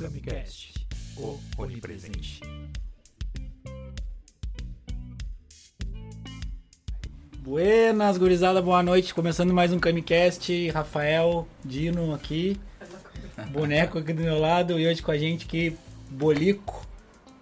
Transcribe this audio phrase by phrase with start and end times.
[0.00, 0.72] Camicast,
[1.18, 2.40] o onipresente.
[7.36, 9.12] Buenas, gurizada, boa noite.
[9.12, 10.70] Começando mais um Camicast.
[10.70, 12.58] Rafael, Dino aqui.
[13.50, 14.80] Boneco aqui do meu lado.
[14.80, 15.76] E hoje com a gente aqui,
[16.08, 16.86] Bolico.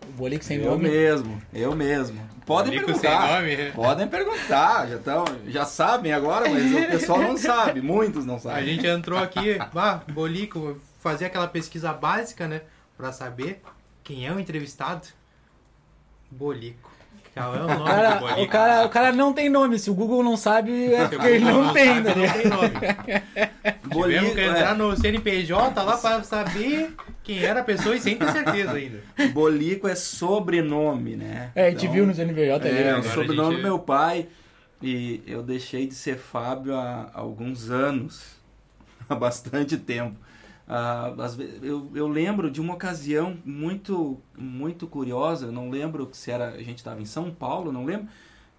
[0.08, 0.88] O Bolico sem eu nome.
[0.88, 2.20] mesmo, eu mesmo.
[2.44, 3.40] Podem Bolico perguntar.
[3.40, 3.72] sem nome?
[3.72, 4.88] Podem perguntar.
[4.88, 7.80] Já, tão, já sabem agora, mas o pessoal não sabe.
[7.80, 8.64] Muitos não A sabem.
[8.74, 12.62] gente entrou aqui, bah, Bolico, fazer aquela pesquisa básica, né?
[12.96, 13.62] Pra saber
[14.02, 15.06] quem é o entrevistado.
[16.30, 16.90] Bolico.
[17.34, 18.40] Qual é o nome O cara, do Bolico?
[18.42, 19.78] o, cara, o cara não tem nome.
[19.78, 22.14] Se o Google não sabe, é porque ele o não tem, sabe, né?
[22.26, 22.70] não tem nome.
[23.88, 28.16] Bolico, que entrar é, no CNPJ lá pra saber quem era a pessoa e sem
[28.16, 29.00] ter certeza ainda.
[29.32, 31.50] Bolico é sobrenome, né?
[31.54, 32.78] É, a gente Então, viu no CNPJ ali.
[32.78, 32.94] É, né?
[32.94, 34.28] o Agora a sobrenome gente- do meu pai.
[34.80, 38.36] E eu deixei de ser Fábio há alguns anos.
[39.08, 40.14] Há bastante tempo.
[40.68, 41.14] Ah,
[41.62, 45.46] eu, eu lembro de uma ocasião muito muito curiosa.
[45.46, 48.08] Eu não lembro se era a gente estava em São Paulo, não lembro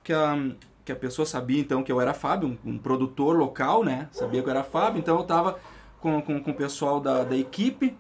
[0.04, 0.36] que a,
[0.84, 4.10] que a pessoa sabia então que eu era Fábio, um, um produtor local, né?
[4.12, 5.60] Sabia que eu era Fábio, então eu estava
[6.02, 7.96] com, com, com o pessoal da, da equipe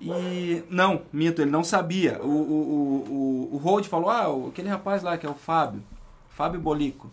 [0.00, 2.20] e não, mito, ele não sabia.
[2.22, 5.82] O, o, o, o, o Hold falou: ah, aquele rapaz lá que é o Fábio,
[6.30, 7.10] Fábio Bolico.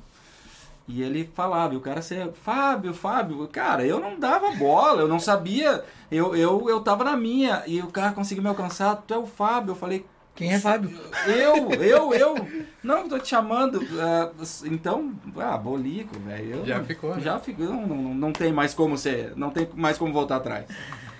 [0.87, 5.07] E ele falava, e o cara sempre, Fábio, Fábio, cara, eu não dava bola, eu
[5.07, 9.13] não sabia, eu, eu, eu tava na minha, e o cara conseguiu me alcançar, tu
[9.13, 10.99] é o Fábio, eu falei, Quem é Fábio?
[11.27, 12.47] eu, eu, eu,
[12.83, 14.31] não, tô te chamando, ah,
[14.65, 17.21] então, ah, Bolico, velho, eu Já ficou, né?
[17.21, 20.65] já ficou, não, não, não tem mais como ser, não tem mais como voltar atrás.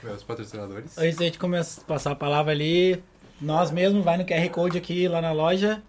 [0.04, 0.98] Meus patrocinadores.
[0.98, 3.02] Antes da gente começar a passar a palavra ali,
[3.40, 5.82] nós mesmos, vai no QR Code aqui lá na loja.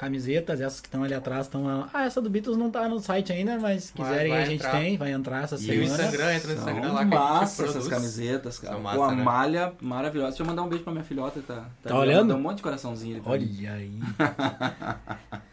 [0.00, 1.86] Camisetas, essas que estão ali atrás estão lá.
[1.92, 4.54] Ah, essa do Beatles não tá no site ainda, mas se quiserem vai a gente
[4.60, 4.70] entrar.
[4.80, 5.84] tem, vai entrar essa E o semana.
[5.84, 8.72] Instagram, entra no São Instagram lá que a gente massa essas camisetas, cara.
[8.72, 9.22] São Pô, massa, a né?
[9.22, 10.28] malha maravilhosa.
[10.30, 11.66] Deixa eu mandar um beijo pra minha filhota, tá?
[11.82, 12.28] Tá olhando?
[12.28, 13.56] Dá um monte de coraçãozinho ali pra mim.
[13.60, 13.92] Olha aí.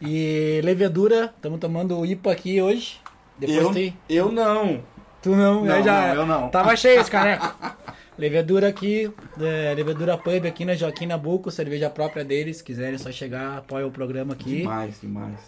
[0.00, 2.98] e levedura, estamos tomando o IPA aqui hoje.
[3.38, 3.98] Depois Eu, tem.
[4.08, 4.82] eu não.
[5.20, 6.08] Tu não, Não, eu já.
[6.08, 6.48] não, eu não.
[6.48, 7.54] Tava cheio esse caneco.
[8.18, 12.58] levedura aqui, é, levedura pub aqui na Joaquim Nabuco, cerveja própria deles.
[12.58, 14.58] Se quiserem é só chegar, apoia o programa aqui.
[14.58, 15.38] Demais, demais.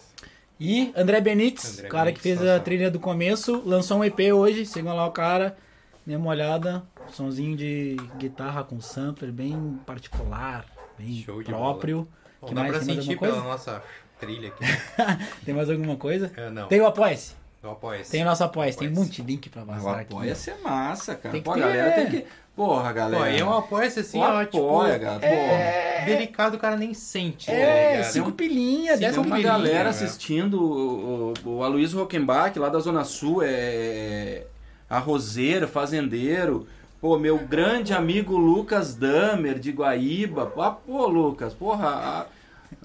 [0.59, 2.55] E André Benites, André cara Benites, que fez nossa.
[2.55, 5.57] a trilha do começo, lançou um EP hoje, sigam lá o cara,
[6.05, 10.65] dê uma olhada, sonzinho de guitarra com sampler bem particular,
[10.97, 12.07] bem Show de próprio.
[12.39, 12.75] Bom, Que dá mais?
[12.77, 13.83] pra Tem sentir pela nossa
[14.19, 14.63] trilha aqui.
[15.45, 16.31] Tem mais alguma coisa?
[16.37, 16.67] É, não.
[16.67, 19.09] Tem o Apoia-se, tem o nosso Apoia-se, tem um Apoia-se.
[19.09, 20.13] monte de link pra vazar aqui.
[20.13, 21.31] apoia ser massa, cara.
[21.31, 21.59] Tem que Pô, a ter.
[21.59, 22.27] galera tem que.
[22.65, 23.23] Porra, galera.
[23.23, 24.57] Pô, eu apoio esse assim, Pô, ó, tipo...
[24.57, 25.19] apoia, cara.
[25.19, 25.31] Porra.
[25.31, 28.11] É, Delicado o cara nem sente, é ligado?
[28.11, 29.51] cinco pilinhas, Sim, dez Tem uma pilinhas.
[29.57, 29.89] galera né?
[29.89, 34.43] assistindo o, o, o Aloysio Rockenbach lá da Zona Sul, é
[34.87, 36.67] arrozeiro, fazendeiro.
[36.99, 40.51] Pô, meu grande amigo Lucas Damer de Guaíba.
[40.57, 41.87] Ah, pô, Lucas, porra.
[41.87, 42.25] a-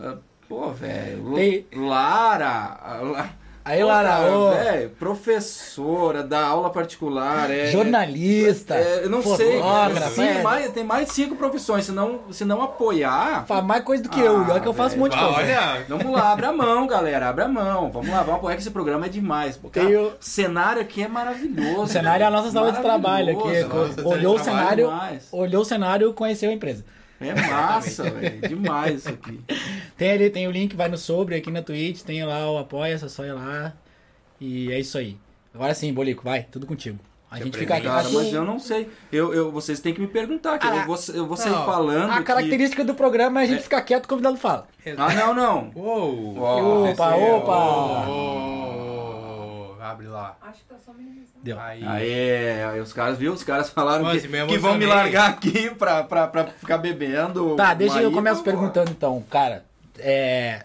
[0.02, 0.16] a-
[0.48, 1.34] pô, velho.
[1.34, 2.48] Tem- Lara.
[2.48, 3.28] a-
[3.68, 7.66] Aí, Pô, Lara, cara, ô, velho, professora, dá aula particular, é.
[7.66, 11.84] jornalista, é, eu não sei, cara, sim, é, mais, tem mais de cinco profissões.
[11.84, 14.72] Se não, se não apoiar, faz mais coisa do que eu, Ah, olha que eu
[14.72, 15.34] faço um monte de coisa.
[15.36, 17.90] olha, Vamos lá, abre a mão, galera, abre a mão.
[17.90, 19.58] Vamos lá, vamos apoiar que esse programa é demais.
[19.72, 21.82] Tem o- cenário aqui é maravilhoso.
[21.82, 23.62] O cenário é a nossa sala de trabalho aqui.
[23.64, 25.26] Nossa olhou o cenário, demais.
[25.32, 26.84] olhou o cenário, conheceu a empresa.
[27.20, 28.40] É massa, velho.
[28.48, 29.40] Demais isso aqui.
[29.96, 32.94] Tem ali, tem o link, vai no sobre aqui na Twitch, tem lá o apoia,
[32.94, 33.72] é só ir lá.
[34.40, 35.16] E é isso aí.
[35.54, 36.98] Agora sim, Bolico, vai, tudo contigo.
[37.30, 37.86] A gente fica aqui.
[37.86, 38.88] Cara, mas eu não sei.
[39.10, 40.58] Eu, eu, vocês têm que me perguntar.
[40.58, 41.64] Que Ah, eu vou, eu vou sair não.
[41.66, 42.10] falando.
[42.10, 43.62] A que- característica do programa é a gente É.
[43.62, 44.68] ficar quieto e o convidado fala.
[44.96, 45.70] Ah, não, não.
[45.74, 46.38] Uou!
[46.38, 47.34] Ó, Opa, Desceu.
[47.36, 48.06] opa.
[49.90, 50.36] Abre lá.
[50.42, 50.92] Acho que tá só.
[51.42, 51.58] Deu.
[51.60, 51.84] Aí.
[51.84, 53.32] Aí os caras, viu?
[53.32, 57.54] Os caras falaram Nossa, que, que vão me largar aqui pra, pra, pra ficar bebendo.
[57.56, 59.64] Tá, deixa eu começo perguntando então, cara.
[59.98, 60.64] É.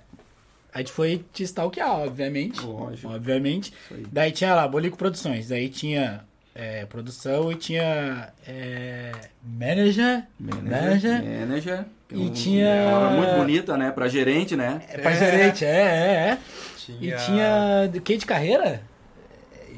[0.73, 2.61] A gente foi te stalkear, obviamente.
[2.65, 3.13] Lógico.
[3.13, 3.73] Obviamente.
[4.11, 5.49] Daí tinha lá, Bolico Produções.
[5.49, 6.21] Daí tinha
[6.55, 9.11] é, produção e tinha é,
[9.43, 10.23] manager.
[10.39, 11.23] Manager.
[11.23, 11.79] Manager.
[11.79, 11.85] é
[12.15, 13.91] E um- tinha- uma palavra muito bonita, né?
[13.91, 14.81] Pra gerente, né?
[14.89, 15.15] É pra É.
[15.19, 16.37] gerente, é, é, é.
[16.77, 17.15] Tinha...
[17.15, 17.87] E tinha.
[17.91, 18.81] Do que de carreira?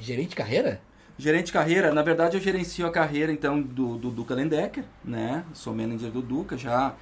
[0.04, 0.82] Gerente de carreira?
[1.18, 5.46] Gerente de carreira, na verdade eu gerencio a carreira então do, do Duca Lendecker, né?
[5.54, 6.94] Sou manager do Duca já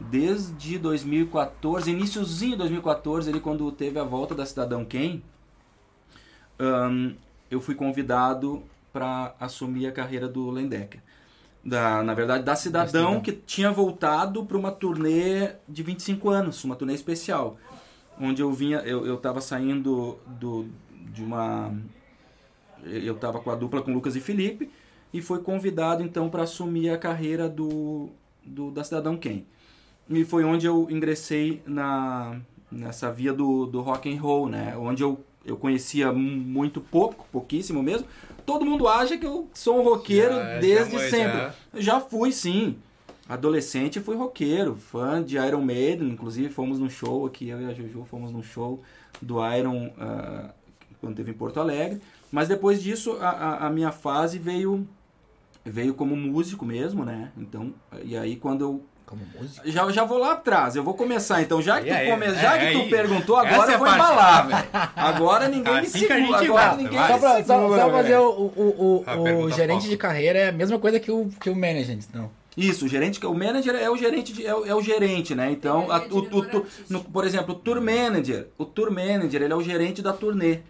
[0.00, 5.22] desde 2014, iníciozinho de 2014, ele quando teve a volta da Cidadão Quem,
[6.58, 7.12] ahn,
[7.48, 8.62] eu fui convidado
[8.92, 11.00] para assumir a carreira do Lendecker.
[11.64, 16.74] Da, na verdade, da Cidadão, que tinha voltado para uma turnê de 25 anos, uma
[16.74, 17.56] turnê especial.
[18.20, 20.66] Onde eu vinha, eu, eu tava saindo do,
[21.12, 21.72] de uma
[22.84, 24.70] eu estava com a dupla com Lucas e Felipe
[25.12, 28.08] e foi convidado então para assumir a carreira do
[28.44, 29.46] do da Cidadão Quem.
[30.08, 32.40] E foi onde eu ingressei na,
[32.72, 34.74] nessa via do, do rock and roll, né?
[34.78, 38.06] Onde eu, eu conhecia muito pouco, pouquíssimo mesmo.
[38.46, 41.38] Todo mundo acha que eu sou um roqueiro Já- já desde foi, sempre.
[41.38, 41.54] já.
[41.74, 42.76] Já fui, sim.
[43.28, 47.74] Adolescente fui roqueiro, fã de Iron Maiden, inclusive fomos num show aqui, eu e a
[47.74, 48.80] Juju fomos num show
[49.20, 50.48] do Iron ah,
[51.02, 52.00] quando teve em Porto Alegre.
[52.30, 54.86] Mas depois disso a, a, a minha fase veio
[55.64, 57.30] veio como músico mesmo, né?
[57.36, 57.72] Então,
[58.04, 59.68] e aí quando eu Como músico.
[59.70, 62.26] já, já vou lá atrás, eu vou começar então, já que aí, tu, come...
[62.26, 62.90] é, já que é tu aí.
[62.90, 64.68] perguntou, agora é eu vou embalar, velho.
[64.96, 67.08] Agora ninguém me Assim que a segura, agora volta, ninguém vai.
[67.08, 69.90] Só me pra, só, segura, só fazer o, o, o, o pergunta gerente foco.
[69.90, 72.30] de carreira é a mesma coisa que o, que o manager, então.
[72.56, 75.50] Isso, o gerente, o manager é o gerente, de- é, o, é o gerente, né?
[75.52, 76.66] Então, é a- o, o, artístico.
[76.90, 80.60] no- por exemplo, o tour manager, o tour manager, ele é o gerente da turnê.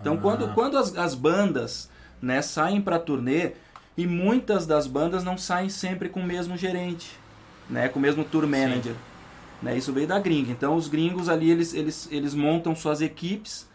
[0.00, 0.18] Então, Ah.
[0.20, 1.90] quando, quando as, as bandas,
[2.20, 3.52] né, saem para turnê,
[3.96, 7.10] e muitas das bandas não saem sempre com o mesmo gerente,
[7.68, 8.94] né, com o mesmo tour manager.
[9.60, 10.52] Né, isso veio da gringa.
[10.52, 13.68] Então, os gringos ali, eles, eles, eles montam suas equipes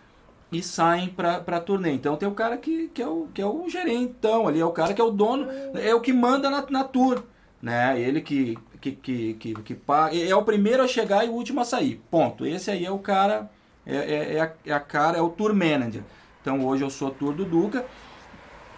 [0.50, 1.92] e saem pra, pra turnê.
[1.92, 4.72] Então tem o cara que, que, é o, que é o gerentão ali, é o
[4.72, 7.24] cara que é o dono, é o que manda na, na tour.
[7.62, 8.00] Né?
[8.00, 11.60] Ele que, que, que, que, que paga, é o primeiro a chegar e o último
[11.60, 12.00] a sair.
[12.12, 12.46] Ponto.
[12.46, 13.50] Esse aí é o cara,
[13.86, 16.04] é, é, é, a, é a cara, é o tour manager.
[16.42, 17.86] Então hoje eu sou tour do Duca.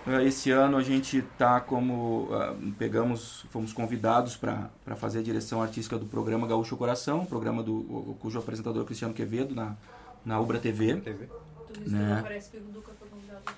[0.07, 2.29] Eh, Esse ano a gente tá como.
[2.31, 8.15] ah, pegamos, fomos convidados para fazer a direção artística do programa Gaúcho Coração, programa do,
[8.19, 9.75] cujo apresentador é Cristiano Quevedo, na,
[10.23, 10.97] na Ubra TV.
[10.97, 11.27] TV.
[11.73, 11.99] Tu disse Né?
[12.07, 13.04] que não parece que o Duca foi.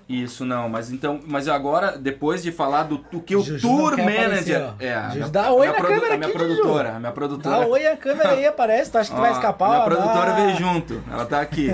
[0.08, 3.98] Isso não, mas então, mas agora depois de falar do, do que o Juju tour
[3.98, 4.74] manager aparecer, ó.
[4.80, 7.12] é, a Juju, minha, dá oi na câmera a minha aqui, produtora, a minha Dá
[7.12, 7.68] produtora.
[7.68, 8.92] oi a câmera aí, aparece.
[8.92, 9.70] Tu acha que tu vai Ó, escapar?
[9.70, 9.86] Minha ó?
[9.86, 10.36] produtora Dá.
[10.36, 11.70] veio junto, ela tá aqui.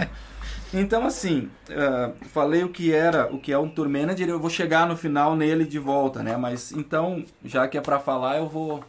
[0.74, 4.50] então assim, ah, falei o que era, o que é um tour manager, eu vou
[4.50, 6.36] chegar no final nele de volta, né?
[6.36, 8.82] Mas então, já que é pra falar, eu vou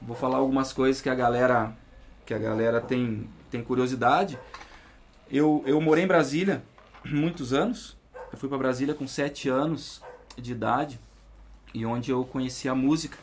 [0.00, 1.72] vou falar algumas coisas que a galera
[2.24, 4.38] que a galera tem tem curiosidade.
[5.30, 6.62] Eu eu morei em Brasília
[7.04, 7.95] muitos anos.
[8.36, 10.02] Eu fui pra Brasília com sete anos
[10.36, 11.00] de idade
[11.72, 13.16] e onde eu conheci a música,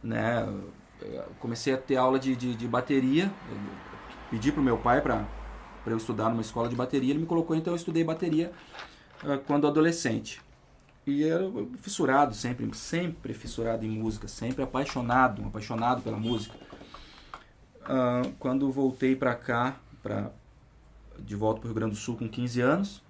[0.00, 0.48] né?
[1.02, 3.24] Eu comecei a ter aula de, de, de bateria.
[3.50, 3.58] Eu
[4.30, 5.26] pedi pro meu pai para
[5.84, 7.10] eu estudar numa escola de bateria.
[7.10, 8.52] Ele me colocou, então eu estudei bateria
[9.24, 10.40] ah, quando adolescente.
[11.04, 16.54] E eu fissurado sempre, sempre fissurado em música, sempre apaixonado, apaixonado pela música.
[17.84, 20.30] Ah, quando voltei para cá, pra,
[21.18, 23.03] de volta para o Rio Grande do Sul com 15 anos,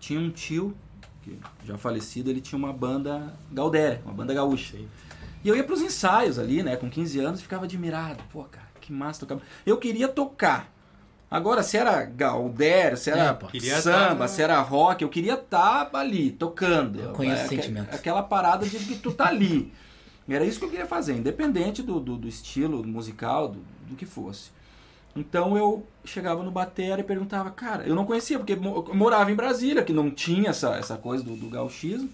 [0.00, 0.74] tinha um tio,
[1.22, 4.76] que já falecido, ele tinha uma banda Galdéria, uma banda gaúcha.
[5.44, 8.22] E eu ia pros ensaios ali, né, com 15 anos, e ficava admirado.
[8.32, 9.40] Pô, cara, que massa tocar.
[9.64, 10.70] Eu queria tocar.
[11.30, 15.88] Agora, se era Galdério, se era É, samba, tá- se era rock, eu queria estar
[15.94, 17.00] ali, tocando.
[17.00, 17.94] Eu conheço É, sentimento.
[17.94, 19.72] Aquela parada de que tu tá ali.
[20.28, 23.58] Era isso que eu queria fazer, independente do, do, do estilo musical, do,
[23.88, 24.50] do que fosse.
[25.14, 29.34] Então eu chegava no batera e perguntava, cara, eu não conhecia, porque eu morava em
[29.34, 32.08] Brasília, que não tinha essa, essa coisa do, do gauchismo.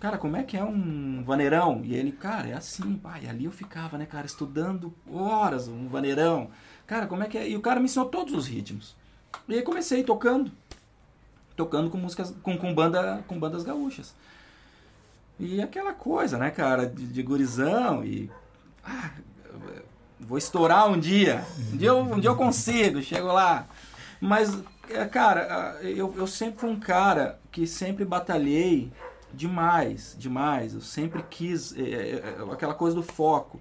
[0.00, 1.82] Cara, como é que é um vaneirão?
[1.84, 3.26] E ele, cara, é assim, pai.
[3.26, 6.50] Ali eu ficava, né, cara, estudando horas um vaneirão.
[6.86, 7.48] Cara, como é que é?
[7.48, 8.96] E o cara me ensinou todos os ritmos.
[9.48, 10.52] E aí comecei tocando.
[11.56, 14.14] Tocando com músicas, com, com, banda, com bandas gaúchas.
[15.38, 18.30] E aquela coisa, né, cara, de, de gurizão e.
[18.84, 19.10] Ah,
[20.20, 21.44] vou estourar um dia.
[21.72, 23.66] Um dia eu, um dia eu consigo, chego lá.
[24.20, 28.92] Mas, é, cara, eu, eu sempre fui um cara que sempre batalhei
[29.32, 30.74] demais, demais.
[30.74, 33.60] Eu sempre quis é, é, é, aquela coisa do foco.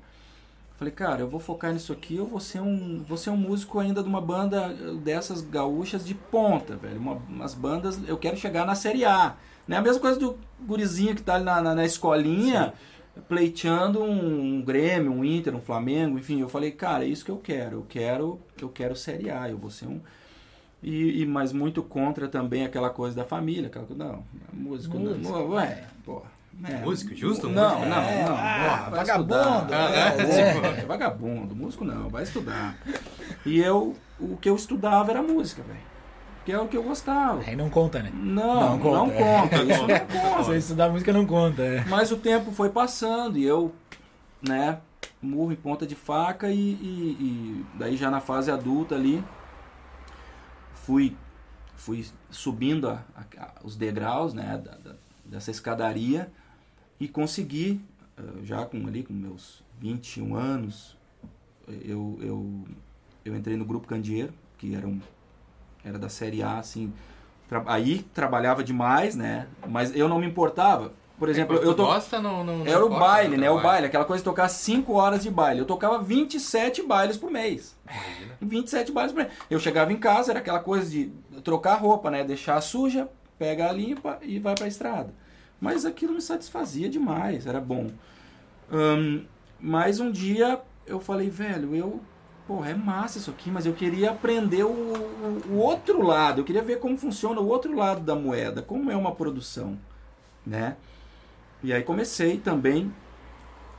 [0.77, 3.79] Falei, cara, eu vou focar nisso aqui, eu vou ser um, vou ser um músico
[3.79, 4.69] ainda de uma banda
[5.01, 6.99] dessas gaúchas de ponta, velho.
[6.99, 9.35] Uma, umas bandas, eu quero chegar na Série A.
[9.67, 9.75] Né?
[9.75, 12.73] A mesma coisa do gurizinho que tá ali na, na, na escolinha,
[13.27, 16.41] pleiteando um, um Grêmio, um Inter, um Flamengo, enfim.
[16.41, 17.77] Eu falei, cara, é isso que eu quero.
[17.77, 20.00] Eu quero, eu quero Série A, eu vou ser um...
[20.81, 25.24] E, e, mas muito contra também aquela coisa da família, aquela coisa, não, músico, Músico,
[25.24, 26.38] não, ué, porra.
[26.63, 27.50] É, Músico, justo?
[27.50, 27.89] Não, Músico?
[27.89, 28.36] não, É, não.
[28.36, 29.93] ah, vai vagabundo, estudar.
[29.93, 32.77] é, É, é vagabundo, músico não, vai estudar.
[33.45, 35.79] E eu, o que eu estudava era música, velho.
[36.47, 37.41] Que é o que eu gostava.
[37.45, 38.09] Aí não conta, né?
[38.13, 39.55] Não, Não não conta, conta.
[39.57, 39.63] é.
[39.65, 39.99] Isso não
[40.37, 40.51] conta.
[40.51, 41.83] Eu estudar música não conta, é.
[41.89, 43.75] Mas o tempo foi passando e eu,
[44.41, 44.79] né,
[45.21, 49.21] murro em ponta de faca e, e- e daí já na fase adulta ali,
[50.73, 51.17] fui,
[51.75, 53.03] fui subindo a-
[53.37, 56.31] a- os degraus, né, da- da- dessa escadaria
[56.97, 57.81] e consegui,
[58.17, 60.95] eh, já com ali com meus 21 anos,
[61.67, 62.63] eu, eu,
[63.25, 65.01] eu entrei no Grupo Candeeiro, que era, um,
[65.84, 66.91] era da Série A, assim,
[67.48, 71.86] tra- aí trabalhava demais, né, mas eu não me importava, por exemplo, Quando eu tô,
[71.88, 73.50] gosta, não, não, era o baile, né?
[73.50, 75.60] O baile, aquela coisa de tocar 5 horas de baile.
[75.62, 77.75] Eu tocava 27 bailes por mês.
[78.39, 79.31] 27 bailes por mês.
[79.50, 81.12] Eu chegava em casa, era aquela coisa de
[81.43, 82.24] trocar roupa, né?
[82.24, 85.12] Deixar suja, pega a limpa e vai pra estrada.
[85.60, 87.88] Mas aquilo me satisfazia demais, era bom.
[88.72, 89.22] Ahn,
[89.60, 92.00] mas um dia eu falei, velho, eu.
[92.47, 96.39] Porra, é massa isso aqui, mas eu queria aprender o, o- o outro lado.
[96.41, 99.77] Eu queria ver como funciona o outro lado da moeda, como é uma produção,
[100.45, 100.77] né?
[101.63, 102.93] E aí comecei também.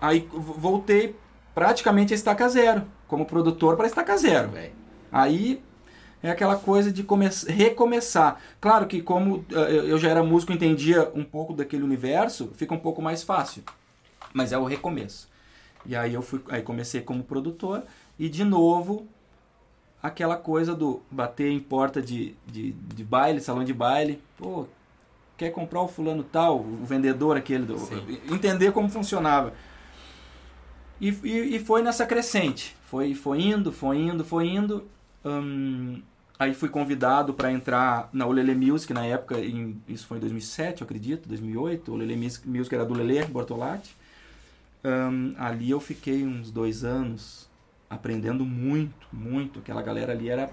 [0.00, 1.16] Aí voltei
[1.54, 4.72] praticamente a estaca zero, como produtor para estaca zero, velho.
[5.12, 5.62] Aí
[6.22, 8.40] é aquela coisa de come recomeçar.
[8.60, 12.74] Claro que como eh, eu eu já era músico, entendia um pouco daquele universo, fica
[12.74, 13.62] um pouco mais fácil.
[14.32, 15.28] Mas é o recomeço.
[15.86, 17.82] E aí eu fui, aí comecei como produtor
[18.18, 19.06] e de novo
[20.02, 24.20] aquela coisa do bater em porta de, de, de baile, salão de baile.
[24.36, 24.66] Pô,
[25.36, 28.18] quer comprar o fulano tal, o vendedor aquele, do, Sim.
[28.30, 29.52] entender como funcionava.
[31.00, 32.76] E, e, e foi nessa crescente.
[32.84, 34.88] Foi, foi indo, foi indo, foi indo.
[35.24, 36.00] Hum,
[36.38, 40.80] aí fui convidado para entrar na Olele Music na época, em, isso foi em 2007,
[40.80, 41.90] eu acredito, 2008.
[41.90, 43.94] O Olele Music Music era do Lele Bortolatti.
[44.84, 47.47] Hum, ali eu fiquei uns dois anos
[47.88, 49.60] aprendendo muito, muito.
[49.60, 50.50] Aquela galera ali era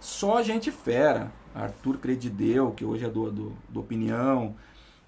[0.00, 1.32] só gente fera.
[1.54, 4.56] Arthur Credideu, que hoje é do, do, do Opinião,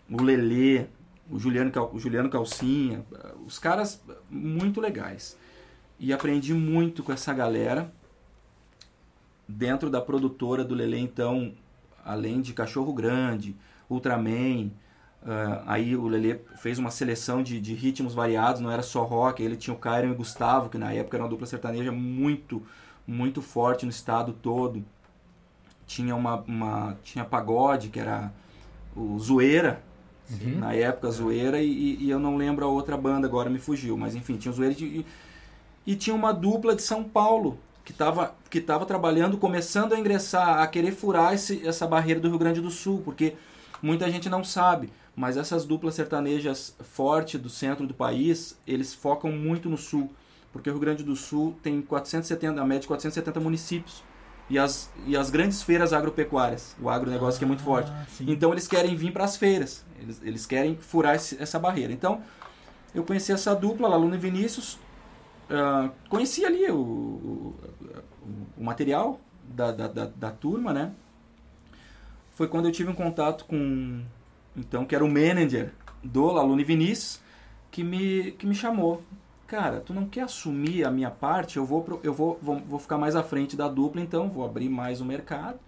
[0.09, 0.87] o Lelê,
[1.29, 3.05] o Juliano, o Juliano Calcinha,
[3.45, 5.37] os caras muito legais.
[5.99, 7.93] E aprendi muito com essa galera.
[9.49, 11.53] Dentro da produtora do Lelê, então,
[12.05, 13.57] além de Cachorro Grande,
[13.89, 14.71] Ultraman,
[15.27, 19.43] ah, aí o Lelê fez uma seleção de, de ritmos variados, não era só rock,
[19.43, 22.63] ele tinha o Cairo e o Gustavo, que na época era uma dupla sertaneja muito,
[23.07, 24.85] muito forte no estado todo.
[25.87, 28.33] Tinha uma, uma tinha pagode, que era
[28.97, 29.83] o Zoeira,
[30.31, 30.59] Uhum.
[30.59, 34.15] na época Zoeira, e, e eu não lembro a outra banda, agora me fugiu, mas
[34.15, 35.07] enfim, tinha o Zoeira e,
[35.87, 40.61] e tinha uma dupla de São Paulo, que estava que tava trabalhando, começando a ingressar,
[40.61, 43.35] a querer furar esse, essa barreira do Rio Grande do Sul, porque
[43.83, 49.33] muita gente não sabe, mas essas duplas sertanejas fortes do centro do país, eles focam
[49.33, 50.13] muito no sul,
[50.53, 54.03] porque o Rio Grande do Sul tem 470, a média de 470 municípios,
[54.49, 57.91] e as, e as grandes feiras agropecuárias, o agronegócio que é muito forte.
[57.91, 58.27] Ah, sim.
[58.29, 61.93] Então eles querem vir para as feiras, eles, eles querem furar esse- essa barreira.
[61.93, 62.23] Então
[62.95, 64.79] eu conheci essa dupla, Laluno e Vinícius,
[65.51, 67.55] ah, conheci ali o, o,
[68.59, 69.19] o material
[69.49, 70.93] da, da, da, da turma, né?
[72.35, 74.03] Foi quando eu tive um contato com,
[74.57, 75.73] então, que era o manager
[76.03, 77.21] do Laluno e Vinícius,
[77.71, 79.03] que me, que me chamou.
[79.47, 81.57] Cara, tu não quer assumir a minha parte?
[81.57, 84.45] Eu vou, pro- eu vou, vou, vou ficar mais à frente da dupla, então vou
[84.45, 85.59] abrir mais o mercado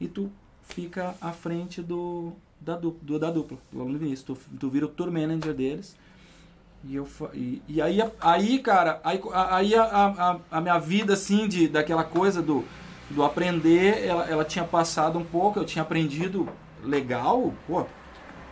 [0.00, 0.30] e tu
[0.62, 4.22] fica à frente do da dupla, do, da dupla do aluno Vinícius.
[4.24, 5.96] Tu, tu vira o tour manager deles.
[6.84, 11.46] E, eu, e, e aí, aí, cara, aí, aí a, a, a minha vida, assim,
[11.46, 12.64] de, daquela coisa do,
[13.10, 16.48] do aprender, ela, ela tinha passado um pouco, eu tinha aprendido
[16.82, 17.84] legal, pô,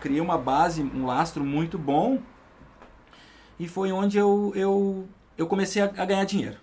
[0.01, 2.19] criei uma base, um lastro muito bom.
[3.59, 6.57] E foi onde eu, eu, eu comecei a, a ganhar dinheiro.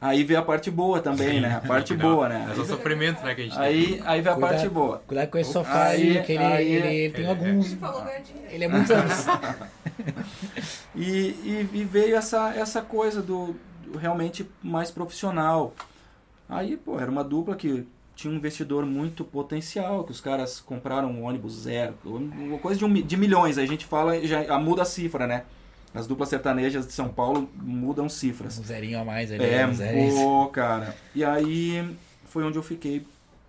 [0.00, 1.56] Aí veio a parte boa também, né?
[1.56, 2.48] A parte boa, né?
[2.50, 3.62] É só sofrimento, né, que a gente tem.
[3.64, 4.40] Aí, aí veio a Cuidado.
[4.40, 5.02] parte boa.
[5.06, 7.66] Cuidado com esse sofá Aí- aí, que ele, aí- ele, ele tem é- alguns.
[7.66, 8.48] Ele falou ganhar dinheiro.
[8.50, 9.26] Ele é muitos anos.
[10.94, 13.54] E, e, e veio essa, essa coisa do,
[13.84, 15.74] do realmente mais profissional.
[16.48, 17.86] Aí, pô, era uma dupla que
[18.20, 22.84] tinha um investidor muito potencial, que os caras compraram um ônibus zero, uma coisa de,
[22.84, 25.44] um, de milhões, aí a gente fala, já a- muda a cifra, né?
[25.94, 28.58] As duplas sertanejas de São Paulo mudam cifras.
[28.58, 29.42] Um zerinho a mais ali.
[29.42, 30.14] É, zerinho.
[30.14, 30.94] pô, cara.
[31.14, 31.96] E aí
[32.26, 33.04] foi onde eu fiquei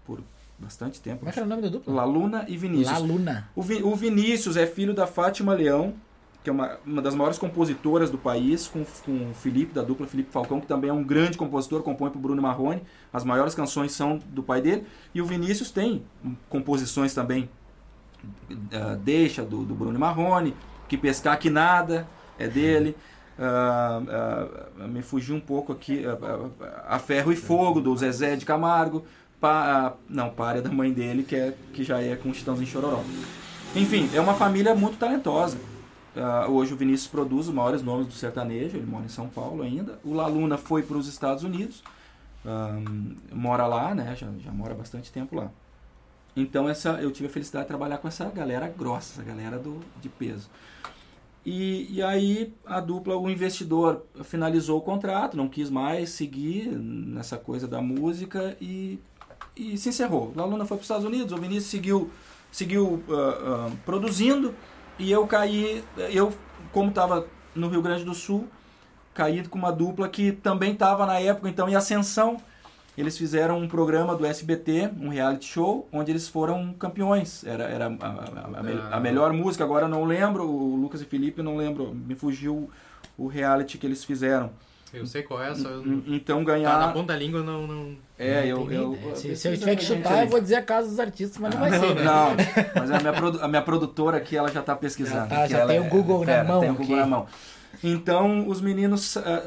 [0.08, 0.20] por
[0.58, 1.20] bastante tempo.
[1.20, 1.94] Como é era o nome da dupla?
[1.94, 2.92] Laluna e Vinícius.
[2.92, 3.50] La Luna.
[3.56, 5.94] O, Vi- o Vinícius é filho da Fátima Leão,
[6.44, 10.08] que é uma, uma das maiores compositoras do país, com, com o Felipe, da dupla
[10.08, 12.82] Felipe Falcão, que também é um grande compositor, compõe para o Bruno Marrone.
[13.14, 14.86] As maiores canções são do pai dele.
[15.14, 16.04] E o Vinícius tem
[16.50, 17.50] composições também.
[18.74, 20.56] ah, Deixa, do, do Bruno Marrone.
[20.88, 22.08] Que Pescar Que Nada,
[22.40, 22.96] é dele.
[23.38, 24.02] Ah,
[24.80, 26.04] ah, me fugiu um pouco aqui.
[26.06, 26.18] ah,
[26.62, 29.06] ah, a Ferro e Fogo, do Zezé de Camargo.
[29.40, 32.68] Pa, ah, não, Para é da mãe dele, que, é, que já é com Chitãozinho
[32.68, 33.04] Chororó.
[33.76, 35.58] Enfim, é uma família muito talentosa.
[36.16, 39.64] Ah, hoje o Vinícius produz os maiores nomes do sertanejo, ele mora em São Paulo
[39.64, 40.00] ainda.
[40.04, 41.84] O Laluna foi para os Estados Unidos,
[42.46, 44.16] ahn, mora lá, né?
[44.16, 45.50] Já, já mora bastante tempo lá.
[46.36, 49.80] Então essa, eu tive a felicidade de trabalhar com essa galera grossa, essa galera do,
[50.02, 50.50] de peso.
[51.46, 57.38] E, e aí a dupla, o investidor finalizou o contrato, não quis mais seguir nessa
[57.38, 59.00] coisa da música e,
[59.56, 60.32] e se encerrou.
[60.36, 62.12] O Laluna foi para os Estados Unidos, o Vinícius seguiu,
[62.52, 64.54] seguiu ah, ah, produzindo
[65.02, 66.32] E eu caí, eu,
[66.72, 68.48] como estava no Rio Grande do Sul,
[69.16, 72.38] caí com uma dupla que também estava na época, então, em ascensão.
[72.96, 77.44] Eles fizeram um programa do SBT, um reality show, onde eles foram campeões.
[77.46, 78.60] Era, era a, a-
[78.92, 82.70] a a melhor música, agora não lembro, o Lucas e Felipe não lembro, me fugiu
[83.18, 84.52] o reality que eles fizeram.
[84.94, 85.84] Eu sei qual é, só eu...
[86.08, 86.94] Então Tá na ganhar.
[86.94, 87.66] ponta da língua, eu não...
[87.68, 87.96] não...
[88.20, 88.66] É, eu.
[88.68, 89.16] Tem eu, ideia.
[89.16, 91.54] se, eu- se eu tiver que chutar, eu vou dizer a casa dos artistas, mas
[91.54, 92.04] não vai ser, né?
[92.04, 92.30] Não,
[92.76, 95.22] mas a minha, produ- a minha produtora aqui, ela já tá pesquisando.
[95.22, 96.96] Já tá, que já ela tem é o Google na fera, mão Tem o Google
[96.96, 97.02] aqui.
[97.02, 97.28] na mão.
[97.84, 99.44] Então, os meninos, ah,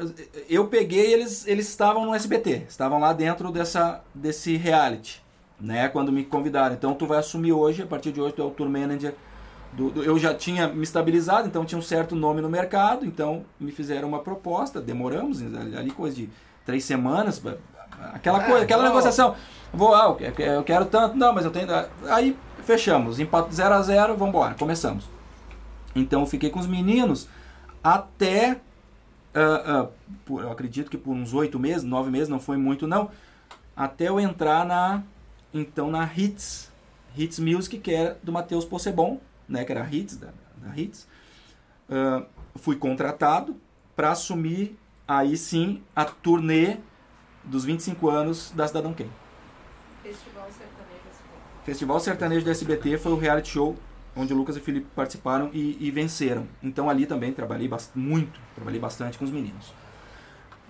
[0.49, 5.23] eu peguei, eles eles estavam no SBT, estavam lá dentro dessa desse reality,
[5.59, 6.73] né, quando me convidaram.
[6.75, 9.13] Então, tu vai assumir hoje, a partir de hoje tu é o tour manager
[9.75, 13.43] do, do- eu já tinha me estabilizado, então tinha um certo nome no mercado, então
[13.59, 16.29] me fizeram uma proposta, demoramos ali coisa de
[16.65, 17.41] três semanas,
[18.13, 19.35] aquela coisa, aquela negociação.
[19.73, 21.67] Vou, ah, eu quero- eu quero tanto, não, mas eu tenho.
[22.09, 25.05] Aí fechamos, empate 0 a 0 vamos embora, começamos.
[25.95, 27.27] Então eu fiquei com os meninos
[27.83, 28.59] até,
[29.33, 29.87] ah, ah,
[30.25, 33.09] por- eu acredito que por uns oito meses, nove meses, não foi muito não,
[33.75, 35.03] até eu entrar na,
[35.53, 36.71] então na Hits,
[37.17, 41.07] Hits Music, que era do Matheus Possebon, né, que era a Hits, da, da Hits.
[41.89, 42.25] Ah,
[42.55, 43.55] fui contratado
[43.95, 46.77] para assumir aí sim a turnê
[47.43, 49.09] dos 25 anos da Cidadão Quem.
[50.03, 51.25] Festival Sertanejo SP.
[51.63, 53.77] Festival Sertanejo do SBT foi o reality show
[54.15, 56.47] onde o Lucas e o Felipe participaram e, e venceram.
[56.63, 59.73] Então ali também trabalhei muito, trabalhei bastante com os meninos.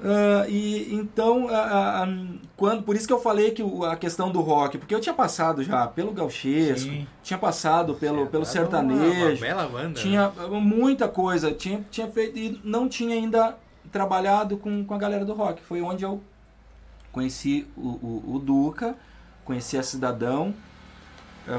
[0.04, 2.08] Ah, e então, ah, ah,
[2.58, 5.16] quando, por isso que eu falei que o- a questão do rock, porque eu tinha
[5.16, 7.08] passado já pelo gauchesco, Sim.
[7.24, 10.00] tinha passado pelo, pelo Uma- sertanejo, Uma bela banda.
[10.00, 10.30] tinha
[10.62, 13.56] muita coisa, tinha, tinha feito e não tinha ainda
[13.92, 15.62] trabalhado com, com a galera do rock.
[15.62, 16.22] Foi onde eu
[17.12, 18.96] conheci o, o, o Duca,
[19.46, 20.54] conheci a Cidadão.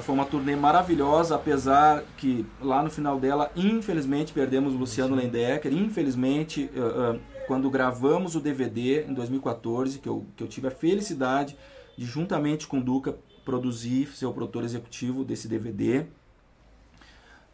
[0.03, 5.73] Foi uma turnê maravilhosa, apesar que lá no final dela, infelizmente, perdemos o Luciano Lendecker.
[5.73, 6.79] Infelizmente, eh,
[7.15, 11.57] eh, quando gravamos o DVD em 2014, que eu, que eu tive a felicidade
[11.97, 16.07] de, juntamente com o Duca, produzir, ser o produtor executivo desse DVD.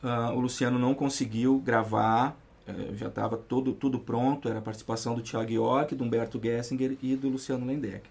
[0.03, 5.23] Ah, o Luciano não conseguiu gravar, eh, já estava tudo pronto, era a participação do
[5.23, 8.09] Thiago York, do Humberto Gessinger e do Luciano Lendeck.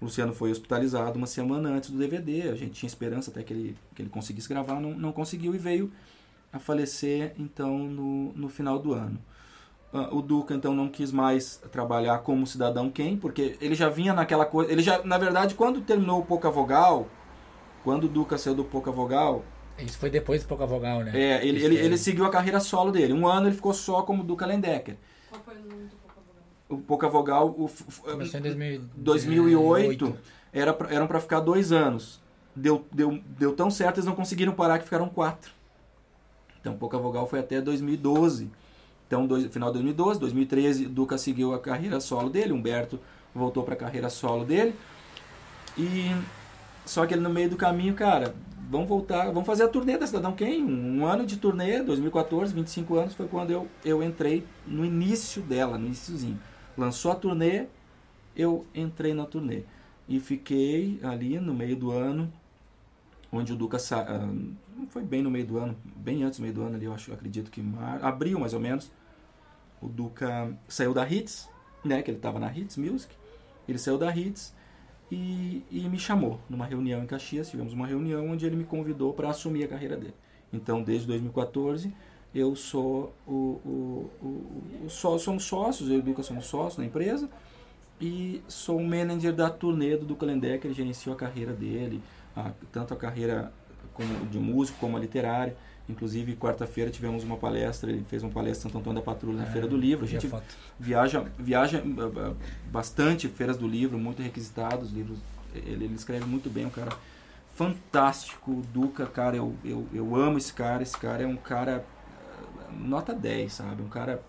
[0.00, 3.52] O Luciano foi hospitalizado uma semana antes do DVD, a gente tinha esperança até que
[3.52, 5.90] ele, que ele conseguisse gravar, não, não conseguiu e veio
[6.52, 9.18] a falecer então no, no final do ano.
[9.96, 14.12] Ah, o Duca então não quis mais trabalhar como cidadão quem, porque ele já vinha
[14.12, 17.06] naquela coisa, ele já, na verdade, quando terminou o Pouca Vogal,
[17.84, 19.44] quando o Duca saiu do Pouca Vogal,
[19.78, 21.12] Isso foi depois do Pouca Vogal, né?
[21.14, 23.12] é, ele, ele, ele seguiu a carreira solo dele.
[23.12, 24.96] Um ano ele ficou só como Duca Lendecker.
[25.30, 26.42] Qual foi o nome do Pouca Vogal?
[26.68, 27.70] O Pouca Vogal, o,
[28.02, 30.18] Começou em 2000, 2008,
[30.52, 32.20] era pra, eram para ficar dois anos.
[32.56, 35.52] Deu, deu, deu tão certo, eles não conseguiram parar que ficaram quatro.
[36.60, 38.50] Então, Pouca Vogal foi até 2012.
[39.14, 42.98] Então, dois, final de 2012, 2013, Duca seguiu a carreira solo dele, Humberto
[43.32, 44.74] voltou para a carreira solo dele.
[45.78, 46.10] E
[46.84, 48.34] só que ele no meio do caminho, cara,
[48.68, 50.64] vamos voltar, vamos fazer a turnê da Cidadão Quem?
[50.64, 55.40] Um, um ano de turnê, 2014, 25 anos, foi quando eu, eu entrei no início
[55.42, 56.40] dela, no iníciozinho.
[56.76, 57.66] Lançou a turnê,
[58.34, 59.62] eu entrei na turnê.
[60.08, 62.32] E fiquei ali no meio do ano,
[63.30, 64.00] onde o Duca sa...
[64.00, 64.28] ah,
[64.88, 67.12] foi bem no meio do ano, bem antes do meio do ano ali, eu acho,
[67.12, 68.04] eu acredito que mar...
[68.04, 68.90] abril mais ou menos.
[69.80, 71.48] O Duca saiu da Hits,
[71.84, 73.14] né, que ele estava na Hits Music.
[73.68, 74.54] Ele saiu da Hits
[75.10, 79.12] e, e me chamou numa reunião em Caxias, tivemos uma reunião onde ele me convidou
[79.12, 80.14] para assumir a carreira dele.
[80.52, 81.92] Então, desde 2014,
[82.34, 83.32] eu sou o,
[83.64, 84.10] o,
[84.84, 87.28] o, só, somos sócios, eu e o Duca somos sócios na empresa
[88.00, 92.02] e sou o manager da turnê do Duca Lendecker, gerenciou a carreira dele,
[92.34, 93.52] a- tanto a carreira
[93.92, 95.56] como de músico como a literária.
[95.88, 99.46] Inclusive, quarta-feira tivemos uma palestra, ele fez uma palestra em Santo Antônio da Patrulha na
[99.46, 100.04] Feira do Livro.
[100.04, 100.30] A gente
[100.80, 102.36] viaja, viaja uh, uh,
[102.70, 105.18] bastante feiras do livro, muito requisitados, livros.
[105.54, 106.96] Ele, ele escreve muito bem, um cara
[107.54, 108.52] fantástico.
[108.52, 110.82] O Duca, cara, eu, eu, eu amo esse cara.
[110.82, 111.84] Esse cara é um cara
[112.70, 113.82] uh, nota 10, sabe?
[113.82, 114.22] Um cara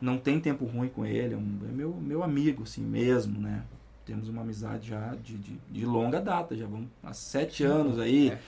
[0.00, 3.62] não tem tempo ruim com ele, é, um, é meu, meu amigo, assim mesmo, né?
[4.04, 8.30] Temos uma amizade já de, de, de longa data, já vamos há sete anos aí,
[8.30, 8.38] É.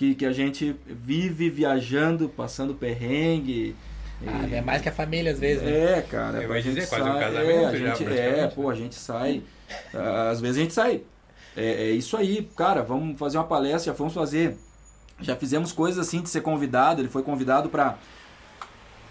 [0.00, 3.76] que, que a gente vive viajando, passando perrengue.
[4.26, 5.98] Ah, e- é mais que a família às vezes, né?
[5.98, 6.42] é, cara.
[6.42, 8.04] Eu gente dizer, quase um sai- casamento é, já, gente.
[8.18, 9.42] É, pô, a gente sai.
[10.30, 11.02] Às vezes a gente sai.
[11.54, 14.56] É, é isso aí, cara, vamos fazer uma palestra, já fomos fazer.
[15.20, 17.02] Já fizemos coisas assim de ser convidado.
[17.02, 17.98] Ele foi convidado para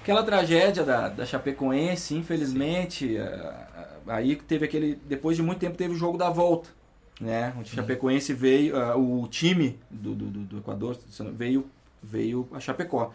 [0.01, 3.15] aquela tragédia da, da Chapecoense, infelizmente.
[3.19, 3.67] ah,
[4.07, 4.99] ah, Aí que teve aquele.
[5.05, 6.78] Depois de muito tempo teve o jogo da volta.
[7.19, 7.53] Né?
[7.59, 8.77] A Chapecoense veio.
[8.77, 10.97] ah, o time do, do, do- do Equador
[11.35, 11.67] veio,
[12.01, 13.13] veio a Chapecó.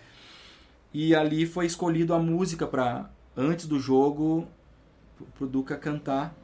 [0.93, 4.47] E ali foi escolhido a música para antes do jogo
[5.37, 6.35] pro- Duca cantar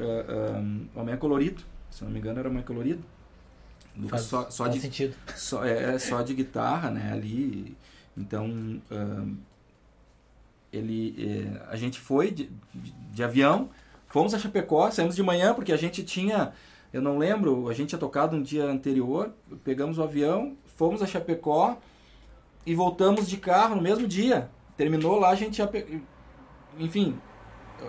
[0.00, 3.04] uh, um, Homem Colorido, se não me engano era Homem Colorido.
[3.96, 5.14] O Duca Faz, só, só de sentido.
[5.36, 7.76] só, é, é só de guitarra, né, ali.
[8.16, 9.34] Então, ahn,
[10.72, 13.68] ele, é, a gente foi de, de, de avião,
[14.08, 16.52] fomos a Chapecó, saímos de manhã porque a gente tinha,
[16.94, 19.32] eu não lembro, a gente tinha tocado um dia anterior,
[19.64, 21.76] pegamos o avião, fomos a Chapecó
[22.64, 24.48] e voltamos de carro no mesmo dia.
[24.76, 25.68] Terminou lá, a gente já,
[26.78, 27.18] enfim,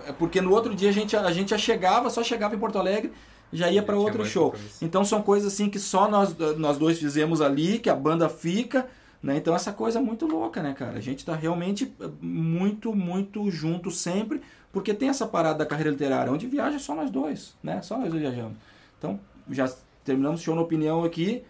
[0.08, 2.80] é porque no outro dia a gente, a gente já chegava, só chegava em Porto
[2.80, 3.12] Alegre,
[3.52, 4.52] já ia para outro show.
[4.82, 8.88] Então são coisas assim que só nós, nós dois fizemos ali, que a banda fica,
[9.22, 9.36] né?
[9.36, 10.98] Então essa coisa é muito louca, né, cara?
[10.98, 14.42] A gente tá realmente eh, muito, muito junto sempre,
[14.72, 17.80] porque tem essa parada da carreira literária, onde viaja só nós dois, né?
[17.82, 18.56] Só nós dois viajamos.
[18.98, 19.72] Então, já
[20.04, 21.44] terminamos o show na opinião aqui,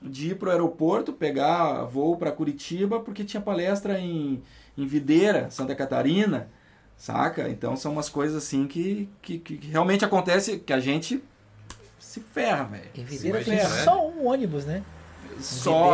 [0.00, 4.42] de ir pro aeroporto, pegar voo para Curitiba, porque tinha palestra em,
[4.76, 6.48] em Videira, Santa Catarina,
[6.96, 7.48] saca?
[7.48, 11.22] Então são umas coisas assim que, que, que realmente acontece, que a gente
[11.98, 12.90] se ferra, velho.
[12.94, 13.84] Em Videira Imagina, é né?
[13.84, 14.82] só um ônibus, né?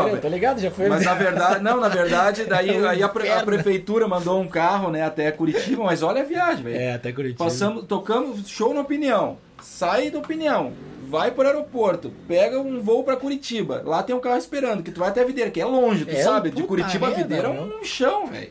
[0.04, 0.20] Velho.
[0.20, 0.60] tá ligado?
[0.60, 0.88] Já foi.
[0.88, 4.48] Mas na verdade, não, na verdade, daí É aí a, pre- a prefeitura mandou um
[4.48, 6.76] carro, né, até Curitiba, mas olha a viagem, velho.
[6.76, 7.44] É, até Curitiba.
[7.44, 10.72] Passamos, tocamos show na opinião, sai da opinião,
[11.08, 15.00] vai pro aeroporto, pega um voo pra Curitiba, lá tem um carro esperando, que tu
[15.00, 17.84] vai até Videira, que é longe, tu É, sabe, de Curitiba a Videira é um
[17.84, 18.50] chão, velho.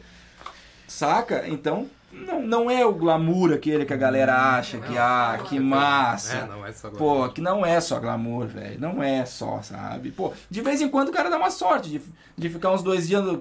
[0.88, 1.45] Saca?
[1.47, 6.36] Então, não, não é o glamour aquele que a galera acha que, ah, que massa.
[6.38, 8.80] É, não é só Pô, que não é só glamour, velho.
[8.80, 10.12] Não é só, sabe?
[10.12, 12.02] Pô, de vez em quando o cara dá uma sorte de,
[12.38, 13.24] de ficar uns dois dias.
[13.24, 13.39] no-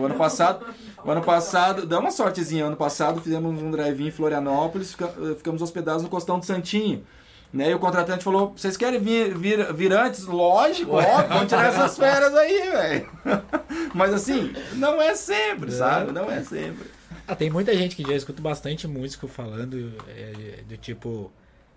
[0.00, 0.64] O ano passado.
[1.04, 1.86] O ano passado.
[1.86, 2.64] Dá uma sortezinha.
[2.66, 7.04] Ano passado fizemos um drive-in em Florianópolis, fica- ficamos hospedados no Costão do Santinho.
[7.50, 7.70] Né?
[7.70, 10.26] E o contratante falou: vocês querem vir, vir, vir antes?
[10.26, 13.08] Lógico, óbvio, vamos tirar essas férias aí, velho.
[13.94, 16.12] Mas assim, não é sempre, sabe?
[16.12, 16.97] Não é sempre.
[17.28, 21.30] Ah, tem muita gente que já escuta bastante músico falando é, do tipo,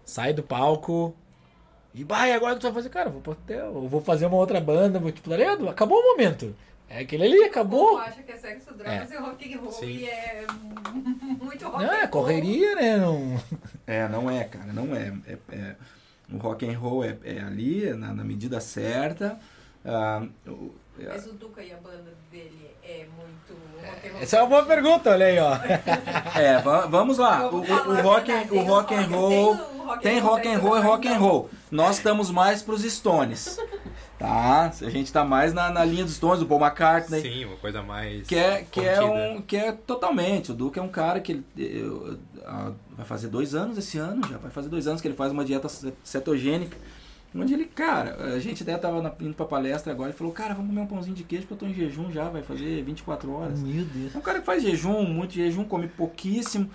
[0.05, 1.13] sai do palco
[1.93, 2.89] e vai, agora tu vai fazer?
[2.89, 5.69] Cara, vou hotel, eu vou fazer uma outra banda, vou tipo, tá?
[5.69, 6.55] Acabou o momento.
[6.87, 7.87] É aquele ali, acabou.
[7.89, 9.85] povo acha que é sexo, drogas e rock and roll Sim.
[9.91, 10.45] e é
[11.41, 12.97] muito rock Não, é correria, né?
[12.97, 13.41] Não...
[13.85, 15.13] É, não é, cara, não é.
[15.27, 15.75] É- é-
[16.31, 19.37] o rock and roll é, é ali, é na, na medida certa.
[19.83, 23.53] Ah, o- é- Mas o Duca e a banda dele é muito.
[24.21, 25.55] Essa é uma boa pergunta, olha aí, ó.
[26.39, 27.47] é, va- vamos lá.
[27.49, 29.55] O, o- o rock, o rock and roll
[30.01, 31.49] tem rock and roll, e drogas, rock and roll.
[31.71, 33.57] Nós estamos mais pros Stones,
[34.19, 34.71] tá?
[34.81, 37.21] A gente tá mais na, na linha dos Stones, do Paul McCartney.
[37.21, 38.27] Sim, uma coisa mais.
[38.27, 40.51] Que é, que é um que é totalmente.
[40.51, 44.21] O Duque é um cara que ele eu- ah, vai fazer dois anos esse ano
[44.29, 46.77] já, vai fazer dois anos que ele faz uma dieta ce- cetogênica.
[47.33, 50.53] Onde ele, cara, a gente até tava na- indo pra palestra agora e falou, cara,
[50.53, 53.31] vamos comer um pãozinho de queijo porque eu tô em jejum já, vai fazer 24
[53.31, 53.61] horas.
[53.63, 54.13] Meu Deus.
[54.13, 56.69] É um cara que faz jejum, muito jejum, come pouquíssimo,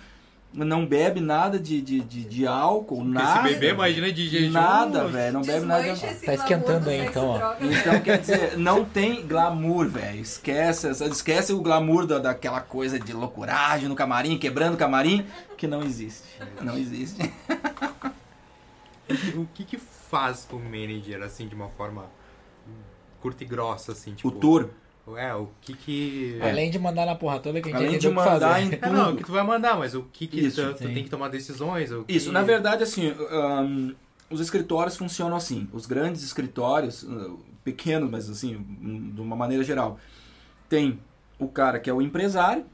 [0.51, 3.47] não bebe nada de, de, de, de álcool, Porque nada.
[3.47, 4.51] se beber, imagina de jejum.
[4.53, 5.95] Nada, velho, não bebe nada.
[6.25, 7.53] Tá esquentando aí, então, ó.
[7.61, 10.19] Então, quer dizer, não tem glamour, velho.
[10.21, 15.23] Esquece, esquece o glamour da, daquela coisa de loucuragem no camarim, quebrando o camarim,
[15.55, 16.23] que não existe.
[16.63, 17.19] Não existe.
[19.35, 22.05] O que que faz o manager, assim, de uma forma
[23.21, 24.27] curta e grossa, assim, tipo...
[24.27, 24.69] O tour,
[25.15, 26.39] É, o que que...
[26.41, 28.61] Além de mandar na porra toda, que a gente além de mandar fazer.
[28.75, 29.17] em É, não, o tudo.
[29.19, 31.91] que tu vai mandar, mas o que que Isso, tu, tu tem que tomar decisões?
[31.91, 33.93] o que- Isso, na verdade, assim, ahn,
[34.29, 35.69] os escritórios funcionam assim.
[35.71, 37.31] Os grandes escritórios, ah,
[37.63, 38.57] pequenos, mas assim,
[39.15, 39.97] de uma maneira geral,
[40.67, 40.99] tem
[41.39, 42.65] o cara que é o empresário,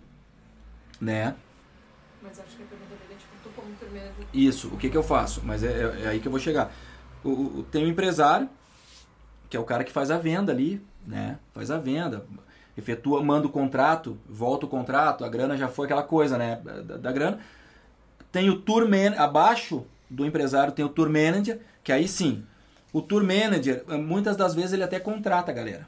[0.99, 1.35] né?
[2.21, 2.65] Mas acho que é
[4.33, 5.41] Isso, o que, que eu faço?
[5.43, 6.71] Mas é, é- é aí que eu vou chegar.
[7.23, 8.49] O, o- tem o empresário,
[9.49, 11.37] que é o cara que faz a venda ali, né?
[11.53, 12.25] Faz a venda,
[12.77, 16.57] efetua, manda o contrato, volta o contrato, a grana já foi aquela coisa, né?
[16.63, 17.39] Da, da grana.
[18.31, 22.43] Tem o tour man, abaixo do empresário tem o tour manager, que aí sim,
[22.91, 25.87] o tour manager, muitas das vezes ele até contrata a galera.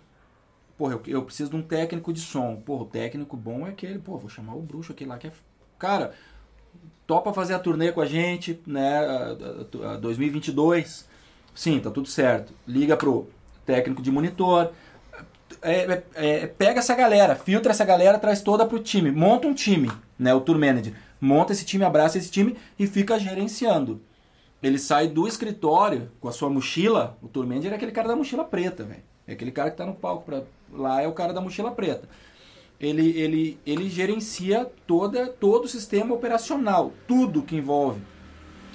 [0.77, 2.57] Porra, eu, eu preciso de um técnico de som.
[2.57, 5.31] Porra, o técnico bom é aquele, pô, vou chamar o bruxo aquele lá que é.
[5.79, 6.13] Cara,
[7.07, 8.97] topa fazer a turnê com a gente, né?
[8.99, 9.37] a-
[9.87, 11.07] a- a 2022.
[11.53, 12.53] Sim, tá tudo certo.
[12.67, 13.27] Liga pro
[13.65, 14.71] técnico de monitor.
[15.61, 19.11] É, é, é, pega essa galera, filtra essa galera, traz toda pro time.
[19.11, 20.33] Monta um time, né?
[20.33, 20.93] O tour manager.
[21.19, 24.01] Monta esse time, abraça esse time e fica gerenciando.
[24.61, 27.17] Ele sai do escritório com a sua mochila.
[27.21, 29.01] O tour manager é aquele cara da mochila preta, velho.
[29.27, 30.23] É aquele cara que tá no palco.
[30.25, 32.07] Pra, lá é o cara da mochila preta
[32.79, 38.01] ele, ele, ele gerencia toda, todo o sistema operacional, tudo que envolve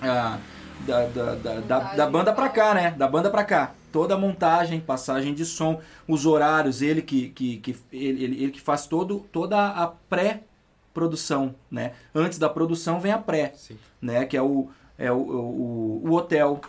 [0.00, 0.38] ah,
[0.86, 2.90] da, da, da, da, da banda pra cá, né?
[2.92, 3.74] Da banda pra cá.
[3.92, 8.52] toda a montagem, passagem de som, os horários, ele que, que, que ele, ele, ele
[8.52, 11.92] que faz todo, toda a pré-produção, né?
[12.14, 13.76] Antes da produção vem a pré, Sim.
[14.00, 14.24] né?
[14.24, 16.60] Que é o, é o, o, o hotel,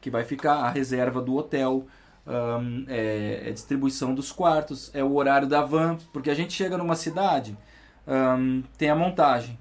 [0.00, 1.86] que vai ficar a reserva do hotel,
[2.30, 6.78] ahn, é, é distribuição dos quartos, é o horário da van, porque a gente chega
[6.78, 7.58] numa cidade,
[8.06, 9.58] ahn, tem a montagem,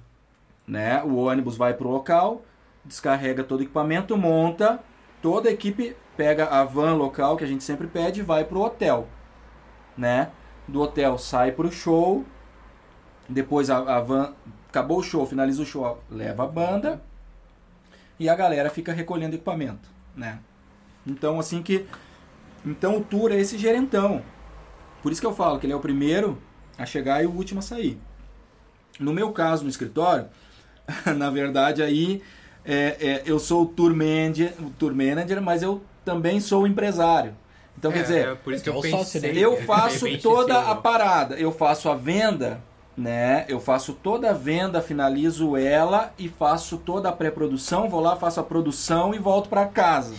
[0.67, 1.03] né?
[1.03, 2.43] O ônibus vai pro local,
[2.85, 4.79] descarrega todo o equipamento, monta,
[5.21, 8.61] toda a equipe pega a van local que a gente sempre pede e vai pro
[8.61, 9.07] hotel,
[9.97, 10.31] né?
[10.67, 12.23] Do hotel sai pro show,
[13.27, 14.33] depois a, a van
[14.67, 17.01] acabou o show, finaliza o show, leva a banda
[18.19, 20.39] e a galera fica recolhendo equipamento, né?
[21.07, 21.87] Então assim que
[22.65, 24.21] então o tour é esse gerentão.
[25.01, 26.37] Por isso que eu falo que ele é o primeiro
[26.77, 27.99] a chegar e o último a sair.
[28.99, 30.27] No meu caso, no escritório,
[31.17, 32.21] na verdade aí
[32.65, 36.67] é, é, eu sou o tour manager, o tour manager, mas eu também sou o
[36.67, 37.33] empresário.
[37.77, 39.43] Então quer É, dizer, é por isso que É eu o sócio, pensei.
[39.43, 41.35] eu faço toda eu- a parada.
[41.35, 42.61] Eu faço a venda,
[42.97, 43.45] né?
[43.47, 47.87] Eu faço toda a venda, finalizo ela e faço toda a pré-produção.
[47.89, 50.13] Vou lá, faço a produção e volto para casa.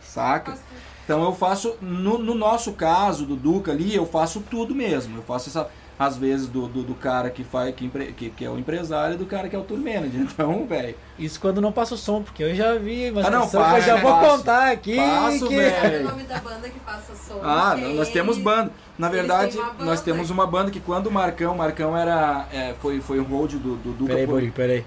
[0.00, 0.56] Saca?
[1.04, 5.18] Então eu faço, no, no nosso caso, do Duca ali, eu faço tudo mesmo.
[5.18, 8.44] Eu faço essa, às vezes, do, do, do cara que, faz, que, empre- que, que
[8.44, 10.22] é o empresário e do cara que é o tour manager.
[10.34, 10.94] Então, velho.
[11.18, 13.80] Isso quando não passa o som, porque eu já vi uma Ah, não, que eu
[13.82, 14.36] já vou passo.
[14.38, 14.96] contar aqui.
[14.96, 15.70] Passo, que...
[15.70, 17.40] Sabe o nome da banda que passa som?
[17.42, 18.72] Ah, nós temos banda.
[18.98, 19.84] Na verdade, banda.
[19.84, 22.46] nós temos uma banda que quando o Marcão, o Marcão era.
[22.52, 24.12] é, foi, foi o hold do, do Duca.
[24.14, 24.84] Peraí, por- peraí.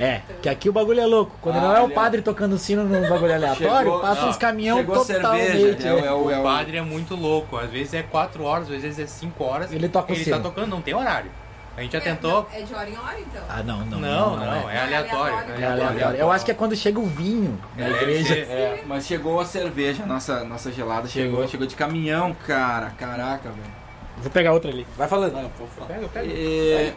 [0.00, 1.32] É, que aqui o bagulho é louco.
[1.42, 4.26] Quando Ah, não é o ele é- padre tocando sino num bagulho aleatório, Chegou- passa
[4.26, 5.52] ó, uns caminhão chegou totalmente.
[5.52, 5.88] cerveja.
[5.88, 7.56] É, o- é o, O é o- padre é muito louco.
[7.56, 9.72] Às vezes é 4 horas, às vezes é 5 horas.
[9.72, 10.36] Ele toca o Ele sino.
[10.38, 11.30] tá tocando, não tem horário.
[11.76, 12.46] A gente já É, tentou.
[12.52, 13.42] não, É de hora em hora, então.
[13.48, 14.00] Ah, não, não.
[14.00, 14.76] Não, não, é.
[14.76, 15.36] é aleatório.
[15.58, 16.18] É aleatório.
[16.18, 18.34] Eu acho que é quando chega o vinho na Deve igreja.
[18.34, 18.40] ser.
[18.50, 21.30] é, mas chegou a cerveja, nossa, nossa gelada chegou.
[21.36, 21.48] Chegou.
[21.48, 21.66] chegou.
[21.66, 22.90] de caminhão, cara.
[22.98, 23.80] Caraca, velho.
[24.18, 24.86] Vou pegar outra ali.
[24.96, 25.50] Vai falando.
[25.86, 26.94] Pega, pega.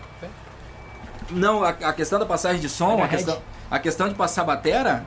[1.34, 5.06] Não, a, a questão da passagem de som, a questão, a questão de passar batera.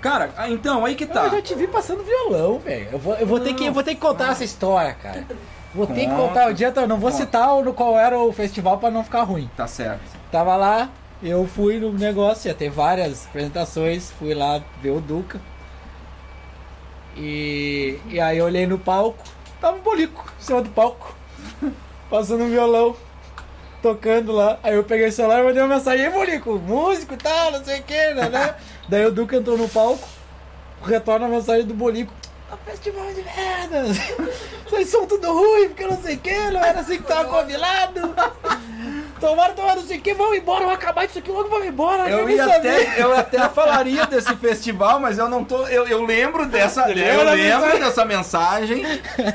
[0.00, 1.24] Cara, ah, então, aí que tá.
[1.24, 2.88] Eu já te vi passando violão, velho.
[2.92, 5.24] Eu vou, eu vou ter que, eu vou ter que contar essa história, cara.
[5.74, 6.28] Vou ter que Conta.
[6.28, 7.24] contar o dia, eu não vou Conta.
[7.24, 9.50] citar o, qual era o festival pra não ficar ruim.
[9.56, 10.02] Tá certo.
[10.30, 10.88] Tava lá,
[11.22, 15.40] eu fui no negócio, ia ter várias apresentações, fui lá ver o Duca.
[17.16, 19.24] E, e aí eu olhei no palco,
[19.60, 21.14] tava um bolico em cima do palco,
[22.10, 22.94] passando um violão,
[23.88, 24.58] tocando lá.
[24.62, 27.62] Aí eu peguei o celular e mandei uma mensagem, "Ei, bolico, músico e tal, não
[27.62, 28.54] sei o que, né, né?
[28.88, 30.08] Daí o Duca entrou no palco,
[30.82, 32.10] retorna a mensagem do bolico.
[32.50, 33.82] "Ah, Festival de merda!
[34.66, 38.00] Vocês são tudo ruim, porque não sei o que, não era assim que tava combinado.
[39.28, 42.08] Tomaram, tomaram, não sei o que, vamos embora, vamos acabar isso aqui logo, vamos embora.
[42.08, 45.66] Eu, ia saber." até, eu até falaria desse festival, mas eu não tô.
[45.66, 46.84] Eu, eu lembro dessa.
[46.94, 47.80] Eu lembro mensagem?
[47.80, 48.84] dessa mensagem.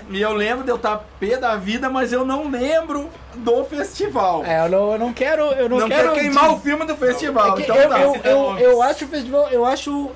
[0.10, 4.44] E eu lembro de eu estar pé da vida, mas eu não lembro do festival.
[4.46, 6.86] É, eu não, eu não quero, eu não, não quero quero queimar dizer- o filme
[6.86, 7.58] do festival.
[7.58, 8.00] É então eu, tá.
[8.02, 10.12] eu, Cita eu, eu acho o festival, eu acho,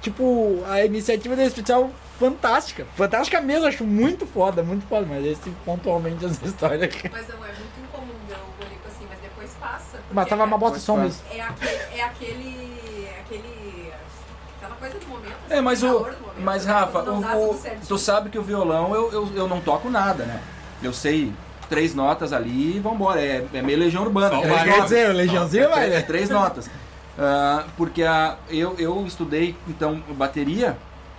[0.00, 2.86] tipo, a iniciativa desse festival fantástica.
[2.96, 7.08] Fantástica mesmo, acho muito foda, muito foda, mas esse pontualmente essa história aqui.
[7.10, 9.50] Mas não é muito incomum ver o bolico assim, mas depois
[10.06, 10.14] passa.
[10.14, 10.78] Mas porque tava uma bota.
[11.30, 11.70] É aquele.
[11.98, 13.08] É aquele.
[13.20, 13.92] aquele
[14.58, 15.36] aquela coisa do momento.
[15.50, 15.98] É, mas assim, o.
[16.00, 16.72] calor do momento, Mas, né?
[16.72, 20.40] Rafa, o- tu sabe que o violão eu, eu, eu não toco nada, né?
[20.82, 21.32] Eu sei
[21.68, 23.20] três notas ali e vambora.
[23.20, 24.30] É, é meio legião urbana.
[24.36, 26.02] Só três Quer dizer, o Legiãozinho, vai, É, né?
[26.02, 26.70] três notas.
[27.18, 30.76] Ah, porque a, eu, eu estudei, então, bateria,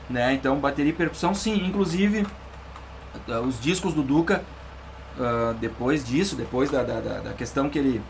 [0.09, 0.33] né?
[0.33, 1.65] Então, bateria e percussão, sim.
[1.65, 2.25] Inclusive,
[3.27, 4.43] ah, os discos do Duca,
[5.19, 8.01] ah, depois disso, depois da, da, da- da questão que ele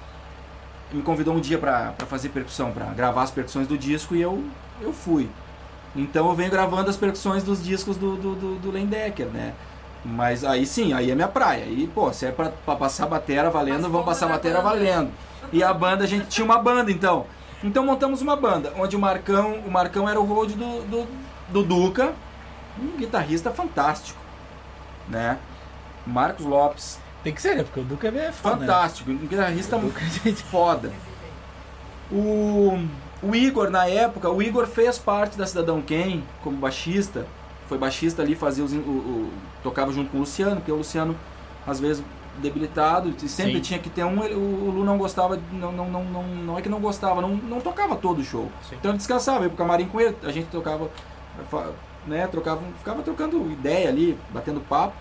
[0.92, 4.44] me convidou um dia pra fazer percussão, pra gravar as percussões do disco e eu,
[4.82, 5.30] eu fui.
[5.96, 9.54] Então eu venho gravando as percussões dos discos do, do, do, do Lendecker, né?
[10.06, 11.64] Mas aí sim, aí é minha praia.
[11.66, 14.70] Aí, pô, se é pra, pra passar batera valendo, Mas vamos passar na batera banda?
[14.76, 15.12] valendo.
[15.52, 17.26] E a banda, a gente tinha uma banda então.
[17.64, 21.08] Então montamos uma banda, onde o Marcão, o Marcão era o road do, do,
[21.50, 22.14] do Duca,
[22.80, 24.20] um guitarrista fantástico,
[25.10, 25.40] né?
[26.06, 27.64] Marcos Lopes, Tem que ser, né?
[27.64, 28.56] Porque o Duca é foda.
[28.56, 28.62] né?
[28.68, 30.94] fantástico, um guitarrista Duca, gente, foda.
[32.10, 32.80] O,
[33.22, 37.28] o Igor, na época, o Igor fez parte da Cidadão Quem como baixista.
[37.68, 39.30] Foi baixista ali, fazia os, o, o-
[39.62, 41.18] tocava junto com o Luciano, porque o Luciano,
[41.68, 42.02] às vezes,
[42.38, 43.60] debilitado, e sempre Sim.
[43.62, 44.24] tinha que ter um.
[44.24, 47.20] ele- O, o Lu não gostava, não, não, não, não, não é que não gostava,
[47.22, 48.50] não, não tocava todo o show.
[48.70, 48.78] Sim.
[48.80, 50.90] Então ele descansava, ia pro camarim com ele, a gente tocava,
[52.08, 54.94] né, trocava, ficava trocando ideia ali, batendo papo,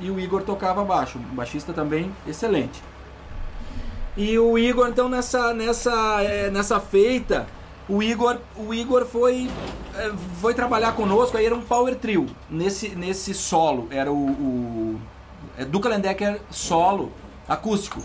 [0.00, 2.82] e o Igor tocava baixo, um baixista também excelente.
[4.16, 7.46] E o Igor, então, nessa, nessa, eh, nessa feita,
[7.88, 9.50] O Igor, o Igor foi,
[9.96, 12.26] eh, foi trabalhar conosco, aí era um power trio.
[12.48, 15.00] Nesse, nesse solo, era o, o
[15.58, 17.10] é Duca Lendecker solo,
[17.48, 18.00] acústico.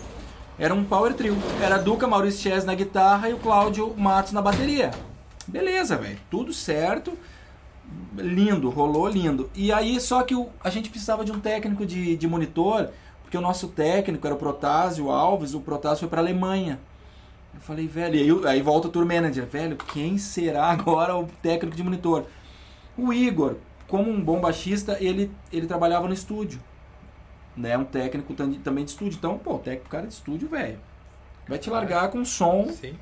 [0.58, 1.36] Era um power trio.
[1.62, 4.90] Era Duca, Maurício Chess na guitarra e o Cláudio Matos na bateria.
[5.46, 6.18] Beleza, velho.
[6.30, 7.16] Tudo certo.
[8.16, 9.50] Lindo, rolou lindo.
[9.54, 12.90] E aí, só que o- a gente precisava de um técnico de, de monitor,
[13.22, 16.80] porque o nosso técnico era o Protásio Alves, o Protásio foi pra Alemanha.
[17.54, 21.26] Eu falei, velho, e aí, aí volta o tour manager, velho, quem será agora o
[21.42, 22.24] técnico de monitor?
[22.96, 23.56] O Igor,
[23.88, 26.60] como um bom baixista, ele, ele trabalhava no estúdio.
[27.56, 29.16] Né, um técnico tam- também de estúdio.
[29.18, 30.78] Então, pô, o técnico cara de estúdio, velho.
[31.48, 32.68] Vai te largar com som.
[32.70, 32.94] Sim.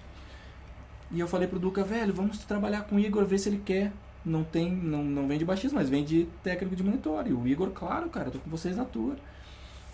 [1.10, 3.92] E eu falei pro Duca, velho, vamos trabalhar com o Igor, ver se ele quer.
[4.24, 7.26] Não tem, não, não vem de baixista, mas vem de técnico de monitor.
[7.26, 9.16] E o Igor, claro, cara, tô com vocês na tour.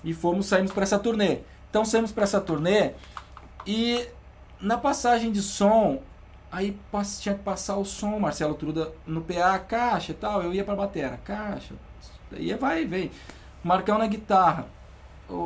[0.05, 1.39] E fomos, saímos para essa turnê.
[1.69, 2.93] Então saímos para essa turnê
[3.67, 4.07] e
[4.61, 6.03] na passagem de som,
[6.51, 6.77] aí
[7.21, 10.75] tinha que passar o som, Marcelo Truda no PA, caixa e tal, eu ia pra
[10.75, 11.75] batera, caixa,
[12.33, 13.11] ia vai vem.
[13.63, 14.67] Marcão na guitarra.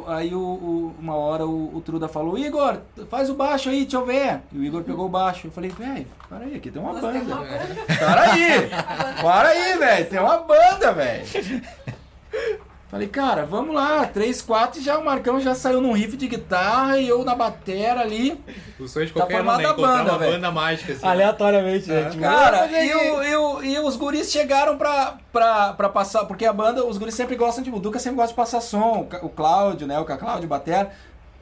[0.07, 2.79] Aí o, o- uma hora o, o Truda falou, Igor,
[3.11, 4.41] faz o baixo aí, deixa eu ver.
[4.53, 5.47] E o Igor pegou o baixo.
[5.47, 7.19] Eu falei, velho, para aí, aqui tem uma tem banda.
[7.35, 7.77] uma banda.
[7.99, 8.71] Para aí!
[9.23, 11.25] Para aí, velho, tem uma banda, velho.
[12.95, 16.29] Falei, cara, vamos lá, 3, 4 e já o Marcão já saiu num riff de
[16.29, 18.41] guitarra e eu na batera ali.
[18.79, 19.75] O sonho de Tá qualquer um, formada né?
[19.75, 20.33] banda, uma velho.
[20.35, 21.05] banda mágica, assim.
[21.05, 22.03] Aleatoriamente, né?
[22.03, 22.11] É.
[22.11, 26.87] Tipo, Cara, e, e, e os guris chegaram pra, pra, pra passar, porque a banda,
[26.87, 29.99] os guris sempre gostam de, o Duca sempre gosta de passar som, o Cláudio, né,
[29.99, 30.93] o Cláudio Batera.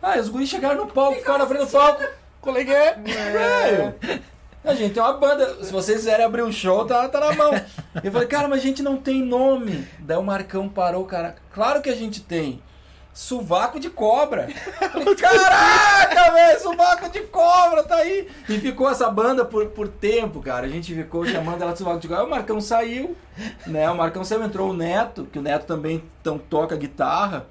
[0.00, 2.02] Ah, os guris chegaram no palco, ficaram na frente do palco,
[2.40, 3.94] coleguei, velho.
[4.64, 7.52] A gente tem uma banda, se vocês quiserem abrir um show, tá, tá na mão.
[8.02, 9.86] Eu falei, cara, mas a gente não tem nome.
[9.98, 12.62] Daí o Marcão parou, cara, claro que a gente tem.
[13.12, 14.48] Sovaco de cobra.
[14.90, 18.26] Falei, Caraca, velho, sovaco de cobra, tá aí.
[18.48, 20.64] E ficou essa banda por, por tempo, cara.
[20.66, 22.22] A gente ficou chamando ela de sovaco de cobra.
[22.22, 23.14] Aí o Marcão saiu,
[23.66, 23.90] né?
[23.90, 27.46] O Marcão saiu, entrou o Neto, que o Neto também então, toca guitarra.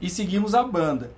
[0.00, 1.10] E seguimos a banda.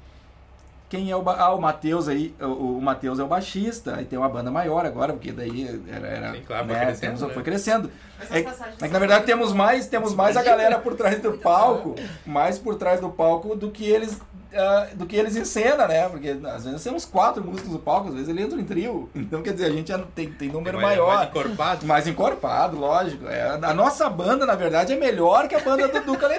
[0.95, 1.23] Quem é o.
[1.23, 2.35] ba- Ah, o Matheus aí.
[2.41, 3.97] O, o Matheus é o baixista.
[3.97, 6.07] Aí tem uma banda maior agora, porque daí era.
[6.07, 7.35] era Sim, claro, foi né, crescendo, temos- né?
[7.35, 7.91] Foi crescendo.
[8.31, 8.43] É, é
[8.87, 12.77] que na verdade temos mais, temos mais a galera por trás do palco, mais por
[12.77, 14.21] trás do palco do que eles
[14.57, 16.09] ah, do que eles encenam, né?
[16.09, 19.09] Porque às vezes temos quatro músicos no palco, às vezes ele entra em trio.
[19.15, 21.17] Então quer dizer, a gente não tem, tem número mais, maior.
[21.17, 21.87] mais encorpado.
[21.87, 23.27] Mais encorpado, lógico.
[23.29, 26.29] É, a nossa banda, na verdade, é melhor que a banda do Duca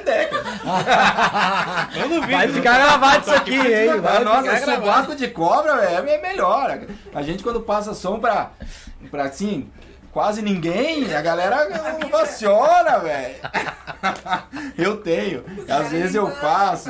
[2.07, 2.31] duvido.
[2.31, 3.89] Vai ficar gravado isso aqui, hein?
[3.89, 6.79] a Vai nossa sovaco de cobra véio, é melhor.
[7.13, 8.51] A gente quando passa som pra,
[9.11, 9.69] pra assim,
[10.15, 11.67] quase ninguém, a galera
[12.07, 13.35] ovaciona, velho.
[14.77, 15.43] Eu tenho.
[15.67, 16.89] Às vezes eu faço.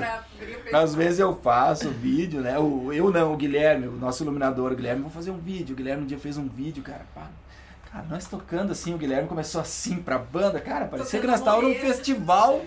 [0.71, 2.59] Às vezes eu faço vídeo, né?
[2.59, 5.73] O, eu não, o Guilherme, o nosso iluminador, o Guilherme, vou fazer um vídeo.
[5.73, 7.01] O Guilherme um dia fez um vídeo, cara.
[7.15, 10.85] Cara, nós tocando assim, o Guilherme começou assim pra banda, cara.
[10.85, 12.61] Parecia que nós estávamos num festival.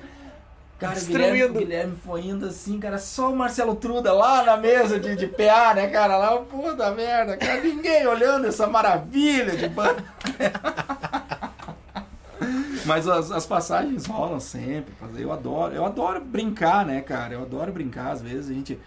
[0.79, 1.59] Cara, o Guilherme, Destruindo.
[1.59, 5.75] Guilherme foi indo assim, cara, só o Marcelo Truda lá na mesa de, de PA,
[5.75, 6.17] né, cara?
[6.17, 10.05] Lá, puta merda, cara, ninguém olhando essa maravilha de banda.
[12.87, 14.95] Mas as, as passagens rolam sempre.
[15.17, 17.35] Eu adoro, eu adoro brincar, né, cara?
[17.35, 18.13] Eu adoro brincar.
[18.13, 18.79] Às vezes a gente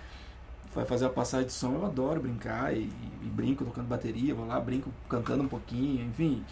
[0.73, 2.89] vai fazer a passagem de som, eu adoro brincar e,
[3.21, 6.43] e brinco tocando bateria, vou lá, brinco cantando um pouquinho, enfim.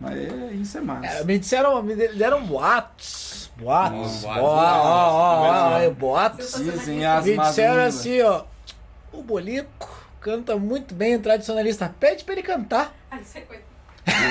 [0.00, 1.06] Mas é, isso é massa.
[1.06, 3.50] É, me disseram, me deram boatos.
[3.56, 4.24] Boatos.
[4.24, 4.48] Ó, boatos, ó,
[4.84, 5.86] ó, ó, boatos.
[5.86, 6.54] ó, boatos.
[6.58, 7.96] Dizem as Me disseram línguas.
[7.96, 8.44] assim, ó.
[9.12, 11.92] O Bolico canta muito bem, o tradicionalista.
[11.98, 12.94] Pede pra ele cantar.
[13.10, 13.62] Ai, isso é coisa.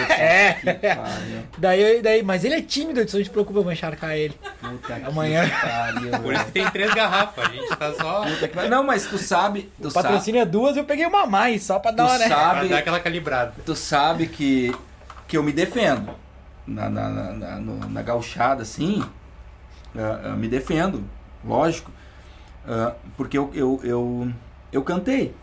[0.10, 0.58] É.
[1.58, 4.34] Daí, daí, mas ele é tímido, então a gente preocupa, eu vou encharcar ele.
[4.60, 5.48] Puta que Amanhã.
[5.50, 7.46] pariu, Por isso que tem três garrafas.
[7.46, 8.70] A gente tá só Puta que.
[8.70, 11.64] Não, mas tu sabe, tu O sabe, patrocínio é duas, eu peguei uma a mais,
[11.64, 12.28] só pra dar tu uma, né?
[12.28, 13.54] pra sabe, dar aquela calibrada.
[13.66, 14.76] tu sabe que,
[15.28, 16.12] que eu me defendo.
[16.66, 19.02] Na, na, na, na, na gauchada, assim,
[19.96, 21.04] ah, me defendo,
[21.46, 21.92] lógico.
[22.68, 24.32] Ah, porque eu, eu, eu,
[24.72, 25.34] eu cantei.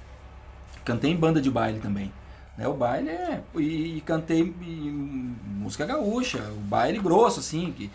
[0.85, 2.12] Cantei em banda de baile também.
[2.59, 3.42] Né, o baile é.
[3.57, 7.72] E, e cantei música gaúcha, o baile grosso, assim.
[7.72, 7.91] Que,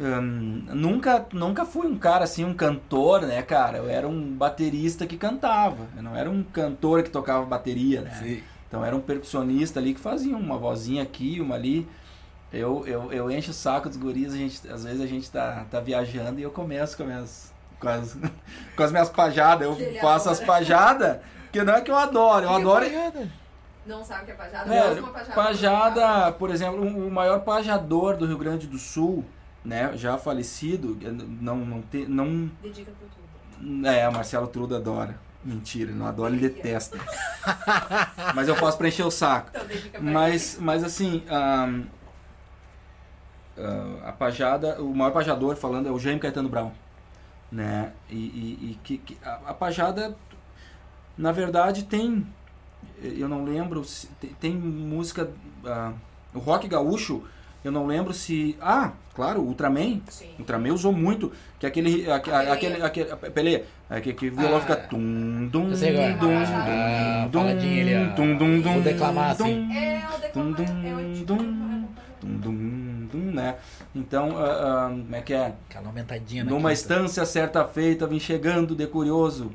[0.00, 3.78] hum, nunca, nunca fui um cara assim, um cantor, né, cara?
[3.78, 5.86] Eu era um baterista que cantava.
[5.94, 8.42] Eu não era um cantor que tocava bateria, né?
[8.72, 11.86] Então era um percussionista ali que fazia uma vozinha aqui, uma ali.
[12.50, 15.66] Eu, eu, eu encho o saco dos guris, a gente, às vezes a gente tá,
[15.70, 18.16] tá viajando e eu começo com, as minhas, com, as,
[18.74, 19.68] com as minhas pajadas.
[19.68, 21.18] Eu ele faço as pajadas,
[21.52, 22.86] que não é que eu adoro, eu adoro.
[23.84, 24.74] Não sabe o que é pajada?
[24.74, 25.34] É, Gosta de uma pajada.
[25.34, 29.22] pajada, por exemplo, o maior pajador do Rio Grande do Sul,
[29.62, 30.96] né, já falecido,
[31.42, 33.86] não, não, te, não Dedica pro tudo.
[33.86, 35.20] é, o Marcelo Truda adora.
[35.44, 36.96] Mentira, ele não adora, ele detesta.
[38.34, 39.50] Mas eu faço pra encher o saco.
[39.86, 41.82] Então Mas, mas assim, ahn,
[43.58, 46.70] ah, a pajada, o maior pajador falando é o Jaime Caetano Brown,
[47.50, 47.92] né?
[48.08, 50.16] E, e- e que, que a, a pajada,
[51.16, 52.26] na verdade, tem,
[53.02, 55.30] eu não lembro, se, tem, tem música,
[55.64, 55.92] ah,
[56.34, 57.24] o rock gaúcho,
[57.64, 60.26] eu não lembro se, ah, claro, o Ultraman, Sim.
[60.38, 62.52] Ultraman usou muito, que aquele, aque- Peleia.
[62.52, 66.14] aquele, aquele, peleia, aquele que o violão Ah, fica tum, dum, eu sei agora.
[66.14, 68.14] dum, Ah, dum, faladinha ali, ó.
[68.16, 69.44] dum, dum, dum, Vou declamar assim.
[69.68, 70.54] dum, É o Dum, declamar.
[70.54, 71.26] dum, É o tipo.
[71.34, 71.72] dum,
[72.22, 73.56] Dum, dum, dum, né?
[73.92, 75.52] Então, ah, ah, como é que é?
[75.68, 76.72] Aquela aumentadinha Numa quinta.
[76.72, 79.50] estância certa feita, vim chegando de curioso.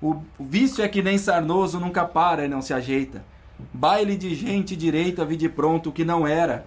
[0.00, 3.24] O, o vício é que nem sarnoso, nunca para e não se ajeita.
[3.72, 6.66] Baile de gente direita, vi de pronto o que não era.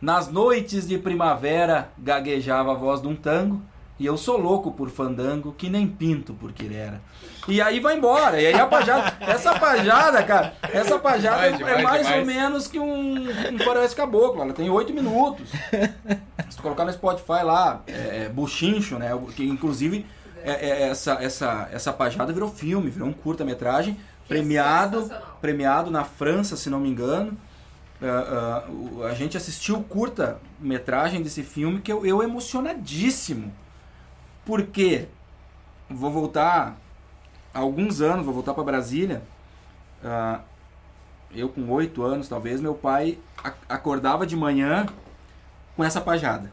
[0.00, 3.62] Nas noites de primavera, gaguejava a voz de um tango.
[3.98, 7.00] E eu sou louco por fandango, que nem pinto por quirera.
[7.46, 8.40] E aí vai embora.
[8.40, 12.26] E aí a pajada, essa pajada, cara, essa pajada Demais, é demais, mais ou demais.
[12.26, 14.42] menos que um, um Floresta Caboclo.
[14.42, 15.48] Ela tem oito minutos.
[16.50, 19.16] Se tu colocar no Spotify lá, é, é, Buchincho, né?
[19.36, 20.04] Que inclusive
[20.42, 25.08] é, é, essa, essa, essa pajada virou filme, virou um curta-metragem, premiado,
[25.40, 27.38] premiado na França, se não me engano.
[28.02, 33.52] Ah, o- a gente assistiu o curta-metragem desse filme que eu, eu emocionadíssimo.
[34.44, 35.06] Porque
[35.88, 36.76] vou voltar
[37.52, 39.22] há alguns anos, vou voltar para Brasília.
[40.04, 40.40] ah,
[41.34, 43.18] eu com oito anos, talvez, meu pai
[43.68, 44.86] acordava de manhã
[45.74, 46.52] com essa pajada.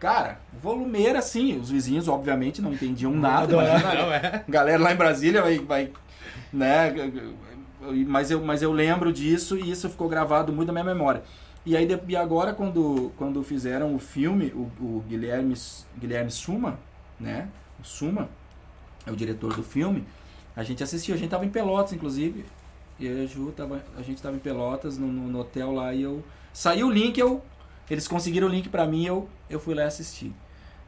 [0.00, 3.78] Cara, volumeira assim, os vizinhos obviamente não entendiam nada, Adorava.
[3.78, 4.44] imagina Não, é.
[4.48, 5.92] galera lá em Brasília vai, vai
[6.52, 6.90] né,
[8.06, 11.22] mas eu, mas eu lembro disso e isso ficou gravado muito na minha memória.
[11.64, 15.54] E aí e agora quando, quando fizeram o filme, o, o Guilherme
[15.98, 16.78] Guilherme Suma,
[17.18, 17.48] né?
[17.80, 18.28] O Suma
[19.06, 20.04] é o diretor do filme.
[20.56, 22.44] A gente assistiu, a gente tava em Pelotas inclusive.
[22.98, 26.02] E a Ju tava, a gente tava em Pelotas no, no- no hotel lá e
[26.02, 26.22] eu
[26.52, 27.42] saiu o link, eu
[27.90, 30.32] eles conseguiram o link pra mim, eu eu fui lá assistir.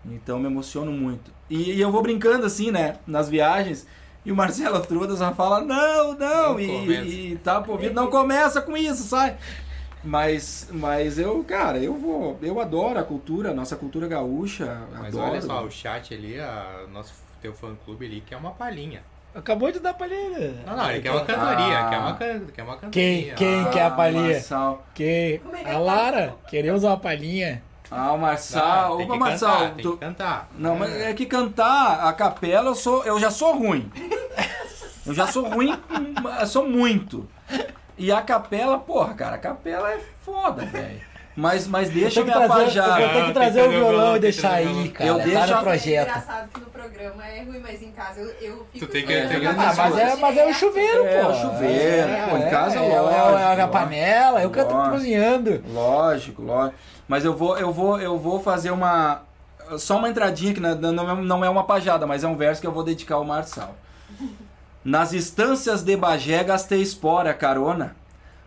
[0.04, 1.30] Então me emociono muito.
[1.48, 3.86] E, e eu vou brincando assim, né, nas viagens.
[4.24, 8.60] E o Marcelo Trudas já fala, não, não, Não e, e tá ouvido, não começa
[8.62, 9.36] com isso, sai.
[10.04, 15.14] Mas, mas eu, cara, eu vou, eu adoro a cultura, a nossa cultura gaúcha, Mas
[15.14, 15.30] adoro.
[15.32, 19.02] olha só, o chat ali, a, nosso teu fã clube ali, quer uma palhinha.
[19.34, 20.54] Acabou de dar palhinha.
[20.66, 21.88] Não, não, ele quer uma cantoria, Ah.
[21.88, 22.90] quer uma, can- quer uma cantoria.
[22.90, 24.40] Quem- quem Ah, quer a palhinha?
[24.94, 25.78] Que Como é que a é?
[25.78, 27.62] Lara, queremos uma palhinha.
[27.94, 28.96] Ah, o Marçal.
[28.96, 30.48] que Marçal, cantar, tem que cantar.
[30.56, 33.90] Não, mas é que cantar a capela eu sou, eu já sou ruim.
[35.06, 35.76] Eu já sou ruim,
[36.40, 37.28] eu sou muito.
[37.98, 41.00] E a capela, porra, cara, a capela é foda, velho.
[41.34, 43.00] Mas, mas deixa Eu me tenho que trazer, apajar.
[43.00, 45.08] eu vou ter que trazer o violão violão, e deixar aí, cara.
[45.10, 46.08] Eu tá deixo no a- É projeto.
[46.08, 48.86] engraçado que no programa é ruim, mas em casa eu, eu fico...
[48.86, 51.28] Tu tem que- eu tem que- Ah, mas é, mas é o chuveiro, É, pô.
[51.30, 53.68] o chuveiro, pô, em casa, é, lógico, É, a lógico.
[53.72, 54.90] panela, eu tô Lógico.
[54.90, 55.64] cozinhando.
[55.72, 56.78] Lógico, lógico.
[57.08, 59.22] Mas eu vou, eu vou, eu vou fazer uma.
[59.78, 62.72] Só uma entradinha que não é- é uma pajada, mas é um verso que eu
[62.72, 63.74] vou dedicar ao Marçal.
[64.84, 67.94] Nas estâncias de Bagé gastei espora, carona.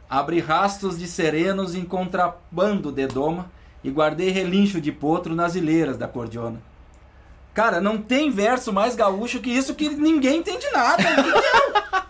[0.09, 3.49] Abri rastros de serenos em contrabando de doma
[3.83, 6.61] e guardei relincho de potro nas ilheiras da cordiona.
[7.53, 11.03] Cara, não tem verso mais gaúcho que isso que ninguém entende nada.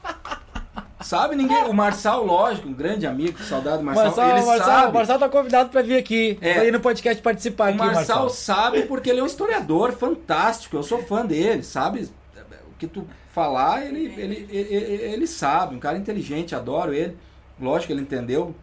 [1.06, 1.66] Sabe, ninguém.
[1.66, 4.06] O Marçal, lógico, um grande amigo, saudade do Marçal.
[4.06, 4.94] Marçal, ele Marçal, sabe.
[4.94, 6.36] Marçal tá convidado pra vir aqui.
[6.42, 6.54] É.
[6.56, 8.30] Pra ir no podcast participar O aqui, Marçal Marçal.
[8.32, 10.76] sabe porque ele é um historiador fantástico.
[10.76, 12.10] Eu sou fã dele, sabe?
[12.68, 14.76] O que tu falar, ele, ele, ele,
[15.14, 15.76] ele sabe.
[15.76, 17.16] Um cara inteligente, adoro ele.
[17.62, 18.56] Lógico que ele entendeu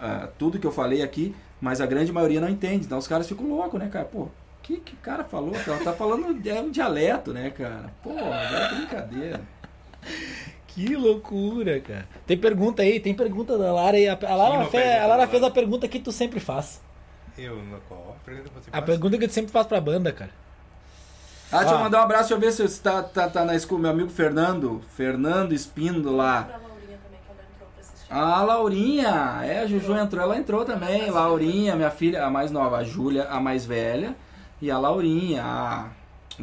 [0.00, 2.86] ah, tudo que eu falei aqui, mas a grande maioria não entende.
[2.86, 4.04] Então os caras ficam loucos, né, cara?
[4.04, 4.30] Pô, o
[4.62, 5.50] que, que o cara falou?
[5.50, 5.82] Cara?
[5.82, 7.92] Tá falando é um dialeto, né, cara?
[8.00, 9.40] Pô, é brincadeira.
[10.86, 12.08] Que loucura, cara.
[12.26, 14.08] Tem pergunta aí, tem pergunta da Lara aí.
[14.08, 16.80] A, a Lara, fe- a Lara fez a pergunta que tu sempre faz.
[17.36, 17.58] Eu,
[17.88, 18.16] qual?
[18.20, 18.84] A pergunta que você A faz?
[18.84, 20.30] pergunta que tu sempre faz pra banda, cara.
[21.52, 21.82] Ah, deixa eu Ah.
[21.82, 23.80] mandar um abraço, deixa eu ver se está tá, tá na escola.
[23.82, 25.52] Meu amigo Fernando, Fernando
[27.72, 28.06] pra assistir.
[28.12, 31.10] Ah, Laurinha, é, a Juju entrou, ela entrou também.
[31.10, 34.14] Laurinha, minha filha, a mais nova, a Júlia, a mais velha,
[34.62, 35.42] e a Laurinha.
[35.44, 35.88] Ah,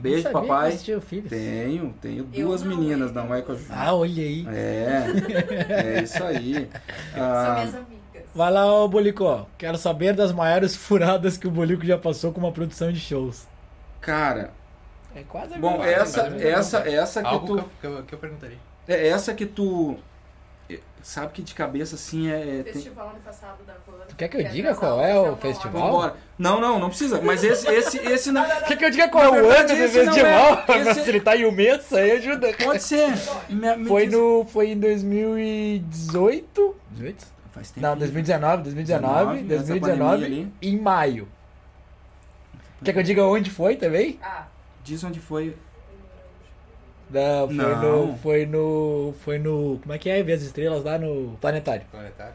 [0.02, 0.70] beijo, sabia que papai.
[0.70, 1.30] assistia o filho.
[1.30, 3.66] Tenho, tenho Eu duas não, meninas, não é com a Ju.
[3.70, 4.46] Ah, olha aí.
[4.48, 5.08] É,
[6.00, 6.70] é isso aí.
[7.42, 8.26] São Ah, minhas amigas.
[8.34, 9.48] Vai lá, ô Bolicó.
[9.58, 13.48] Quero saber das maiores furadas que o Bolico já passou com uma produção de shows.
[14.00, 14.54] cara,
[15.16, 16.48] É quase a bom, essa, coisa, né?
[16.50, 18.62] essa, essa que Algo tu, que, eu, que eu- que eu perguntaria.
[18.88, 20.04] é essa que tu,
[21.02, 22.60] sabe que de cabeça assim é.
[22.60, 24.06] é tem- Festival ano passado da Van.
[24.10, 25.82] Tu quer que eu é diga qual é o festival?
[25.92, 26.16] Vambora.
[26.38, 27.22] Não, não, não precisa.
[27.22, 28.44] Mas esse, esse, esse não.
[28.68, 30.54] Quer que eu diga qual é o ano do festival?
[30.54, 30.56] é.
[30.66, 32.54] Pra Esse- facilitar e o mês, aí ajuda.
[32.62, 33.08] Pode ser.
[33.50, 36.76] Me- me Foi, no, foi em 2018?
[36.92, 37.26] 18?
[37.52, 37.88] Faz tempo.
[37.88, 40.54] Não, 2019, 2019, 19, essa 2019, pandemia ali.
[40.62, 41.28] em maio.
[42.84, 44.20] Quer que eu diga onde foi também?
[44.22, 44.46] Ah,
[44.84, 45.56] Diz onde foi.
[47.10, 48.06] Não, foi Não.
[48.08, 48.18] no.
[48.18, 49.14] Foi no.
[49.24, 49.80] Foi no.
[49.82, 50.22] Como é que é?
[50.24, 51.84] Ver as estrelas lá no planetário.
[51.92, 52.34] Planetário.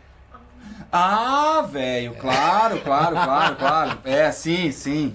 [0.90, 3.98] Ah, velho, claro, claro, claro, claro.
[4.04, 5.14] É, sim, sim.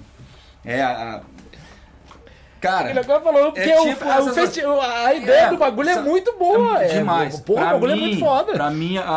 [0.66, 0.90] É, a.
[1.16, 5.42] a- Ele Cara, agora falou porque É o- tipo a, o essas- festi- a ideia
[5.46, 6.84] É, do bagulho é muito boa.
[6.84, 7.40] É, demais.
[7.40, 8.54] Pô, o bagulho é mim- muito foda.
[8.54, 9.14] Pra mim, a, a,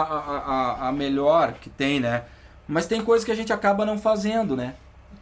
[0.85, 2.23] a, a melhor que tem, né?
[2.69, 4.75] Mas tem coisas que a gente acaba não fazendo, né?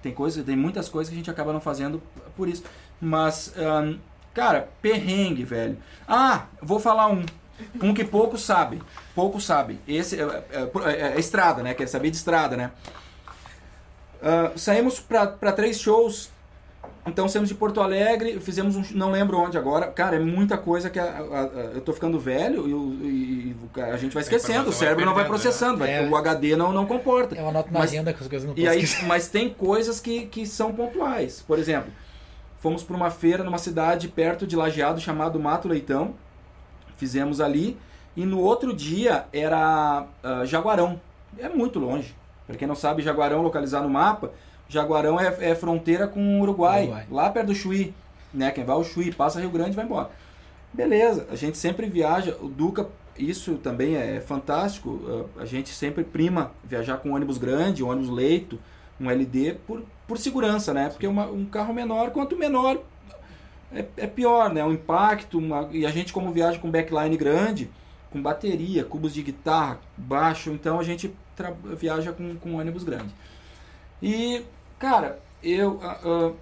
[0.03, 2.03] Tem, coisa, tem muitas coisas que a gente acaba não fazendo
[2.37, 2.65] por isso.
[3.01, 3.95] Mas, ahn,
[4.35, 5.77] cara, perrengue, velho.
[6.07, 7.25] Ah, vou falar um.
[7.83, 8.81] Um que poucos sabem.
[9.15, 9.81] Poucos sabem.
[9.87, 11.75] Esse é, é- é- é estrada, né?
[11.75, 12.71] Quer saber de estrada, né?
[14.23, 16.31] Ah, saímos pra pra três shows.
[17.07, 18.85] Então saímos de Porto Alegre, fizemos um.
[18.93, 19.87] Não lembro onde agora.
[19.87, 23.81] Cara, é muita coisa que a- a- a- eu tô ficando velho e, e- e
[23.81, 24.69] a gente vai esquecendo.
[24.69, 25.79] O cérebro vai não vai perdendo, processando.
[25.79, 26.07] vai- É.
[26.09, 27.35] O HD não, não comporta.
[27.35, 30.27] Eu anoto na Mas- agenda que as coisas não E aí, mas tem coisas que,
[30.27, 31.43] que são pontuais.
[31.47, 31.91] Por exemplo,
[32.61, 36.15] fomos para uma feira numa cidade perto de Lajeado chamado Mato Leitão.
[36.97, 37.77] Fizemos ali.
[38.17, 41.01] E no outro dia era ah, Jaguarão.
[41.39, 42.15] É muito longe.
[42.47, 44.33] Para quem não sabe, Jaguarão localizar no mapa,
[44.69, 47.07] Jaguarão é, é fronteira com o Uruguai, Uruguai.
[47.11, 47.95] lá perto do Chuí.
[48.33, 48.51] Né?
[48.51, 50.11] Quem vai ao Chuí, passa Rio Grande e vai embora.
[50.73, 52.37] Beleza, a gente sempre viaja.
[52.41, 55.29] O Duca, isso também é fantástico.
[55.37, 58.59] ah, A gente sempre prima viajar com ônibus grande, ônibus leito,
[59.01, 60.89] um LD, por, por segurança, né?
[60.89, 62.79] Porque uma- um carro menor, quanto menor,
[63.73, 64.65] é, é pior, né?
[64.65, 67.71] O impacto, uma- e a gente como viaja com backline grande,
[68.11, 71.15] com bateria, cubos de guitarra, baixo, então a gente
[71.79, 73.15] viaja com, com ônibus grande.
[74.03, 74.43] E,
[74.79, 75.79] cara, eu...
[75.83, 76.33] a-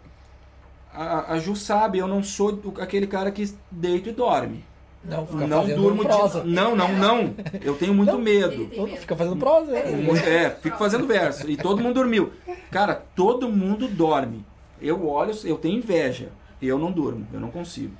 [0.95, 4.65] a- a, Ju sabe, eu não sou aquele cara que deito e dorme.
[5.09, 6.43] Não, fica não durmo prosa.
[6.43, 6.49] de...
[6.51, 7.35] Não, não, não.
[7.63, 8.19] Eu tenho muito Não.
[8.21, 8.69] medo.
[8.99, 9.71] Fica fazendo prosa.
[9.73, 9.83] né?
[10.27, 11.49] É, fico fazendo verso.
[11.49, 12.33] E todo mundo dormiu.
[12.71, 14.45] Cara, todo mundo dorme.
[14.81, 16.31] Eu olho, eu tenho inveja.
[16.61, 17.95] Eu não durmo, eu não consigo.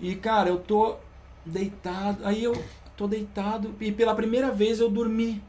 [0.00, 0.96] E, cara, eu tô
[1.44, 2.18] deitado.
[2.24, 2.56] Aí eu
[2.96, 5.42] tô deitado e pela primeira vez eu dormi.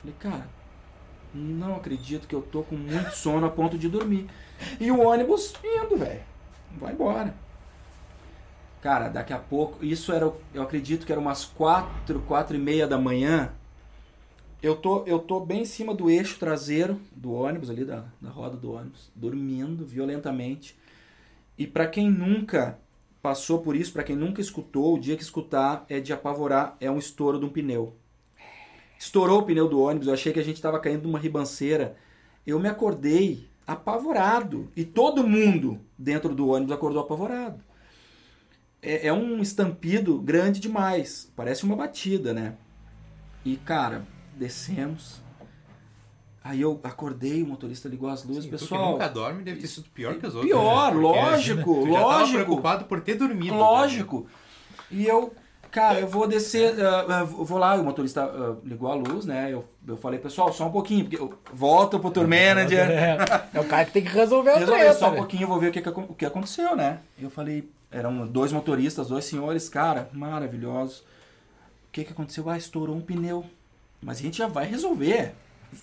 [0.00, 0.46] Falei, cara,
[1.34, 4.28] não acredito que eu tô com muito sono a ponto de dormir.
[4.78, 6.20] E o ônibus indo, velho.
[6.78, 7.34] Vai embora.
[8.82, 12.84] Cara, daqui a pouco, isso era, eu acredito que era umas quatro, quatro e meia
[12.84, 13.52] da manhã.
[14.60, 18.28] Eu tô, eu tô bem em cima do eixo traseiro do ônibus ali, da, da
[18.28, 20.76] roda do ônibus, dormindo violentamente.
[21.56, 22.76] E pra quem nunca
[23.22, 26.90] passou por isso, pra quem nunca escutou, o dia que escutar é de apavorar, é
[26.90, 27.94] um estouro de um pneu.
[28.98, 31.96] Estourou o pneu do ônibus, eu achei que a gente tava caindo numa ribanceira.
[32.44, 34.72] Eu me acordei apavorado.
[34.76, 37.62] E todo mundo dentro do ônibus acordou apavorado.
[38.82, 41.30] É, é um estampido grande demais.
[41.36, 42.54] Parece uma batida, né?
[43.44, 44.02] E, cara,
[44.36, 45.22] descemos.
[46.44, 48.44] Aí eu acordei, o motorista ligou as luzes.
[48.44, 50.50] Sim, tu Pessoal, nunca dorme deve ter sido pior que os outros.
[50.50, 51.00] Pior, né?
[51.00, 52.44] Lógico, tu já tava lógico.
[52.44, 53.54] preocupado por ter dormido.
[53.54, 54.26] lógico.
[54.90, 55.32] E eu,
[55.70, 59.52] cara, eu vou descer, ah, eu vou lá, o motorista ah, ligou a luz, né?
[59.52, 62.90] Eu, eu falei, pessoal, só um pouquinho, porque eu volto pro tour manager.
[62.90, 63.16] É,
[63.54, 64.98] é o cara que tem que resolver a Resolvi treta.
[64.98, 65.16] só um né?
[65.18, 66.98] pouquinho, eu vou ver o que, que o que aconteceu, né?
[67.20, 70.98] Eu falei, eram dois motoristas, dois senhores, cara, maravilhosos.
[71.00, 72.48] O que, que aconteceu?
[72.48, 73.44] Ah, estourou um pneu.
[74.00, 75.34] Mas a gente já vai resolver.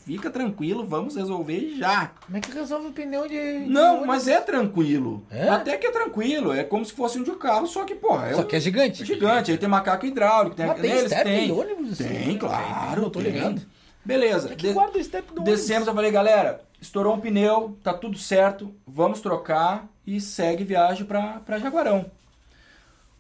[0.06, 2.12] Fica tranquilo, vamos resolver já.
[2.26, 3.66] Como é que resolve o pneu de.
[3.68, 5.24] Não, de mas é tranquilo.
[5.32, 5.50] É?
[5.50, 6.52] Até que é tranquilo.
[6.54, 8.60] É como se fosse um de carro, só que, porra, é Só um- que é
[8.60, 9.04] gigante.
[9.04, 9.52] gigante.
[9.52, 10.56] Aí tem macaco hidráulico.
[10.56, 11.52] Tem, Mas tem step tem.
[11.52, 11.98] ônibus?
[11.98, 13.02] Tem, claro.
[13.02, 13.32] Não tô tem.
[13.32, 13.62] ligado.
[14.06, 14.50] Beleza.
[14.50, 18.18] Que de- guarda o step do Descemos, eu falei, galera, estourou um pneu, tá tudo
[18.18, 22.10] certo, vamos trocar e segue viagem pra, pra Jaguarão.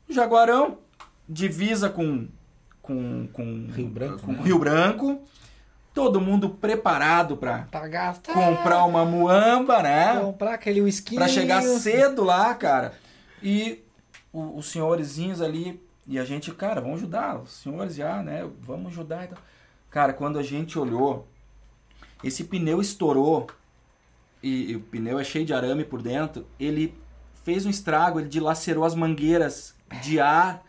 [0.09, 0.77] Jaguarão,
[1.27, 2.27] divisa com,
[2.81, 4.41] com, com Rio Branco, com né?
[4.43, 5.21] Rio Branco,
[5.93, 8.33] todo mundo preparado pra Pra gastar.
[8.33, 10.19] comprar uma muamba, né?
[10.19, 11.15] Comprar aquele whisky.
[11.15, 12.93] Pra chegar cedo lá, cara.
[13.43, 13.83] E
[14.33, 18.47] o- os senhorzinhos ali, e a gente, cara, vamos ajudar, os senhores já, né?
[18.61, 19.25] Vamos ajudar.
[19.25, 19.37] Então.
[19.91, 21.27] Cara, quando a gente olhou,
[22.23, 23.47] esse pneu estourou,
[24.41, 26.93] e, e o pneu é cheio de arame por dentro, ele
[27.43, 30.63] fez um estrago, ele dilacerou as mangueiras de ar,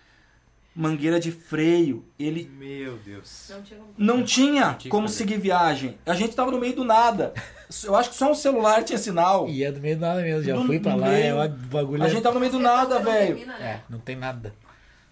[0.74, 3.50] mangueira de freio, ele Meu Deus.
[3.50, 3.94] Não tinha como.
[3.98, 5.18] não tinha Não tinha como fazer.
[5.18, 5.98] seguir viagem.
[6.06, 7.34] A gente tava no meio do nada.
[7.84, 9.48] Eu acho que só um celular tinha sinal.
[9.48, 10.42] E é do meio do nada mesmo.
[10.42, 11.36] Já Do fui pra lá, meio.
[11.40, 12.02] é o bagulho.
[12.02, 13.46] A é- gente tava no meio do nada, velho.
[13.46, 13.54] né?
[13.60, 14.52] É, não tem nada.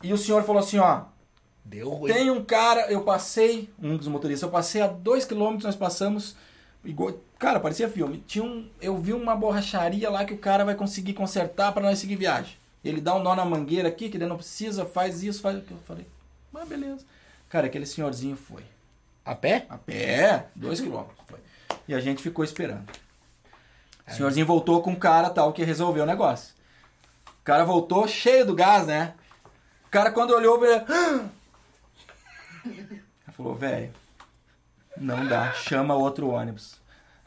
[0.03, 1.03] E o senhor falou assim, ó,
[1.65, 2.11] Deu ruim.
[2.13, 6.35] Tem um cara, eu passei, um dos motoristas, eu passei a dois quilômetros, nós passamos.
[6.83, 8.23] Igual, cara, parecia filme.
[8.27, 11.99] Tinha um, eu vi uma borracharia lá que o cara vai conseguir consertar para nós
[11.99, 12.57] seguir viagem.
[12.85, 15.81] Ele dá um nó na mangueira aqui, que ele não precisa, faz isso, faz aquilo.
[15.81, 16.07] Eu falei,
[16.53, 17.05] mas beleza.
[17.49, 18.63] Cara, aquele senhorzinho foi.
[19.25, 19.67] A pé?
[19.69, 21.19] A pé, dois quilômetros.
[21.27, 21.39] Foi.
[21.87, 22.89] E a gente ficou esperando.
[24.07, 26.55] O senhorzinho voltou com um cara tal que resolveu o negócio.
[27.27, 29.15] O cara voltou cheio do gás, né?
[29.87, 30.85] O cara quando olhou, ele
[32.65, 33.93] Ele falou, velho,
[34.97, 36.78] não dá, chama outro ônibus.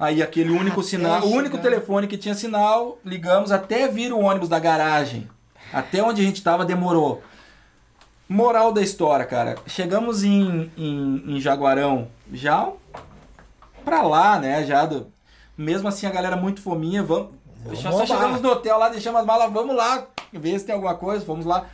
[0.01, 4.49] Aí aquele único sinal, o único telefone que tinha sinal, ligamos até vir o ônibus
[4.49, 5.29] da garagem.
[5.71, 7.21] Até onde a gente tava demorou.
[8.27, 9.57] Moral da história, cara.
[9.67, 12.67] Chegamos em, em, em Jaguarão, já
[13.85, 14.65] pra lá, né?
[14.65, 15.05] Já do,
[15.55, 17.29] mesmo assim a galera muito fominha, vamos.
[17.63, 18.05] Vamos só lá.
[18.07, 21.45] chegamos no hotel lá, deixamos as malas, vamos lá, ver se tem alguma coisa, fomos
[21.45, 21.67] lá.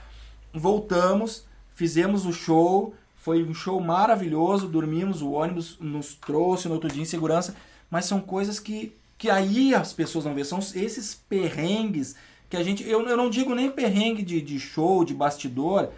[0.53, 6.89] Voltamos, fizemos o show, foi um show maravilhoso, dormimos, o ônibus nos trouxe no outro
[6.89, 7.55] dia em segurança,
[7.89, 12.15] mas são coisas que, que aí as pessoas não vê, são esses perrengues
[12.49, 15.89] que a gente, eu, eu não digo nem perrengue de, de show, de bastidor,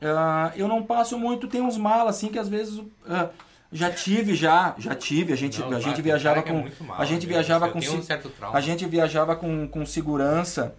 [0.00, 3.28] ah, eu não passo muito, tem uns malas assim que às vezes ah,
[3.70, 6.84] já tive já, já tive, a gente, Não, a gente viajava cara é com muito
[6.84, 7.32] mal, a gente né?
[7.32, 8.56] viajava com um certo trauma.
[8.56, 10.74] a gente viajava com, com segurança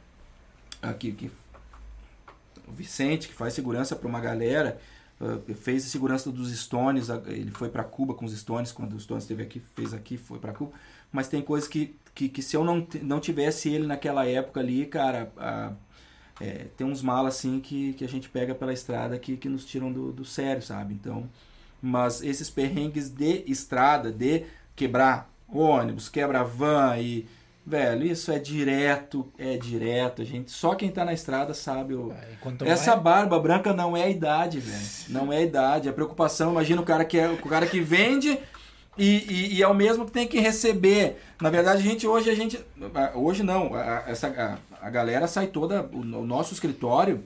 [0.81, 1.31] aqui que
[2.67, 4.79] o Vicente que faz segurança para uma galera
[5.23, 9.23] ah, fez segurança dos Stones ele foi para Cuba com os Stones quando os Stones
[9.23, 10.71] esteve aqui fez aqui foi para Cuba.
[11.11, 14.85] Mas tem coisas que, que, que se eu não, não tivesse ele naquela época ali
[14.85, 15.71] cara ah,
[16.41, 19.65] é, tem uns malas assim que, que a gente pega pela estrada que, que nos
[19.65, 20.93] tiram do, do sério sabe?
[20.93, 21.29] Então
[21.81, 24.45] mas esses perrengues de estrada de
[24.75, 27.25] quebrar ônibus quebra van e
[27.65, 30.51] Velho, isso é direto, é direto, a gente.
[30.51, 32.13] Só quem tá na estrada sabe o.
[32.41, 34.83] Quanto Essa mais- barba branca não é a idade, velho.
[35.07, 35.87] Não é a idade.
[35.87, 38.37] A preocupação, imagina o cara que é o cara que vende
[38.97, 41.17] e, e, e é o mesmo que tem que receber.
[41.41, 42.59] Na verdade, a gente hoje a gente
[43.15, 43.73] hoje não.
[43.73, 44.27] A, essa
[44.81, 47.23] a, a galera sai toda o, o nosso escritório.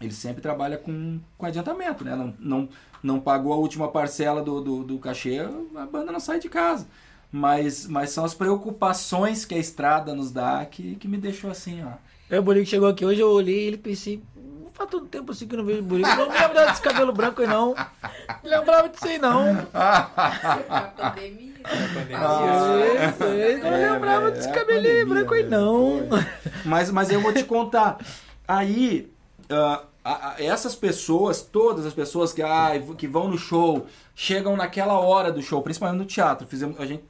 [0.00, 2.16] Ele sempre trabalha com, com adiantamento, né?
[2.16, 2.68] Não, não,
[3.00, 5.38] não pagou a última parcela do, do, do cachê,
[5.76, 6.88] a banda não sai de casa.
[7.32, 11.82] Mas, mas são as preocupações que a estrada nos dá que, que me deixou assim,
[11.82, 11.92] ó.
[12.30, 15.32] Aí o Bolico chegou aqui hoje, eu olhei e ele pensei, "Não faz tanto tempo
[15.32, 16.08] assim que eu não vejo o Bolico.
[16.10, 17.74] Não me lembro desse cabelo branco aí não.
[18.44, 19.66] Não lembrava disso aí não.
[19.72, 21.52] Pandemia.
[22.14, 25.50] Ah, Isso, isso, não É, lembrava velho, desse é a cabelinho pandemia, branco aí velho.
[25.50, 26.00] não.
[26.64, 27.98] Mas, mas eu vou te contar.
[28.46, 29.10] Aí,
[29.50, 34.56] ah, a- a- essas pessoas, todas as pessoas que, ah, que vão no show, chegam
[34.56, 36.46] naquela hora do show, principalmente no teatro.
[36.46, 37.04] Fizemos, a gente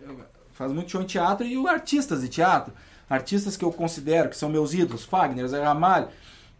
[0.52, 2.72] faz muito show em teatro e artistas de teatro.
[3.08, 6.08] Artistas que eu considero que são meus ídolos, Fagner, Zé Ramalho,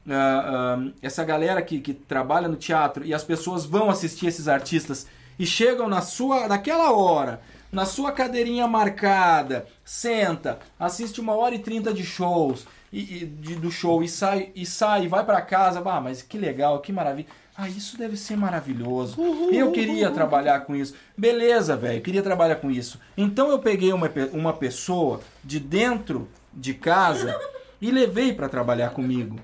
[0.08, 4.48] ah, ah, essa galera que, que trabalha no teatro e as pessoas vão assistir esses
[4.48, 5.06] artistas
[5.38, 11.58] e chegam na sua naquela hora, na sua cadeirinha marcada, senta, assiste uma hora e
[11.58, 15.82] trinta de shows e, e- de- do show e sai e sai, vai pra casa,
[15.84, 17.28] ah, mas que legal, que maravilha.
[17.56, 19.20] Ah, isso deve ser maravilhoso.
[19.52, 20.94] Eu queria trabalhar com isso.
[21.16, 22.98] Beleza, velho, queria trabalhar com isso.
[23.16, 27.38] Então eu peguei uma, uma pessoa de dentro de casa
[27.80, 29.38] e levei pra trabalhar comigo.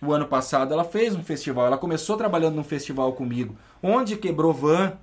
[0.00, 4.52] O ano passado ela fez um festival, ela começou trabalhando num festival comigo, onde quebrou
[4.52, 4.94] van,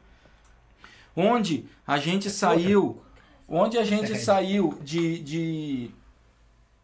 [1.15, 3.01] onde a gente saiu,
[3.47, 5.91] onde a gente saiu de, de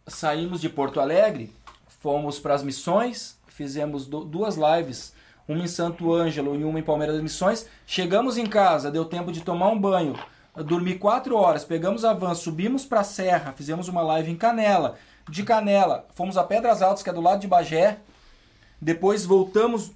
[0.08, 1.52] saímos de Porto Alegre,
[2.00, 5.14] fomos para as missões, fizemos du- duas lives,
[5.48, 7.68] uma em Santo Ângelo e uma em Palmeiras das Missões.
[7.86, 10.18] Chegamos em casa, deu tempo de tomar um banho,
[10.66, 14.96] dormi quatro horas, pegamos a van, subimos para a Serra, fizemos uma live em Canela.
[15.30, 17.98] De Canela, fomos a Pedras Altas, que é do lado de Bagé.
[18.80, 19.92] Depois voltamos,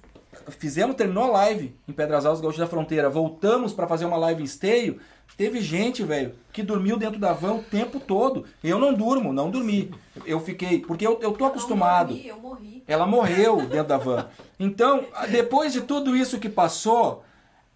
[0.48, 3.08] fizemos, terminou a live em Pedras Altas, Gaúcho da Fronteira.
[3.08, 5.00] Voltamos para fazer uma live em Esteio.
[5.36, 8.44] Teve gente, velho, que dormiu dentro da van o tempo todo.
[8.62, 9.90] Eu não durmo, não dormi.
[10.26, 12.12] Eu fiquei, porque eu, eu tô acostumado.
[12.12, 12.84] Eu morri, eu morri.
[12.86, 14.28] Ela morreu dentro da van.
[14.58, 17.24] Então, depois de tudo isso que passou,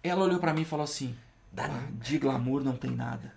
[0.03, 1.15] ela olhou pra mim e falou assim:
[1.57, 3.33] "Ah, de glamour não tem nada.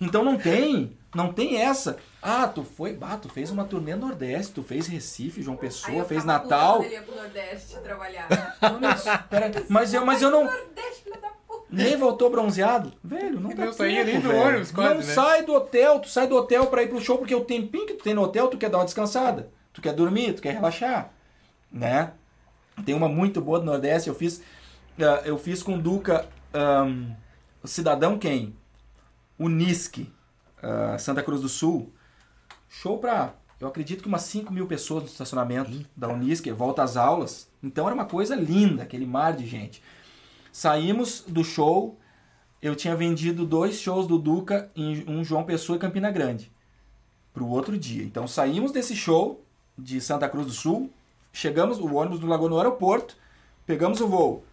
[0.00, 1.96] Então não tem, não tem essa.
[2.22, 5.98] Ah, tu foi, bah, tu fez uma turnê no Nordeste, tu fez Recife, João Pessoa,
[5.98, 6.82] eu fez Natal.
[6.84, 8.28] ia pro Nordeste trabalhar.
[8.60, 11.04] Não, mas, pera, mas eu, mas eu não, Nordeste.
[11.74, 12.92] Nem voltou bronzeado.
[13.02, 15.14] Velho, não dá saía tempo, do ônibus quase, Não né?
[15.14, 17.94] sai do hotel, tu sai do hotel pra ir pro show, porque o tempinho que
[17.94, 19.50] tu tem no hotel, tu quer dar uma descansada.
[19.72, 21.10] Tu quer dormir, tu quer relaxar,
[21.70, 22.12] né?
[22.84, 24.40] Tem uma muito boa do Nordeste, eu fiz
[24.98, 27.14] ah, eu fiz com o Duca ahn,
[27.62, 28.54] o Cidadão quem?
[29.38, 30.12] O Nisque,
[30.62, 31.92] ah, Santa Cruz do Sul.
[32.68, 36.96] Show pra, eu acredito que umas 5 mil pessoas no estacionamento da Unisque, volta às
[36.96, 37.48] aulas.
[37.62, 39.82] Então era uma coisa linda, aquele mar de gente.
[40.54, 41.98] Saímos do show,
[42.62, 46.48] eu tinha vendido dois shows do Duca em um João Pessoa e Campina Grande
[47.32, 48.04] pro outro dia.
[48.04, 49.44] Então saímos desse show
[49.76, 50.92] de Santa Cruz do Sul,
[51.32, 53.16] chegamos, o ônibus do Lagoa no aeroporto,
[53.66, 54.44] pegamos o voo.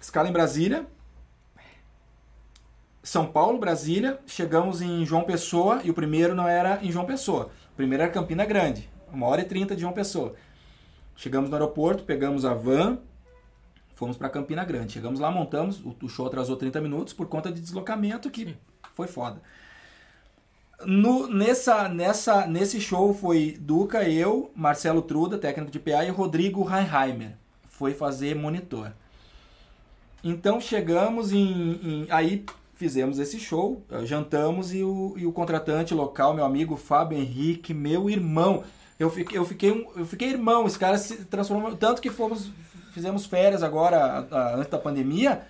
[0.00, 0.86] Escala em Brasília,
[3.02, 7.50] São Paulo, Brasília, chegamos em João Pessoa e o primeiro não era em João Pessoa.
[7.74, 10.34] O primeiro era Campina Grande, uma hora e trinta de João Pessoa.
[11.14, 12.98] Chegamos no aeroporto, pegamos a van,
[13.94, 14.92] fomos para Campina Grande.
[14.92, 18.56] Chegamos lá, montamos, o, show atrasou 30 minutos por conta de deslocamento que
[18.94, 19.40] foi foda.
[20.84, 26.62] No, nessa, nessa, nesse show foi Duca, eu, Marcelo Truda, técnico de PA, e Rodrigo
[26.62, 27.36] Reinheimer,
[27.68, 28.92] foi fazer monitor.
[30.22, 35.94] Então chegamos em, em- Aí fizemos esse show, eh, jantamos e o, e o contratante
[35.94, 38.64] local, meu amigo Fábio Henrique, meu irmão.
[38.98, 41.76] Eu fiquei, eu fiquei, eu fiquei irmão, esse cara se transformou.
[41.76, 42.50] Tanto que fomos,
[42.94, 45.42] fizemos férias agora, a- a- antes da pandemia,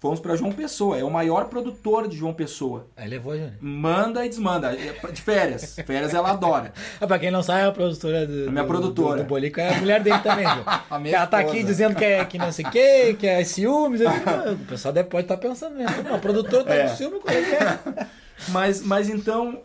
[0.00, 2.86] fomos para João Pessoa, é o maior produtor de João Pessoa.
[2.94, 3.52] Aí levou, Júnior.
[3.58, 4.74] Manda e desmanda.
[4.74, 5.76] É De férias.
[5.86, 6.74] Férias ela adora.
[7.00, 9.16] Ah, pra quem não sabe, a produtora do, A minha do- produtora.
[9.16, 10.44] do, do Bolico é a mulher dele também?
[10.90, 11.66] A minha Ela tá aqui esposa.
[11.66, 14.00] dizendo que, é, que não sei o que, que é ciúmes.
[14.00, 16.02] Digo, "Ah, o pessoal deve, pode estar pensando mesmo.
[16.02, 16.88] Não, a produtora tá É.
[16.88, 18.06] com ciúme, como é que é?
[18.48, 19.62] Mas, mas então,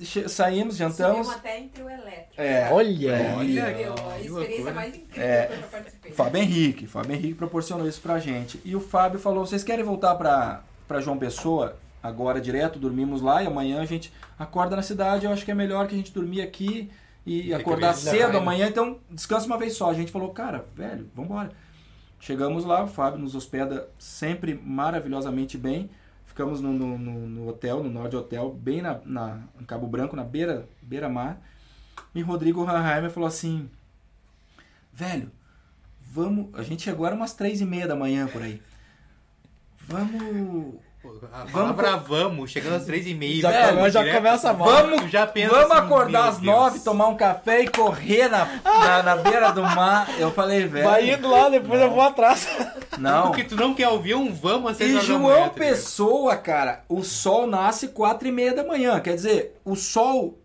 [0.00, 1.26] che- saímos, jantamos.
[1.26, 2.34] Subimos até em trio elétrico.
[2.38, 3.34] É, Olha!
[3.36, 5.46] Olha, a que experiência mais incrível É.
[5.46, 6.12] que eu já participei.
[6.12, 6.86] Fábio Henrique.
[6.86, 8.60] Fábio Henrique proporcionou isso pra gente.
[8.64, 12.78] E o Fábio falou: vocês querem voltar pra, pra João Pessoa agora direto?
[12.78, 15.26] Dormimos lá e amanhã a gente acorda na cidade.
[15.26, 16.90] Eu acho que é melhor que a gente dormir aqui
[17.26, 18.66] e Fica acordar cedo amanhã.
[18.68, 19.90] Então descansa uma vez só.
[19.90, 21.50] A gente falou: cara, velho, vambora.
[22.18, 25.90] Chegamos lá, o Fábio nos hospeda sempre maravilhosamente bem.
[26.36, 30.22] Ficamos no, no, no- hotel, no Nord Hotel, bem na, na, em Cabo Branco, na
[30.22, 31.38] beira, beira mar.
[32.14, 33.70] E Rodrigo Ranheimer falou assim:
[34.92, 35.32] velho,
[35.98, 36.48] vamos.
[36.52, 38.60] A gente chegou, era umas três e meia da manhã por aí.
[39.88, 40.74] Vamos.
[41.32, 43.40] A palavra vamos, chegando às três e meia.
[43.40, 44.68] Já velho, come- já direto, começa mal.
[44.68, 49.16] Vamos, já vamos assim, acordar às nove, tomar um café e correr na, na, na
[49.16, 50.06] beira do mar.
[50.18, 50.84] Eu falei, velho.
[50.84, 52.46] Vai indo lá, depois eu vou atrás.
[52.98, 53.26] Não.
[53.28, 55.50] Porque tu não quer ouvir um vamos às E horas da João manhã, tá?
[55.50, 58.98] Pessoa, cara, o sol nasce quatro e meia da manhã.
[59.00, 60.38] Quer dizer, o sol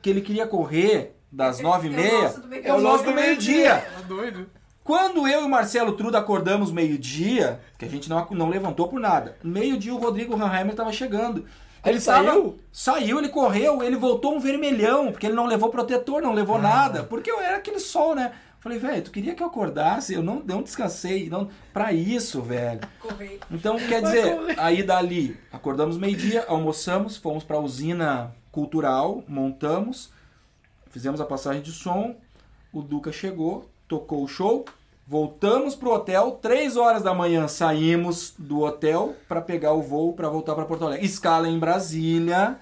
[0.00, 2.70] que ele queria correr das nove e É o meia nosso do meio-dia.
[2.70, 3.74] é o nosso do meio-dia.
[3.94, 4.46] Tá doido?
[4.82, 9.00] Quando eu e o Marcelo Truda acordamos meio-dia, que a gente não, não levantou por
[9.00, 11.44] nada, meio-dia o Rodrigo Ranheimer estava chegando.
[11.84, 12.58] Ele tava- saiu?
[12.72, 16.34] Saiu, ele correu, ele voltou um vermelhão, porque ele não levou protetor, não Ah.
[16.34, 18.32] levou nada, porque era aquele sol, né?
[18.66, 22.80] Falei, velho, tu queria que eu acordasse, eu não, não descansei, não, pra isso, velho.
[22.98, 23.38] Correio.
[23.48, 30.10] Então, quer dizer, aí dali, acordamos meio-dia, almoçamos, fomos pra usina cultural, montamos,
[30.90, 32.16] fizemos a passagem de som,
[32.72, 34.64] o Duca chegou, tocou o show,
[35.06, 40.28] voltamos pro hotel, três horas da manhã saímos do hotel para pegar o voo para
[40.28, 41.06] voltar para Porto Alegre.
[41.06, 42.58] Escala em Brasília,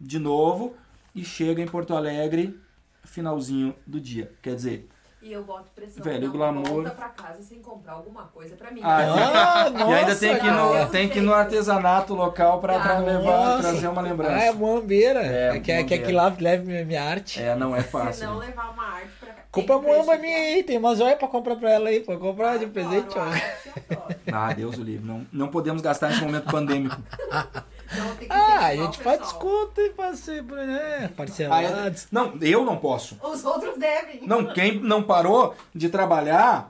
[0.00, 0.74] de novo,
[1.12, 2.56] e chega em Porto Alegre,
[3.02, 4.32] finalzinho do dia.
[4.40, 4.89] Quer dizer,
[5.22, 6.02] E eu boto pressão.
[6.02, 6.64] Velho, não, glamour.
[6.64, 8.80] Volta pra casa sem comprar alguma coisa pra mim.
[8.82, 12.74] Ah, Ah, e ainda tem que ir no, tem que ir no artesanato local para
[12.82, 13.60] Ah, levar, nossa.
[13.60, 14.34] trazer uma lembrança.
[14.34, 15.20] Ah, é Moambeira.
[15.20, 16.06] É, É, quer, quer Moambeira.
[16.06, 17.42] que lá leve minha, minha arte.
[17.42, 18.26] É, não é Se fácil.
[18.28, 18.46] não né?
[18.46, 19.42] levar uma arte pra cá.
[19.52, 20.20] Compra que prestigiar.
[20.20, 23.14] minha aí, tem uma joia pra comprar pra ela aí, pra comprar de Adoro presente,
[23.18, 23.26] ó.
[24.32, 25.04] Ah, Deus o livre.
[25.06, 26.96] Não, não podemos gastar nesse momento pandêmico.
[27.96, 30.80] Não, tem que Ah, a gente faz desconto e faz sempre, né?
[31.00, 32.06] Ah, é- Parcelados.
[32.12, 33.18] não, eu não posso.
[33.22, 34.20] Os outros devem.
[34.26, 36.68] Não, quem não parou de trabalhar,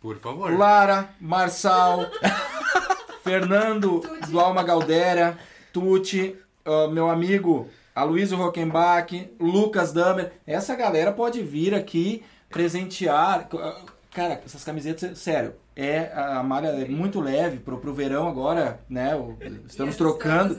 [0.00, 0.56] Por favor.
[0.56, 2.06] Lara, Marçal,
[3.22, 4.30] Fernando Tuti.
[4.30, 5.38] do Alma Galdéria,
[5.72, 10.32] Tuti, ah, meu amigo Aloysio Rockenbach, Lucas Damer.
[10.46, 13.48] Essa galera pode vir aqui presentear.
[14.12, 19.14] Cara, essas camisetas, sério, é a malha é muito leve pro, pro verão agora, né?
[19.14, 19.36] o-
[19.68, 20.58] Estamos trocando.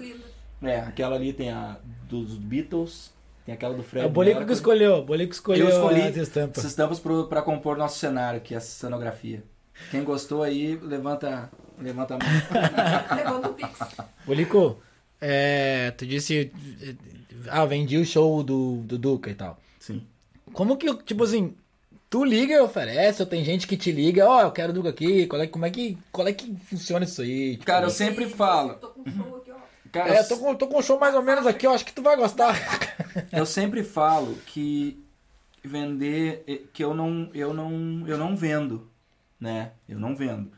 [0.62, 3.12] É, aquela ali tem a dos Beatles,
[3.46, 4.06] tem aquela do Fred.
[4.06, 6.58] É o Bolico que escolheu, o Bolico escolheu Eu escolhi as estampas.
[6.60, 9.44] essas estampas pro, pra compor nosso cenário, que é a cenografia.
[9.92, 11.50] Quem gostou aí, levanta,
[11.80, 12.28] levanta a mão.
[13.16, 13.78] Levando o Pix.
[14.26, 14.80] Bolico,
[15.22, 16.52] é, tu disse,
[17.50, 19.60] ah, vendi o show do, do Duca e tal.
[19.80, 20.02] Sim.
[20.54, 21.54] Como que, tipo assim,
[22.10, 25.28] tu liga e oferece, ou tem gente que te liga, ó, eu quero Duca aqui,
[25.28, 27.54] qual é, como é que, qual é que funciona isso aí?
[27.54, 28.76] Tipo, Cara, eu sempre falo.
[28.76, 29.58] Tô com show aqui, ó.
[29.92, 31.94] Cara, é, tô com, tô com um show mais ou menos aqui, eu acho que
[31.94, 32.56] tu vai gostar.
[33.32, 35.04] eu sempre falo que
[35.64, 38.90] vender eh, que eu não eu não eu não vendo,
[39.40, 39.72] né?
[39.88, 40.52] Eu não vendo.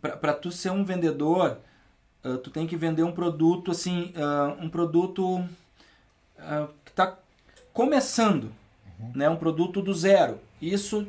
[0.00, 1.58] Pra, pra tu ser um vendedor,
[2.24, 5.44] ah, tu tem que vender um produto assim, ah, um produto
[6.38, 7.16] ah, que tá
[7.72, 8.52] começando,
[9.14, 9.28] né?
[9.28, 10.40] Um produto do zero.
[10.60, 11.06] Isso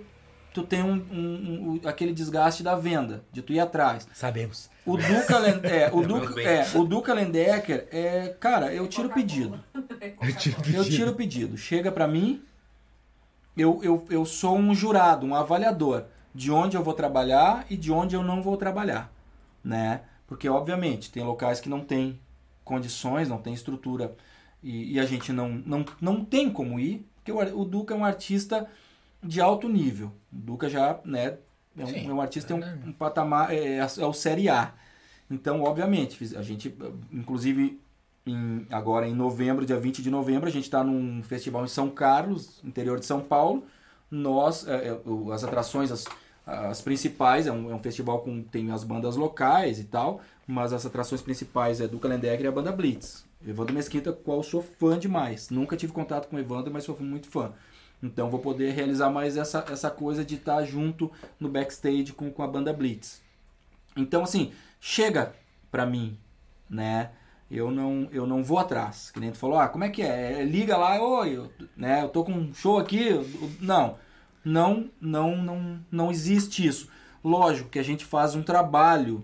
[0.53, 4.07] tu tem um, um- um- aquele desgaste da venda, de tu ir atrás.
[4.13, 4.69] Sabemos.
[4.85, 5.37] O Duca,
[5.69, 9.63] é, o Duca, é, o Duca Lendecker, é, cara, eu tiro o pedido.
[10.21, 11.57] Eu tiro Eu tiro o pedido.
[11.57, 12.41] Chega pra mim,
[13.55, 17.91] eu, eu, eu sou um jurado, um avaliador de onde eu vou trabalhar e de
[17.91, 19.11] onde eu não vou trabalhar,
[19.63, 20.01] né?
[20.27, 22.19] Porque, obviamente, tem locais que não tem
[22.63, 24.15] condições, não tem estrutura
[24.63, 27.97] e, e a gente não, não, não tem como ir, porque o, o Duca é
[27.97, 28.67] um artista
[29.27, 30.07] de alto nível.
[30.31, 31.37] O Duca já, né,
[31.77, 32.87] é um, Sim, é um artista, tem verdade.
[32.87, 34.73] um, um patamar, é, é o Série A.
[35.29, 36.75] Então, obviamente, a gente,
[37.11, 37.79] inclusive,
[38.25, 41.89] em- agora em novembro, dia 20 de novembro, a gente está num festival em São
[41.89, 43.65] Carlos, interior de São Paulo.
[44.09, 46.05] Nós, é, é, as atrações, as,
[46.45, 50.71] as principais, é um, é um festival com tem as bandas locais e tal, mas
[50.73, 53.25] as atrações principais é do Calendecker e a banda Blitz.
[53.45, 55.49] Evandro Mesquita, qual sou fã demais.
[55.49, 57.51] Nunca tive contato com o Evandro, mas sou muito fã.
[58.01, 62.43] Então vou poder realizar mais essa, essa coisa de estar junto no backstage com, com
[62.43, 63.21] a banda Blitz.
[63.95, 65.33] Então, assim, chega
[65.71, 66.17] pra mim,
[66.69, 67.09] né?
[67.49, 69.09] Eu não, eu não vou atrás.
[69.09, 70.41] Que nem tu falou, ah, como é que é?
[70.41, 72.03] É, Liga lá, oi, eu, né?
[72.03, 73.07] Eu tô com um show aqui.
[73.07, 73.25] eu-
[73.59, 73.95] Não,
[74.45, 76.89] não, não, não, não existe isso.
[77.23, 79.23] Lógico que a gente faz um trabalho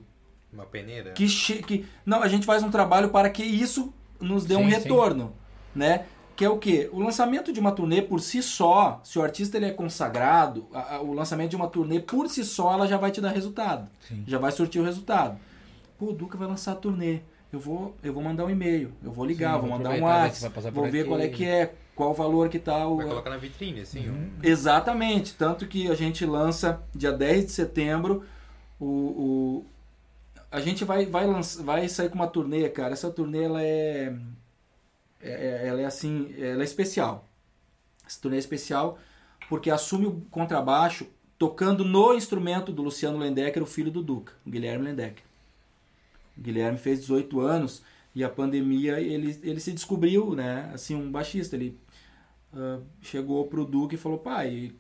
[0.52, 1.12] Uma peneira.
[1.12, 4.64] que, che- que não, a gente faz um trabalho para que isso nos dê um
[4.64, 4.76] Sim, sim.
[4.78, 5.34] retorno,
[5.76, 6.06] né?
[6.36, 6.90] Que é o quê?
[6.92, 10.96] O lançamento de uma turnê por si só, se o artista ele é consagrado, a-
[10.96, 13.88] a- o lançamento de uma turnê por si só, ela já vai te dar resultado.
[14.08, 14.24] Sim.
[14.28, 15.38] Já vai surtir o resultado.
[15.98, 17.20] Pô, o Duca vai lançar a turnê.
[17.52, 20.02] Eu vou, eu vou mandar um e-mail, eu vou ligar, Sim, vou vou mandar um
[20.04, 21.08] WhatsApp, vou ver aqui.
[21.10, 24.10] qual é que é, qual o valor que tá o, Vai colocar na vitrine, assim.
[24.10, 24.30] Uhum.
[24.40, 24.48] ó.
[24.48, 28.24] Exatamente, tanto que a gente lança dia 10 de setembro
[28.80, 29.66] o, o-
[30.52, 32.94] a gente vai vai lança, vai sair com uma turnê, cara.
[32.94, 34.16] Essa turnê ela é,
[35.24, 37.28] é- é- ela é assim, ela é especial.
[38.06, 39.00] Essa turnê é especial
[39.50, 41.08] porque assume o contrabaixo
[41.38, 45.24] tocando no instrumento do Luciano Lendecker, o filho do Duca, o Guilherme Lendecker.
[46.38, 47.82] O Guilherme fez 18 anos
[48.16, 51.78] e a pandemia ele, ele se descobriu, né, assim, um baixista, ele
[52.56, 54.74] ah, chegou pro Duca e falou: pai,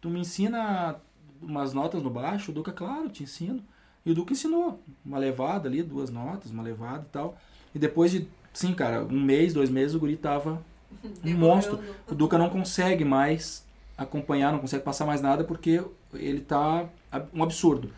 [0.00, 0.96] tu me ensina
[1.40, 2.50] umas notas no baixo?
[2.50, 3.62] O Duca, claro, te ensino.
[4.04, 7.38] E o Duca ensinou uma levada ali, duas notas, uma levada e tal.
[7.74, 10.62] E depois de, sim, cara, um mês, dois meses, o guri tava
[11.24, 11.78] um monstro.
[12.10, 13.64] O Duca não consegue mais
[13.98, 15.82] acompanhar, não consegue passar mais nada porque
[16.14, 16.88] ele tá
[17.34, 17.90] um absurdo.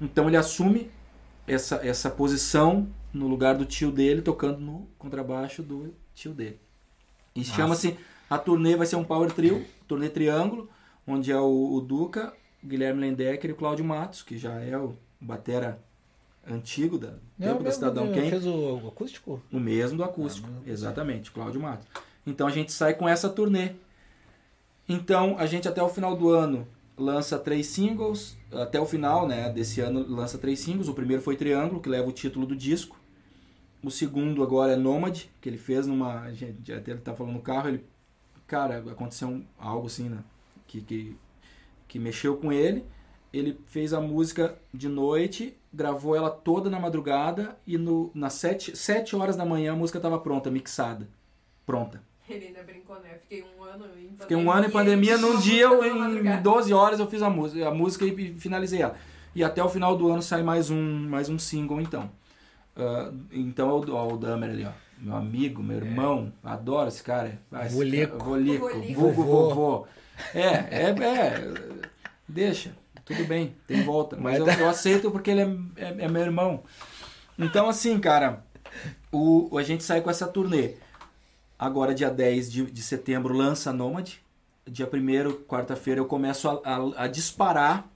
[0.00, 0.90] Então ele assume
[1.46, 6.58] essa, essa posição no lugar do tio dele, tocando no contrabaixo do tio dele.
[7.34, 7.96] E chama-se.
[8.28, 10.68] A turnê vai ser um power trio, turnê triângulo,
[11.06, 12.32] onde é o, o Duca,
[12.64, 15.78] o Guilherme Lendecker e o Cláudio Matos, que já é o batera
[16.48, 18.30] antigo da Não, tempo da Cidadão ele Quem.
[18.30, 19.42] Fez o acústico?
[19.52, 20.70] O mesmo do acústico, Ah, acústico.
[20.72, 21.86] exatamente, o Cláudio Matos.
[22.26, 23.72] Então a gente sai com essa turnê.
[24.88, 26.66] Então a gente até o final do ano
[26.96, 30.88] lança três singles, até o final né, desse ano lança três singles.
[30.88, 32.98] O primeiro foi Triângulo, que leva o título do disco.
[33.82, 36.20] O segundo agora é Nômade, que ele fez numa.
[36.20, 37.84] a gente- Até ele tá falando no carro, ele.
[38.46, 40.18] Cara, aconteceu algo assim, né?
[40.68, 41.16] Que, que,
[41.88, 42.84] que mexeu com ele.
[43.32, 48.76] Ele fez a música de noite, gravou ela toda na madrugada e no, nas sete,
[48.76, 51.08] sete horas da manhã a música estava pronta, mixada.
[51.64, 52.02] Pronta.
[52.28, 53.10] Ele ainda brincou, né?
[53.22, 54.16] Fiquei um ano em pandemia.
[54.18, 56.40] Fiquei um ano em pandemia, e num dia, eu, em madrugada.
[56.42, 58.96] 12 horas eu fiz a música, a música e finalizei ela.
[59.34, 62.10] E até o final do ano sai mais um, mais um single, então.
[62.76, 64.72] Ah, então é o, ó, o Damer ali, ó.
[64.98, 67.38] Meu amigo, meu irmão, adoro esse cara.
[67.50, 68.12] Ah, esse Volico.
[68.18, 68.68] cara- Volico.
[68.68, 69.00] Volico.
[69.00, 69.48] Vulgo Vovô.
[69.54, 69.86] vovô.
[70.32, 71.54] É, é, é.
[72.28, 72.74] Deixa,
[73.04, 74.16] tudo bem, tem volta.
[74.16, 76.62] Mas eu, Mas tá- eu aceito porque ele é, é, é meu irmão.
[77.38, 78.44] Então, assim, cara,
[79.10, 80.74] o, a gente sai com essa turnê.
[81.58, 84.20] Agora, dia 10 de, de setembro, lança Nômade.
[84.66, 87.88] Dia 1 quarta-feira, eu começo a, a- a disparar.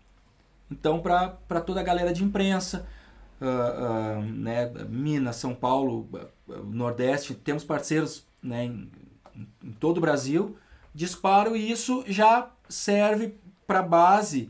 [0.71, 2.87] Então, para toda a galera de imprensa,
[3.41, 6.09] ah, ah, né, Minas, São Paulo,
[6.65, 8.91] Nordeste, temos parceiros né, em,
[9.63, 10.57] em todo o Brasil.
[10.95, 13.35] Disparo e isso já serve
[13.67, 14.49] para base.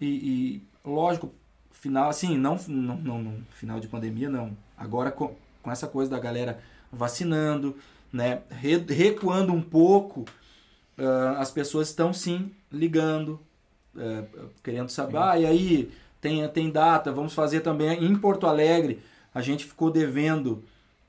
[0.00, 1.32] E, e, lógico,
[1.72, 4.56] final, assim, não, não, não, não, final de pandemia, não.
[4.76, 6.60] Agora, com, com essa coisa da galera
[6.92, 7.76] vacinando,
[8.12, 10.24] né, re- recuando um pouco,
[10.98, 13.40] ah, as pessoas estão sim ligando,
[13.96, 14.24] eh,
[14.62, 15.90] querendo saber, ah, e aí,
[16.20, 19.00] tem, tem data, vamos fazer também em Porto Alegre.
[19.34, 20.64] A gente ficou devendo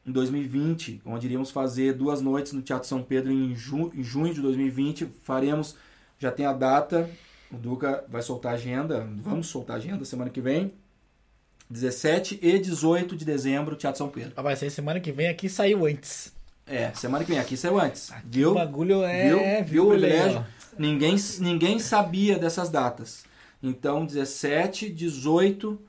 [0.05, 4.33] em 2020, onde iríamos fazer duas noites no Teatro São Pedro em, ju em junho
[4.33, 5.05] de 2020.
[5.23, 5.75] Faremos,
[6.19, 7.09] já tem a data,
[7.51, 10.73] o Duca vai soltar a agenda, vamos soltar a agenda semana que vem.
[11.69, 14.33] 17 e 18 de dezembro, Teatro São Pedro.
[14.35, 16.33] Ah, Vai ser semana que vem aqui saiu antes.
[16.65, 18.11] É, semana que vem aqui saiu antes.
[18.25, 18.51] Viu?
[18.51, 19.29] O bagulho é.
[19.29, 19.65] Viu?
[19.65, 20.45] Viu o Lê, privilégio?
[20.77, 23.25] Ninguém, ninguém sabia dessas datas.
[23.61, 25.79] Então, 17, 18,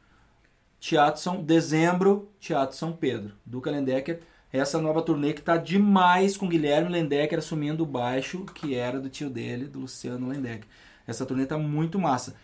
[0.80, 1.42] Teatro São...
[1.42, 3.34] Dezembro, Teatro São Pedro.
[3.44, 4.20] Duca Lendecker.
[4.52, 9.11] Essa nova turnê que tá demais com Guilherme Lendecker assumindo o baixo, que era do
[9.11, 10.66] tio dele, do Luciano Lendecker.
[11.09, 12.36] Essa turnê tá muito massa.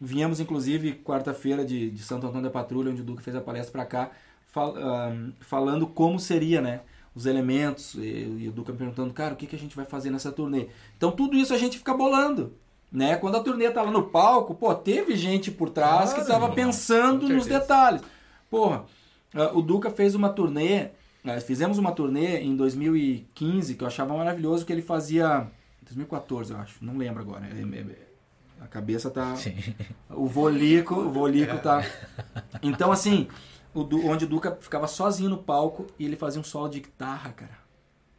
[0.00, 3.72] Viemos, inclusive, quarta-feira de, de Santo Antônio da Patrulha, onde o Duca fez a palestra
[3.72, 4.10] pra cá,
[4.46, 6.82] fal- ahn, falando como seria, né?
[7.14, 8.00] Os elementos, e,
[8.44, 10.68] e o Duca me perguntando, cara, o que, que a gente vai fazer nessa turnê?
[10.96, 12.52] Então tudo isso a gente fica bolando.
[12.92, 13.16] Né?
[13.16, 16.52] Quando a turnê tá lá no palco, pô, teve gente por trás que Claro, tava
[16.54, 18.02] pensando com nos detalhes.
[18.50, 18.84] Porra,
[19.34, 20.88] ah, o Duca fez uma turnê,
[21.22, 25.46] nós fizemos uma turnê em 2015 que eu achava maravilhoso que ele fazia
[25.82, 27.46] 2014, eu acho, não lembro agora.
[27.46, 28.09] É- é-
[28.60, 29.56] a cabeça tá Sim.
[30.08, 31.82] o Volico, o Volico tá.
[32.62, 33.26] Então, assim,
[33.74, 36.80] o Du- onde o Duca ficava sozinho no palco e ele fazia um solo de
[36.80, 37.58] guitarra, cara.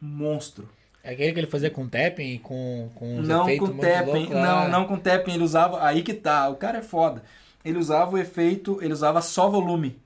[0.00, 0.68] Monstro.
[1.04, 4.96] É aquele que ele fazia com tapping, com, com Não com tapping, não, não com
[4.96, 5.84] tapping, ele usava.
[5.84, 7.22] Aí que tá, o cara é foda.
[7.64, 10.00] Ele usava o efeito, ele usava só volume.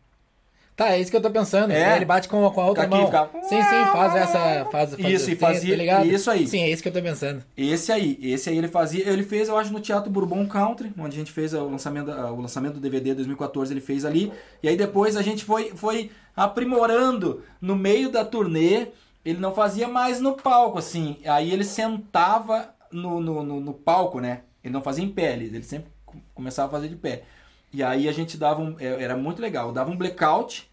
[0.77, 1.71] Tá, é isso que eu tô pensando.
[1.73, 1.97] É.
[1.97, 3.07] Ele bate com, com a outra Aqui mão.
[3.07, 4.65] ficava- Sim, sim, faz essa.
[4.67, 6.07] Faz, faz Isso, e assim, fazia- tá ligado?
[6.07, 6.47] isso aí.
[6.47, 7.43] Sim, é isso que eu tô pensando.
[7.57, 11.17] Esse aí, esse aí ele fazia, ele fez, eu acho, no Teatro Bourbon Country, onde
[11.17, 14.31] a gente fez o lançamento, da- o lançamento do DVD 2014, ele fez ali.
[14.63, 18.89] E aí depois a gente foi, foi aprimorando no meio da turnê.
[19.25, 21.17] Ele não fazia mais no palco, assim.
[21.25, 24.41] Aí ele sentava no, no, no, no palco, né?
[24.63, 27.23] Ele não fazia em pé, ele, sempre co- começava a fazer de pé.
[27.77, 28.75] E aí a gente dava um.
[28.81, 29.71] é, Era muito legal.
[29.71, 30.67] Dava um blackout,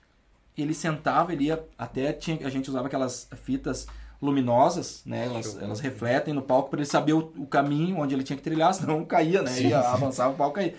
[0.58, 1.62] ele sentava, ele ia.
[1.78, 3.86] Até tinha, a gente usava aquelas fitas
[4.22, 5.26] luminosas, né?
[5.26, 8.44] Elas, elas refletem no palco para ele saber o, o caminho onde ele tinha que
[8.44, 9.52] trilhar, senão caía, né?
[9.52, 10.76] Sim, Ia avançava o palco caía.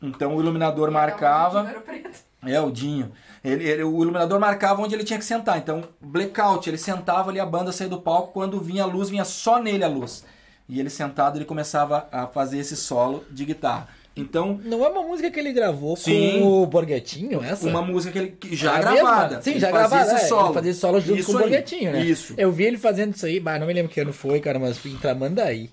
[0.00, 1.58] Então o iluminador um marcava.
[1.60, 2.10] Dinheiro preto.
[2.46, 3.12] É, o Dinho.
[3.44, 5.58] Ele, ele- o iluminador marcava onde ele tinha que sentar.
[5.58, 9.24] Então, blackout, ele sentava ali, a banda saía do palco, quando vinha a luz, vinha
[9.24, 10.24] só nele a luz.
[10.66, 13.88] E ele sentado, ele começava a fazer esse solo de guitarra.
[14.20, 16.40] Então, Não é uma música que ele gravou Sim.
[16.40, 17.66] com o Borghetinho, essa?
[17.68, 19.26] uma música que ele que já É gravada.
[19.36, 19.42] mesma?
[19.42, 20.12] Sim, Ele já fazia gravada.
[20.16, 20.46] esse é, solo.
[20.46, 22.04] Ele fazia esse solo junto Isso com o aí, Borghetinho, né?
[22.04, 22.34] Isso.
[22.36, 24.76] Eu vi ele fazendo isso aí, bah, não me lembro que ano foi, cara, mas
[24.78, 25.70] fui em Tramandaí.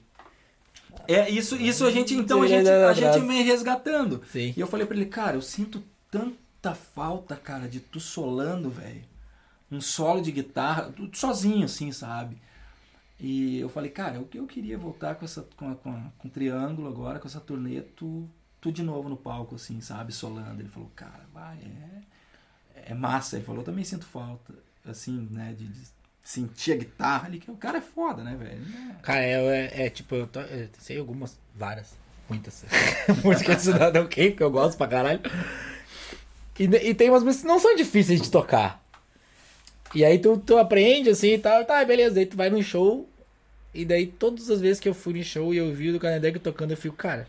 [1.08, 4.22] É, isso, isso a gente, então, a gente, a gente vem resgatando.
[4.32, 4.54] Sim.
[4.56, 9.02] E eu falei pra ele, cara, eu sinto tanta falta, cara, de tu solando, velho.
[9.72, 12.38] Um solo de guitarra, tu sozinho, assim, sabe?
[13.28, 16.28] E eu falei, cara, eu, eu queria voltar com essa com, a- com, a- com
[16.28, 18.30] o triângulo agora, com essa turnê, tu,
[18.62, 20.62] tu de novo no palco, assim, sabe, solando.
[20.62, 21.58] Ele falou, cara, vai,
[22.76, 23.38] é, é massa.
[23.38, 24.54] Ele falou, também sinto falta,
[24.86, 25.88] assim, né, de, de
[26.24, 28.62] sentir a guitarra ali, que o cara é foda, né, velho?
[28.92, 29.02] É.
[29.02, 29.32] Cara, é,
[29.74, 31.96] é, é, tipo, eu, tô- eu sei algumas, várias,
[32.30, 32.64] muitas
[33.26, 35.22] músicas do Cidadão Kane, que eu gosto pra caralho.
[36.60, 38.84] E, e tem umas músicas que não são difíceis de tocar.
[39.96, 43.10] E aí tu, tu aprende assim e tal, tá, beleza, daí tu vai num show.
[43.76, 46.00] E daí todas as vezes que eu fui em show e eu vi o do
[46.00, 47.28] Canadec tocando, eu fico, cara,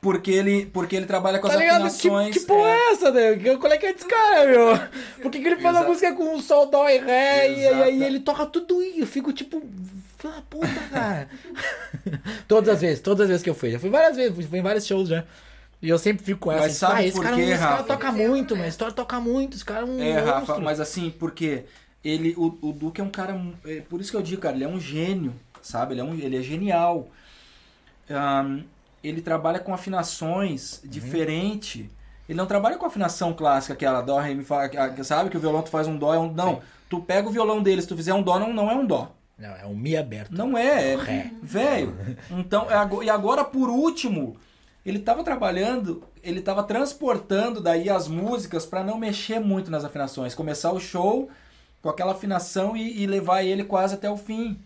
[0.00, 1.86] Porque ele, porque ele trabalha com tá as ligado?
[1.86, 2.34] afinações.
[2.34, 3.36] Que, que porra é essa, né?
[3.58, 4.68] Qual é que é desse cara, meu?
[5.20, 5.88] Por que, que ele faz a Exato.
[5.88, 7.82] música com um sol, dó e ré, e, Exato.
[7.82, 9.00] aí ele toca tudo isso?
[9.00, 9.60] Eu fico tipo,
[10.24, 11.28] ah, puta, cara.
[12.46, 13.70] todas as vezes, todas as vezes que eu fui.
[13.72, 15.24] Já fui várias vezes, fui- em vários shows já.
[15.80, 16.62] E eu sempre fico com essa.
[16.62, 17.84] Mas sabe ah, esse por cara, quê, esse cara Rafa?
[17.84, 20.62] toca muito, mas esse cara toca muito, esse cara é um É, Rafa, monstro.
[20.62, 21.64] mas assim, porque
[22.04, 23.40] ele, o, o Duque é um cara.
[23.64, 25.32] é, por isso que eu digo, cara, ele é um gênio,
[25.68, 25.94] sabe?
[25.94, 27.08] Ele é, um, ele é genial.
[28.10, 28.62] Ahn,
[29.02, 30.90] ele trabalha com afinações Uhum.
[30.90, 31.90] diferente.
[32.28, 35.40] Ele não trabalha com afinação clássica, aquela dó, ré, mi, fá, que- sabe que o
[35.40, 36.32] violão tu faz um dó, é um.
[36.32, 36.56] Não.
[36.56, 36.60] Sim.
[36.90, 39.12] Tu pega o violão dele, se tu fizer um dó, não, não é um dó.
[39.38, 40.32] Não, é um mi aberto.
[40.32, 41.30] Não é, é Ré.
[41.42, 41.94] velho.
[42.30, 44.36] Então, é e agora por último,
[44.84, 50.34] ele tava trabalhando, ele tava transportando daí as músicas para não mexer muito nas afinações,
[50.34, 51.30] começar o show
[51.82, 54.58] com aquela afinação e, e levar ele quase até o fim.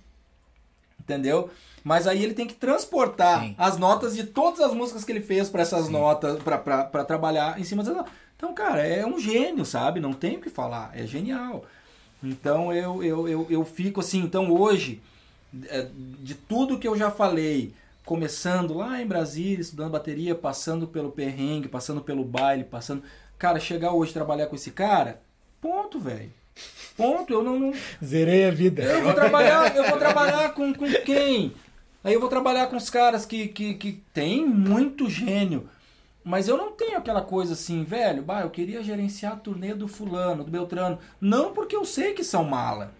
[1.02, 1.50] Entendeu?
[1.84, 3.54] Mas aí ele tem que transportar Sim.
[3.58, 7.64] as notas de todas as músicas que ele fez para essas notas, para trabalhar em
[7.64, 8.12] cima dessas notas.
[8.36, 10.00] Então, cara, é um gênio, sabe?
[10.00, 10.90] Não tem o que falar.
[10.94, 11.64] É genial.
[12.22, 15.02] Então eu, eu, eu, eu fico assim, então hoje,
[15.66, 15.88] é,
[16.20, 17.74] de tudo que eu já falei,
[18.04, 23.02] começando lá em Brasília, estudando bateria, passando pelo perrengue, passando pelo baile, passando.
[23.38, 25.20] Cara, chegar hoje e trabalhar com esse cara,
[25.60, 26.30] ponto, velho.
[26.96, 27.72] Ponto, eu não, não,
[28.04, 28.82] Zerei a vida.
[28.82, 31.54] eu vou trabalhar, eu vou trabalhar com, com quem?
[32.04, 35.68] Aí eu vou trabalhar com os caras que, que, que tem muito gênio.
[36.24, 39.88] Mas eu não tenho aquela coisa assim, velho, bah, eu queria gerenciar a turnê do
[39.88, 40.98] fulano, do Beltrano.
[41.20, 42.92] Não porque eu sei que são mala.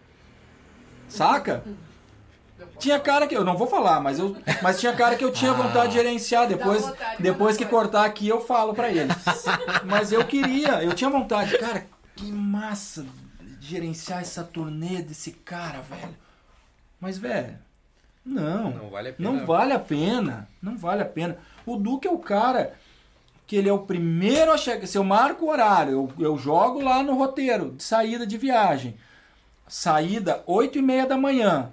[1.09, 1.63] Saca?
[2.79, 5.53] Tinha cara que eu não vou falar, mas eu, mas tinha cara que eu tinha
[5.53, 9.15] vontade de gerenciar depois, depois que cortar aqui eu falo pra eles.
[9.85, 13.05] Mas eu queria, eu tinha vontade, cara, que massa
[13.63, 16.17] gerenciar essa turnê desse cara, velho.
[17.01, 17.57] Mas velho,
[18.25, 18.71] Não.
[18.71, 19.31] Não vale a pena.
[19.31, 20.49] Não vale a pena.
[20.61, 21.39] Não vale a pena.
[21.65, 22.75] O Duque é o cara
[23.47, 24.87] que ele é o primeiro a chegar.
[24.87, 28.97] Se eu marco o horário, eu, eu jogo lá no roteiro de saída de viagem.
[29.69, 31.73] Saída 8 e meia da manhã.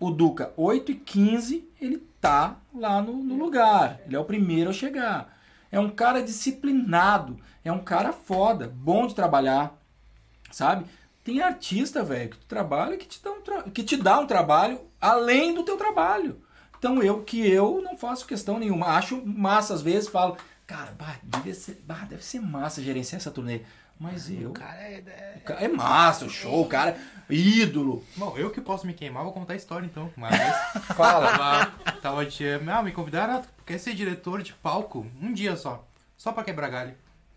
[0.00, 4.00] O Duca, 8 e 15, ele tá lá no, no lugar.
[4.06, 5.36] Ele é o primeiro a chegar.
[5.70, 7.38] É um cara disciplinado.
[7.62, 8.72] É um cara foda.
[8.74, 9.83] Bom de trabalhar.
[10.54, 10.84] Sabe?
[11.24, 14.26] Tem artista, velho, que tu trabalha que te, dá um tra- que te dá um
[14.26, 16.40] trabalho além do teu trabalho.
[16.78, 18.86] Então eu que eu não faço questão nenhuma.
[18.88, 20.36] Acho massa às vezes, falo,
[20.66, 23.62] cara, bah, deve ser, bah, deve ser massa gerenciar essa turnê.
[23.98, 24.50] Mas eu.
[24.52, 26.96] Cara, é, é- o cara é massa, o show, o cara,
[27.30, 28.04] ídolo.
[28.16, 30.12] Bom, eu que posso me queimar, vou contar a história então.
[30.16, 30.54] Uma vez.
[30.94, 31.36] Fala.
[31.38, 32.44] Tava, tava de.
[32.68, 35.06] Ah, me convidaram, ah, quer ser diretor de palco?
[35.20, 35.84] Um dia só.
[36.16, 36.94] Só pra quebrar galho.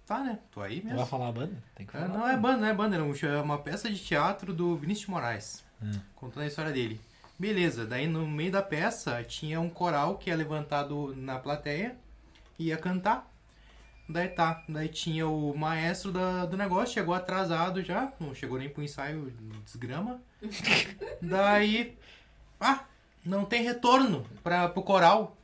[0.08, 0.40] Tá, né?
[0.52, 0.98] Tô aí Não mesmo.
[1.00, 1.64] vai falar a banda?
[1.76, 2.18] Tem que Ah, falar.
[2.18, 3.14] Não é banda, não é banda, não.
[3.14, 5.64] É uma peça de teatro do Vinícius de Moraes.
[5.84, 5.92] Hum.
[6.16, 7.00] Contando a história dele.
[7.38, 11.96] Beleza, daí no meio da peça tinha um coral que ia levantado na plateia
[12.58, 13.30] e ia cantar.
[14.10, 18.70] Daí tá, daí tinha o maestro da- do negócio, chegou atrasado já, não chegou nem
[18.70, 19.32] pro ensaio,
[19.66, 20.22] desgrama.
[21.22, 21.96] daí,
[22.60, 22.86] ah,
[23.26, 25.37] não tem retorno pra, pro coral.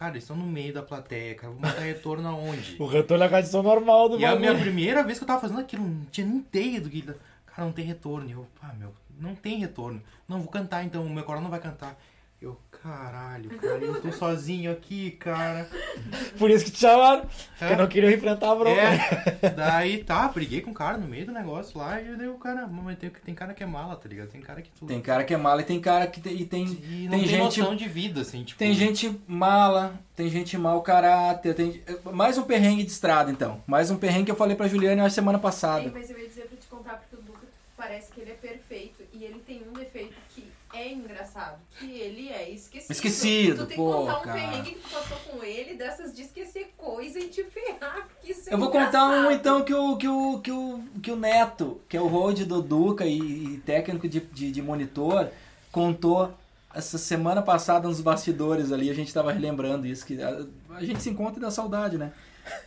[0.00, 2.74] Cara, eles estão no meio da plateia, cara, vou mandar retorno aonde?
[2.80, 4.64] O retorno é a condição normal do E a minha bagulho.
[4.64, 7.02] primeira vez que eu tava fazendo aquilo, não tinha nem ideia do que.
[7.02, 8.26] Cara, não tem retorno.
[8.26, 10.02] E eu, pá, meu, não tem retorno.
[10.26, 12.00] Não, vou cantar então, o meu coral não vai cantar.
[12.40, 15.68] Eu, caralho, cara, eu tô sozinho aqui, cara.
[16.38, 17.26] Por isso que te chamaram.
[17.58, 17.76] Porque É.
[17.76, 18.80] não queriam enfrentar a bronca.
[18.80, 22.38] É, daí tá, briguei com o cara no meio do negócio lá e daí o
[22.38, 24.28] cara, mas tem, tem cara que é mala, tá ligado?
[24.28, 24.86] Tem cara que tu.
[24.86, 27.20] Tem cara que é mala e tem cara que tem, e tem, e não tem
[27.20, 28.58] tem, gente noção de vida, assim, tipo.
[28.58, 33.62] Tem gente mala, tem gente mau caráter, tem mais um perrengue de estrada então.
[33.66, 35.90] Mais um perrengue que eu falei pra Juliane na semana passada.
[35.92, 39.02] mas eu ia dizer pra te contar porque o Duca parece que ele é perfeito
[39.12, 40.48] e ele tem um defeito que
[40.80, 42.92] é engraçado, que ele é esquecido.
[42.92, 44.40] Esquecido, Tu tem pô, que contar um cara.
[44.40, 48.48] perrengue que tu passou com ele, dessas de esquecer coisa e te ferrar, porque isso
[48.48, 49.32] é Eu vou contar um engraçado.
[49.32, 52.62] então que o, que o, que o, que o Neto, que é o road do
[52.62, 55.28] Duca e, e técnico de, de, de monitor,
[55.70, 56.32] contou
[56.74, 61.02] essa semana passada nos bastidores ali, a gente tava relembrando isso, que a, a gente
[61.02, 62.12] se encontra e dá saudade, né?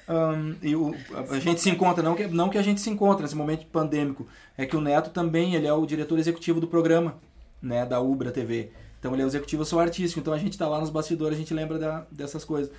[0.08, 2.90] Ahn, e o, a, a gente se encontra, não que, não que a gente se
[2.90, 6.68] encontra nesse momento pandêmico, é que o Neto também, ele é o diretor executivo do
[6.68, 7.16] programa,
[7.64, 8.70] né, da Ubra TV.
[9.00, 11.36] Então ele é o executivo, eu sou artístico, então a gente tá lá nos bastidores,
[11.38, 12.72] a gente lembra da- dessas coisas.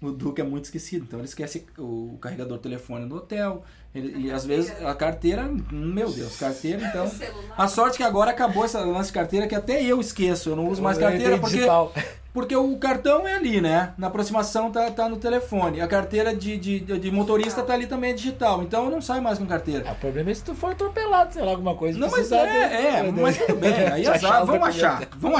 [0.00, 3.62] O Duque é muito esquecido, então ele esquece o carregador do telefone no hotel,
[3.94, 7.08] ele- e às vezes a carteira, meu Deus, carteira, então...
[7.56, 10.68] A sorte que agora acabou esse lance de carteira, que até eu esqueço, eu não
[10.68, 11.92] uso mais carteira, porque, digital.
[12.32, 13.92] Porque o cartão é ali, né?
[13.98, 15.80] Na aproximação tá, tá no telefone.
[15.80, 19.22] A carteira de, de, de motorista tá ali também é digital, então eu não saio
[19.22, 19.84] mais com carteira.
[19.88, 21.98] Ah, o problema é se tu for atropelado, sei lá, alguma coisa.
[21.98, 24.82] Não, mas é, de- é, mas tudo bem, aí azar, achar os vão documentos.
[24.82, 25.32] achar, vão.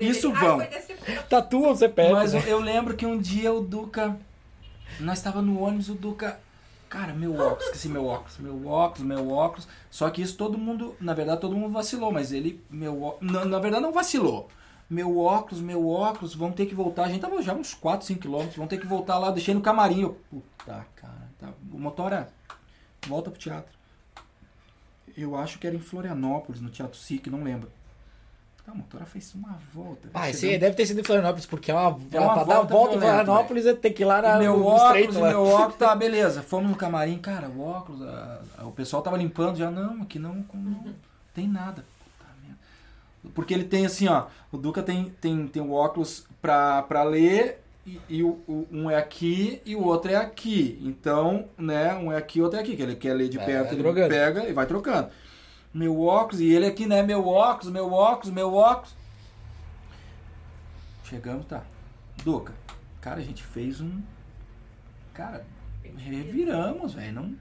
[0.00, 0.56] Isso vão.
[0.58, 0.94] foi desse-
[1.28, 2.12] Tatua, você perde.
[2.14, 2.42] Mas né?
[2.46, 4.16] eu, eu lembro que um dia o Duca.
[5.00, 6.40] Nós tava no ônibus, o Duca.
[6.88, 9.68] Cara, meu óculos, esqueci meu óculos, meu óculos, meu óculos.
[9.90, 13.44] Só que isso todo mundo, na verdade, todo mundo vacilou, mas ele, meu ó- na,
[13.44, 14.48] na verdade, não vacilou.
[14.90, 17.04] Meu óculos, meu óculos, vamos ter que voltar.
[17.04, 19.60] A gente tava já uns 4, 5 quilômetros, vamos ter que voltar lá, deixei no
[19.60, 20.02] camarim.
[20.02, 21.48] Eu, Puta, cara, tá.
[21.72, 22.28] O motora,
[23.06, 23.76] volta pro teatro.
[25.16, 27.70] Eu acho que era em Florianópolis, no Teatro SIC, não lembro.
[28.64, 30.08] Tá, a motora fez uma volta.
[30.14, 32.56] Ah, aí deve ter sido em Florianópolis, porque é uma, É uma pra dar a
[32.58, 35.76] volta volta em Florianópolis é ter que ir lá na, meu no óculos, meu óculos,
[35.76, 36.42] tá, beleza.
[36.42, 40.18] Fomos no camarim, cara, o óculos, a- a- o pessoal tava limpando já, não, aqui
[40.18, 40.94] não, não
[41.34, 41.84] tem nada.
[43.34, 47.60] Porque ele tem assim, ó, o Duca tem, tem, tem o óculos pra, pra ler
[47.86, 50.78] e, e o, o- um é aqui e o outro é aqui.
[50.82, 53.44] Então, né, um é aqui e outro é aqui, que ele quer ler de É,
[53.44, 54.08] perto, ele trocando.
[54.08, 55.10] pega e vai trocando.
[55.74, 58.96] Meu óculos, e ele aqui, né, meu óculos, meu óculos, meu óculos.
[61.04, 61.62] Chegamos, tá.
[62.24, 62.52] Duca,
[63.00, 64.00] cara, a gente fez um.
[65.14, 65.44] Cara,
[65.96, 67.12] reviramos, velho.
[67.14, 67.34] Não.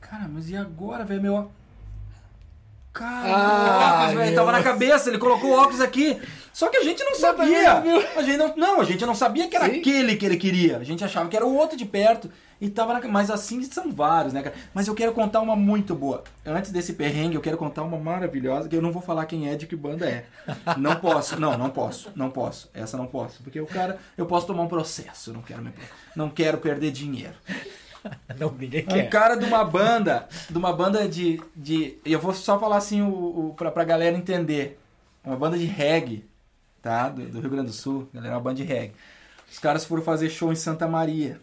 [0.00, 1.22] Cara, mas e agora, velho?
[1.22, 1.34] Meu.
[1.34, 1.46] ó-
[2.96, 4.34] Cara, Ah, óculos, velho.
[4.34, 6.18] Tava na cabeça, ele colocou o óculos aqui.
[6.52, 7.82] Só que a gente não sabia.
[8.16, 9.80] A gente não, não, a gente não sabia que era Sim.
[9.80, 10.78] aquele que ele queria.
[10.78, 12.30] A gente achava que era o outro de perto.
[12.58, 14.56] E tava na, mas assim são vários, né, cara?
[14.72, 16.24] Mas eu quero contar uma muito boa.
[16.46, 19.56] Antes desse perrengue, eu quero contar uma maravilhosa, que eu não vou falar quem é,
[19.56, 20.24] de que banda é.
[20.78, 21.38] Não posso.
[21.38, 22.10] Não, não posso.
[22.16, 22.70] Não posso.
[22.72, 23.42] Essa não posso.
[23.42, 25.28] Porque o cara, eu posso tomar um processo.
[25.28, 25.70] Eu não quero me,
[26.16, 27.34] não quero perder dinheiro.
[28.38, 29.08] Não, ninguém Um quer.
[29.08, 33.48] cara de uma banda, de uma banda de, de eu vou só falar assim o,
[33.50, 34.78] o pra, pra galera entender.
[35.24, 36.24] Uma banda de reggae,
[36.80, 37.08] tá?
[37.08, 38.94] Do, do Rio Grande do Sul, galera, uma banda de reggae.
[39.50, 41.40] Os caras foram fazer show em Santa Maria.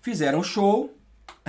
[0.00, 0.94] Fizeram show,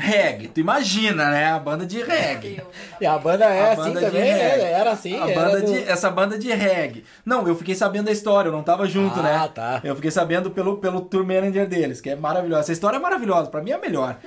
[0.01, 0.47] reggae.
[0.47, 1.51] Tu imagina, né?
[1.51, 2.61] A banda de reggae.
[2.99, 4.61] E a banda é A assim banda de também, reggae.
[4.63, 5.19] é, era assim.
[5.19, 7.05] A era banda do- de, essa banda de reggae.
[7.25, 9.49] Não, eu fiquei sabendo da história, eu não tava junto, ah, né?
[9.53, 9.81] tá.
[9.83, 12.61] Eu fiquei sabendo pelo, pelo tour manager deles, que é maravilhosa.
[12.63, 14.17] Essa história é maravilhosa, pra mim é a melhor.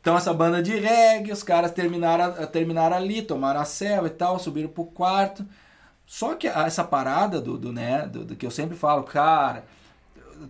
[0.00, 4.38] Então essa banda de reggae, os caras terminaram, terminaram ali, tomaram a céu e tal,
[4.38, 5.44] subiram pro quarto.
[6.06, 9.64] Só que a- essa parada do, do né, do, do que eu sempre falo, cara,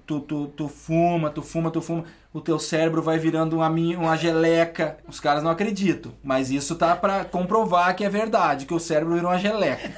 [0.05, 2.05] tu, tu, tu fuma, tu fuma, tu fuma,
[2.35, 4.99] o teu cérebro vai virando uma, uma geleca.
[5.09, 9.15] Os caras não acreditam, mas isso tá pra comprovar que é verdade, que o cérebro
[9.15, 9.91] virou uma geleca.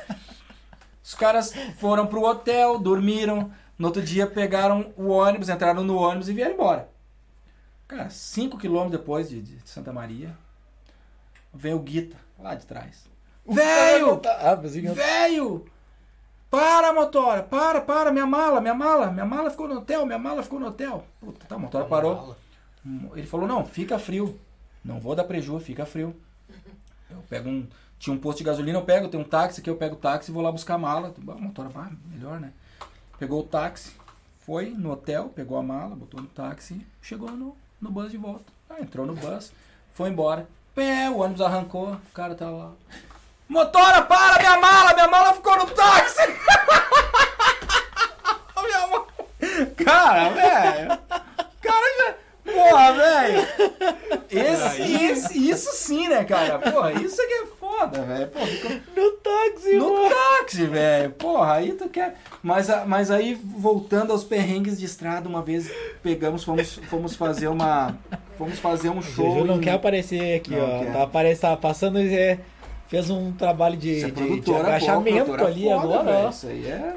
[1.03, 6.29] Os caras foram pro hotel, dormiram, no outro dia pegaram o ônibus, entraram no ônibus
[6.29, 6.89] e vieram embora.
[7.89, 10.37] Cara, 5 quilômetros depois de, de Santa Maria,
[11.55, 13.05] vem o Guita, lá de trás.
[13.49, 14.21] Velho!
[14.41, 15.65] Ah, pensei que- Velho!
[16.51, 17.43] Para, motora!
[17.43, 20.67] Para, para, minha mala, minha mala, minha mala ficou no hotel, minha mala ficou no
[20.67, 21.05] hotel.
[21.21, 22.37] Puta, tá, a motora parou.
[23.15, 24.39] Ele falou, não, fica frio.
[24.85, 26.15] Não vou dar prejuízo, fica frio.
[27.11, 27.67] Eu pego um.
[27.99, 30.31] Tinha um posto de gasolina, eu pego, tem um táxi aqui, eu pego o táxi
[30.31, 31.15] e vou lá buscar a mala.
[31.29, 32.53] A motora, ah, melhor, né?
[33.19, 33.93] Pegou o táxi,
[34.41, 38.45] foi no hotel, pegou a mala, botou no táxi, chegou no, no bus de volta.
[38.69, 39.51] Ah, entrou no bus,
[39.95, 40.47] foi embora.
[40.75, 42.73] Pé, o ônibus arrancou, o cara tá lá.
[43.49, 46.23] Motora, para, minha mala, minha mala ficou no táxi!
[48.65, 49.07] minha mala.
[49.85, 50.99] Cara, velho.
[51.63, 52.15] Cara, já.
[52.53, 53.47] Porra, velho.
[54.31, 56.59] Esse, esse, isso sim, né, cara?
[56.59, 58.31] Porra, isso é que é foda, velho.
[58.31, 60.09] Ficou No táxi, no mano.
[60.15, 61.11] táxi, velho.
[61.13, 62.17] Porra, aí tu quer.
[62.43, 65.71] Mas, mas aí, voltando aos perrengues de estrada, uma vez
[66.03, 67.97] pegamos, fomos, fomos fazer uma.
[68.39, 69.33] Fomos fazer um O show.
[69.33, 70.81] Juju não em- quer aparecer aqui, Não ó.
[70.85, 70.93] quer.
[70.93, 71.99] Tá, aparecendo, tá passando.
[71.99, 72.39] É,
[72.89, 76.31] fez um trabalho de, é de, de boa, agachamento produtora ali foda, agora, ó.
[76.31, 76.97] Isso aí é.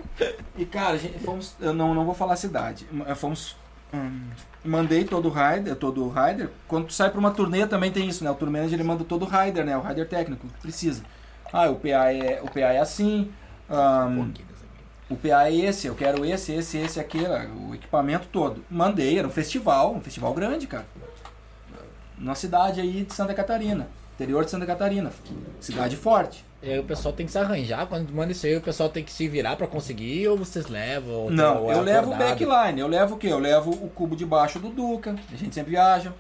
[0.58, 1.56] E cara, gente, fomos.
[1.60, 2.88] Eu não, não vou falar a cidade.
[3.16, 3.56] Fomos.
[3.94, 4.30] hum,
[4.64, 6.50] mandei todo o rider, todo o rider.
[6.68, 8.32] Quando tu sai pra uma turnê também tem isso, né?
[8.32, 9.78] O tour manager ele manda todo o rider, né?
[9.78, 11.04] O rider técnico que precisa.
[11.52, 13.32] Ah, o PA é, o PA é assim.
[13.70, 14.32] hum,
[15.10, 17.28] o PA é esse, eu quero esse, esse, esse, aquele,
[17.68, 18.64] o equipamento todo.
[18.70, 20.86] Mandei, era um festival, um festival grande, cara.
[22.16, 23.88] Na cidade aí de Santa Catarina,
[24.20, 25.12] interior de Santa Catarina,
[25.62, 26.44] cidade forte.
[26.62, 27.88] E aí o pessoal tem que se arranjar.
[27.88, 31.14] Quando manda isso aí, o pessoal tem que se virar pra conseguir ou vocês levam?
[31.14, 32.82] Ou Não, ou é eu levo o backline.
[32.82, 33.28] Eu levo o quê?
[33.28, 35.16] Eu levo o cubo de baixo do Duca.
[35.32, 36.14] A gente sempre viaja.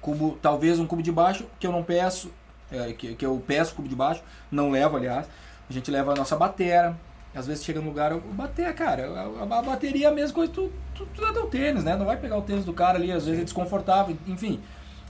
[0.00, 2.32] Cubo, talvez um cubo de baixo que eu não peço,
[2.72, 4.20] é, que, que eu peço cubo de baixo,
[4.50, 5.26] não levo, aliás.
[5.70, 6.96] A gente leva a nossa batera.
[7.34, 9.08] Às vezes chega no lugar, eu bater, cara.
[9.08, 11.94] A, a- bateria é a mesma coisa, tu, tu, tu teu tênis, né?
[11.96, 14.60] Não vai pegar o tênis do cara ali, às vezes é desconfortável, enfim.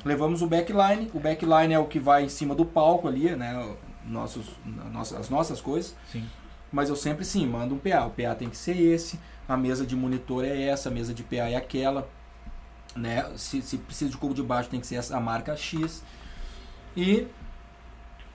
[0.05, 1.11] Levamos o backline.
[1.15, 3.75] O backline é o que vai em cima do palco ali, né?
[4.05, 5.95] Nossos, nossas, as nossas coisas.
[6.11, 6.29] Sim.
[6.73, 8.07] Mas eu sempre sim, mando um PA.
[8.07, 11.23] O PA tem que ser esse, a mesa de monitor é essa, a mesa de
[11.23, 12.09] PA é aquela.
[12.97, 13.25] Né?
[13.37, 16.03] Se, se precisa de cubo de baixo, tem que ser essa, a marca X.
[16.97, 17.27] E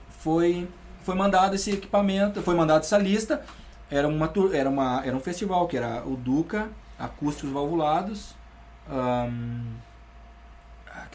[0.08, 0.68] foi,
[1.02, 3.44] foi mandado esse equipamento, foi mandado essa lista.
[3.90, 6.68] Era, uma, era, uma, era um festival que era o Duca,
[6.98, 8.34] Acústicos Valvulados,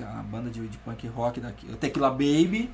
[0.02, 2.72] ahn, aquela banda de, de punk rock daqui, o Tequila Baby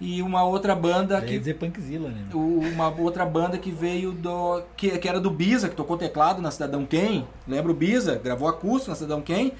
[0.00, 2.24] e uma outra banda que dizer Punkzilla, né?
[2.32, 4.62] uma outra banda que veio do.
[4.74, 7.26] Que, que era do Biza, que tocou teclado na Cidadão Ken.
[7.46, 8.16] Lembra o Biza?
[8.16, 9.52] Gravou acústico na Cidadão Ken.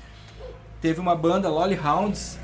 [0.81, 2.39] Teve uma banda, Lolly Hounds,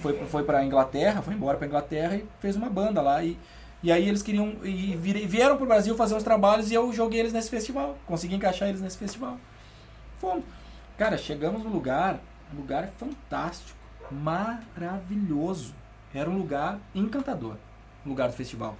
[0.00, 3.22] foi, foi pra Inglaterra, foi embora pra Inglaterra e fez uma banda lá.
[3.22, 3.38] E,
[3.82, 4.54] e aí eles queriam.
[4.64, 7.98] E vieram pro Brasil fazer uns trabalhos e eu joguei eles nesse festival.
[8.06, 9.36] Consegui encaixar eles nesse festival.
[10.18, 10.44] Fomos.
[10.96, 12.18] Cara, chegamos no lugar,
[12.54, 13.76] um lugar fantástico,
[14.12, 15.74] maravilhoso.
[16.14, 17.56] Era um lugar encantador,
[18.04, 18.76] o lugar do festival.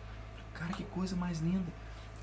[0.55, 1.73] Cara, que coisa mais linda.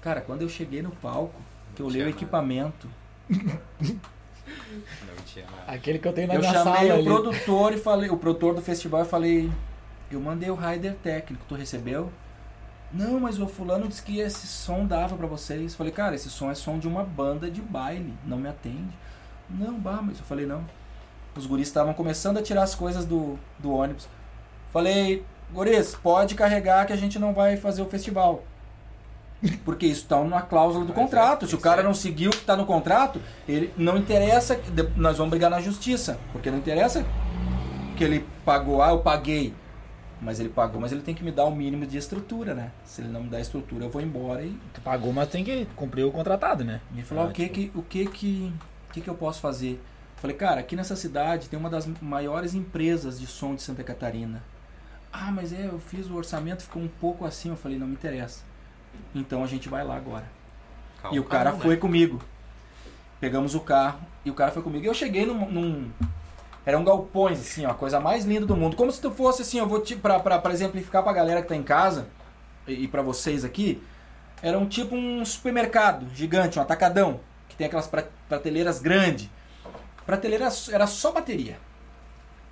[0.02, 1.42] Cara, quando eu cheguei no palco,
[1.76, 2.88] que eu olhei o equipamento,
[3.30, 5.72] Não tinha nada.
[5.72, 7.04] Aquele que eu tenho na eu minha chamei sala o ali.
[7.06, 9.52] produtor e falei, o produtor do festival e falei,
[10.12, 12.12] eu mandei o rider técnico, tu recebeu?
[12.92, 15.76] Não, mas o fulano disse que esse som dava pra vocês.
[15.76, 18.98] Falei, cara, esse som é som de uma banda de baile, não me atende.
[19.50, 20.66] Não, bah, mas eu falei, não.
[21.36, 24.08] Os guris estavam começando a tirar as coisas do, do ônibus.
[24.72, 25.24] Falei,
[25.54, 28.44] guris, pode carregar que a gente não vai fazer o festival.
[29.64, 31.48] Porque isso está na cláusula do Mas é, contrato.
[31.48, 31.84] Se o cara é.
[31.84, 34.60] não seguiu o que está no contrato, ele não interessa,
[34.96, 36.20] nós vamos brigar na justiça.
[36.32, 37.06] Porque não interessa
[37.96, 39.54] que ele pagou, ah, eu paguei.
[40.22, 42.72] Mas ele pagou, mas ele tem que me dar o mínimo de estrutura, né?
[42.84, 45.66] Se ele não me dá estrutura, eu vou embora e Tu pagou, mas tem que
[45.78, 46.82] cumprir o contratado, né?
[46.94, 48.54] ele falou, Ah, o que tipo, que, o que que,
[48.90, 49.82] o que que eu posso fazer?
[50.20, 54.44] Falei, cara, aqui nessa cidade tem uma das maiores empresas de som de Santa Catarina.
[55.12, 57.50] Ah, mas é, eu fiz o orçamento, ficou um pouco assim.
[57.50, 58.42] Eu falei, não me interessa.
[59.16, 60.26] Então a gente vai lá agora.
[61.02, 61.16] Calma.
[61.16, 61.64] E o cara não, né?
[61.64, 62.22] foi comigo.
[63.20, 64.86] Pegamos o carro e o cara foi comigo.
[64.86, 65.50] Eu cheguei num.
[65.50, 65.92] num-
[66.66, 68.76] Eram galpões, assim, ó, a coisa mais linda do mundo.
[68.76, 69.96] Como se tu fosse, assim, eu vou te.
[69.96, 72.08] Pra, pra, pra exemplificar pra galera que tá em casa
[72.68, 73.82] e, e pra vocês aqui,
[74.42, 79.30] era um tipo um supermercado gigante, um atacadão, que tem aquelas pra- prateleiras grandes.
[80.10, 81.60] Prateleira era só bateria.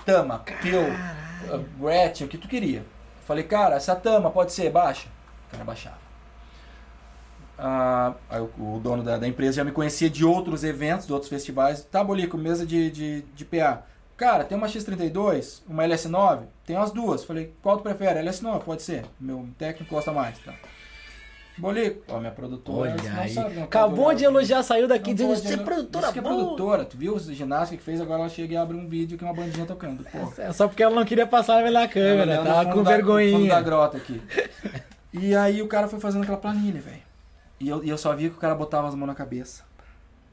[0.05, 0.79] Tama, Pio,
[1.79, 2.85] Gretchen, o que tu queria.
[3.25, 5.07] Falei, cara, essa tama pode ser baixa?
[5.47, 5.97] O cara baixava.
[7.57, 8.13] Ah,
[8.59, 11.83] o dono da, da empresa já me conhecia de outros eventos, de outros festivais.
[11.83, 13.81] Tá, Bolico, mesa de, de, de PA.
[14.15, 17.23] Cara, tem uma X32, uma LS9, tem as duas.
[17.23, 18.19] Falei, qual tu prefere?
[18.19, 19.03] LS9, pode ser.
[19.19, 20.53] Meu técnico gosta mais, tá.
[21.57, 22.91] Bolico, ó, minha produtora.
[22.91, 23.33] Olha aí.
[23.33, 26.85] sabe, Acabou de elogiar, saiu daqui dizendo você é produtora que é produtora.
[26.85, 29.27] Tu viu os ginástica que fez, agora ela chega e abre um vídeo que é
[29.27, 30.03] uma bandinha tocando.
[30.03, 30.41] Pô.
[30.41, 33.61] É só porque ela não queria passar pela câmera, Ela tava com da- fundo da
[33.61, 34.21] grota aqui.
[35.11, 37.01] E aí o cara foi fazendo aquela planilha, velho.
[37.59, 39.63] E eu, e eu só via que o cara botava as mãos na cabeça.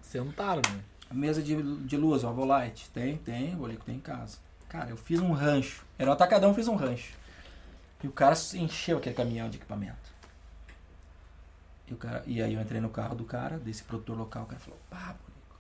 [0.03, 0.81] Sentaram, né?
[1.11, 2.91] Mesa de, de luz, ó, Volite.
[2.93, 4.37] Tem, tem, Bolico tem em casa.
[4.69, 5.85] Cara, eu fiz um rancho.
[5.99, 7.15] Era um atacadão, eu fiz um rancho.
[8.03, 10.03] E o cara encheu aquele caminhão de equipamento.
[11.86, 14.61] E, cara, e aí eu entrei no carro do cara, desse produtor local, o cara
[14.61, 15.56] falou, pá, Bolico.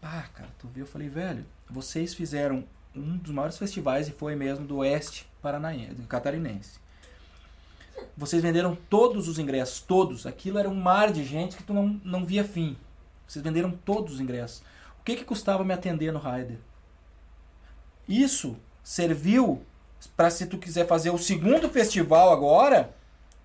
[0.00, 0.84] Pá, cara, tu viu?
[0.84, 5.94] Eu falei, velho, vocês fizeram um dos maiores festivais e foi mesmo do oeste paranaense,
[6.08, 6.78] catarinense.
[8.16, 10.26] Vocês venderam todos os ingressos, todos.
[10.26, 12.76] Aquilo era um mar de gente que tu não, não via fim.
[13.26, 14.62] Vocês venderam todos os ingressos.
[15.00, 16.58] O que que custava me atender no Raider?
[18.08, 19.64] Isso serviu
[20.16, 22.94] para se tu quiser fazer o segundo festival agora,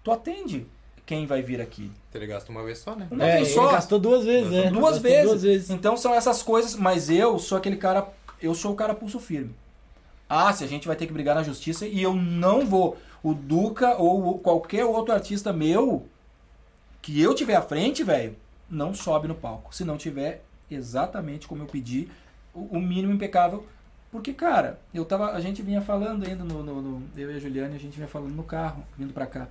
[0.03, 0.67] tu atende
[1.09, 1.91] quem vai vir aqui.
[2.13, 3.07] Ele gasta uma vez só, né?
[3.09, 3.71] Uma É, vez ele só.
[3.71, 4.69] gastou duas vezes, né?
[4.69, 5.25] Duas Gastou vezes.
[5.29, 5.69] Duas vezes.
[5.71, 8.07] Então são essas coisas, mas eu sou aquele cara,
[8.39, 9.55] eu sou o cara pulso firme.
[10.29, 12.95] Ah, se a gente vai ter que brigar na justiça e eu não vou.
[13.23, 16.05] O Duca ou qualquer outro artista meu
[17.01, 18.35] que eu tiver à frente, velho,
[18.69, 19.73] não sobe no palco.
[19.73, 22.07] Se não tiver exatamente como eu pedi,
[22.53, 23.65] o, o mínimo impecável.
[24.11, 27.39] Porque, cara, eu tava, a gente vinha falando ainda no, no- no- eu e a
[27.39, 29.47] Juliane, a gente vinha falando no carro, vindo pra cá.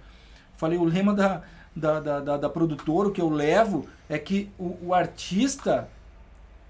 [0.58, 1.40] Falei, o lema da,
[1.74, 5.88] da, da, da, da produtora, o que eu levo, é que o, o artista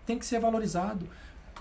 [0.06, 1.09] tem que ser valorizado.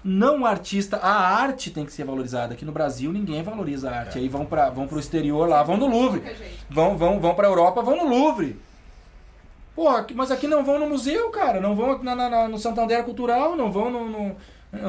[0.03, 2.53] Não o artista, a arte tem que ser valorizada.
[2.53, 4.19] Aqui no Brasil ninguém valoriza a arte.
[4.19, 6.21] Aí vão para vão pro exterior lá, vão no Louvre.
[6.69, 8.59] Vão, vão, vão pra Europa, vão no Louvre.
[9.75, 11.59] Porra, aqui- mas aqui não vão no museu, cara.
[11.59, 14.35] Não vão na, na- na- no Santander Cultural, não vão no, no-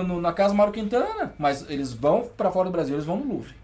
[0.02, 1.32] no- na Casa Mauro Quintana.
[1.38, 3.54] Mas eles vão pra fora do Brasil, eles vão no Louvre.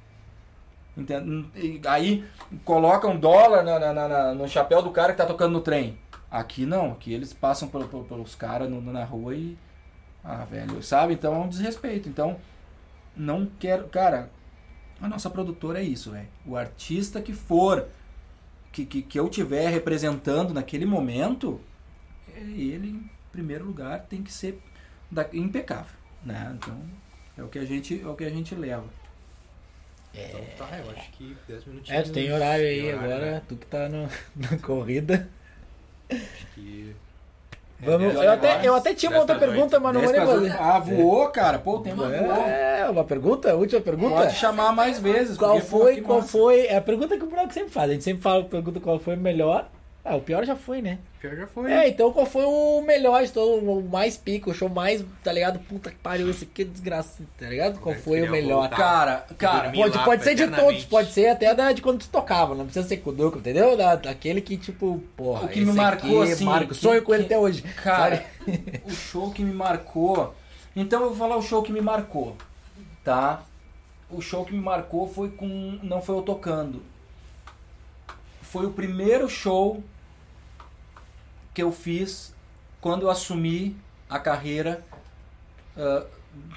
[0.97, 1.47] Entende?
[1.57, 2.25] E aí
[2.65, 5.99] colocam dólar na- na- na- no chapéu do cara que tá tocando no trem.
[6.31, 9.57] Aqui não, aqui eles passam pelos caras na rua e.
[10.23, 11.15] Ah, velho, sabe?
[11.15, 12.09] Então é um desrespeito.
[12.09, 12.37] Então,
[13.17, 13.89] não quero.
[13.89, 14.31] Cara,
[15.01, 16.29] a nossa produtora é isso, velho.
[16.47, 17.87] O artista que for,
[18.73, 21.61] que, que, que eu tiver representando naquele momento,
[22.35, 24.61] é ele, em primeiro lugar, tem que ser
[25.11, 25.95] da- impecável.
[26.25, 26.57] Né?
[26.57, 26.81] Então,
[27.37, 28.85] é o que a gente, é o que a gente leva.
[30.15, 32.01] Então tá, eu acho que 10 minutinhos.
[32.01, 33.43] É, tu tem horário aí Tem horário, agora, né?
[33.49, 35.29] tu que tá no, na corrida.
[36.11, 36.95] Acho que.
[37.81, 40.25] Vamos, É, eu, até, eu até tinha uma 10 outra pergunta, mas não vou 10
[40.25, 40.57] nem fazer.
[40.59, 41.59] Ah, voou, cara.
[41.59, 42.47] Pô, o tema voou.
[42.47, 43.55] É, uma pergunta?
[43.57, 44.15] Última pergunta?
[44.15, 45.37] Pode chamar mais vezes.
[45.37, 46.31] Qual foi, qual massa.
[46.31, 46.67] foi?
[46.67, 47.91] É a pergunta que o Buraco sempre faz.
[47.91, 49.69] A gente sempre fala, pergunta qual foi o melhor.
[50.07, 50.99] Ah, o pior já foi, né?
[51.19, 51.73] Pior já foi.
[51.73, 55.33] É, então qual foi o melhor de todo, o mais pico, o show mais, tá
[55.33, 55.59] ligado?
[55.61, 57.81] Puta que pariu, esse aqui é desgraça, tá ligado?
[57.81, 58.61] Qual Eu foi o melhor?
[58.69, 58.77] voltar.
[58.77, 62.55] Cara, cara, Pode, pode ser de todos, pode ser até da, de quando tu tocava,
[62.55, 63.79] não precisa ser com o Duco, entendeu?
[63.79, 67.15] Da, daquele que, tipo, porra, O que me marcou, aqui, assim, Marco, que- sonho com
[67.15, 67.63] ele que- até hoje.
[67.63, 68.23] Cara,
[68.85, 70.35] o show que me marcou.
[70.77, 72.37] Então eu vou falar o show que me marcou,
[73.03, 73.43] tá?
[74.11, 75.79] O show que me marcou foi com.
[75.83, 76.83] Não foi eu tocando.
[78.43, 79.83] Foi o primeiro show
[81.55, 82.35] que eu fiz
[82.81, 83.77] quando eu assumi
[84.11, 84.85] a carreira.
[85.77, 86.05] ah,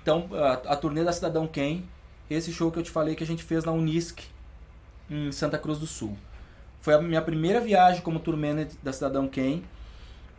[0.02, 1.86] então, a, a turnê da Cidadão Quem.
[2.30, 4.20] Esse show que eu te falei que a gente fez na Unisc,
[5.10, 6.18] em Santa Cruz do Sul.
[6.82, 9.64] Foi a minha primeira viagem como tour manager da Cidadão Quem.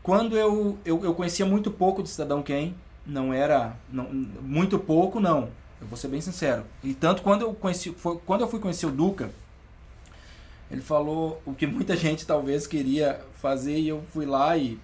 [0.03, 2.75] Quando eu, eu, eu conhecia muito pouco de Cidadão Quem,
[3.07, 3.77] não era.
[3.91, 5.49] Não, muito pouco, não.
[5.81, 6.65] Eu vou ser bem sincero.
[6.83, 7.91] E tanto quando eu conheci.
[7.93, 9.31] Foi, quando eu fui conhecer o Duca,
[10.71, 14.79] ele falou o que muita gente talvez queria fazer e eu fui lá e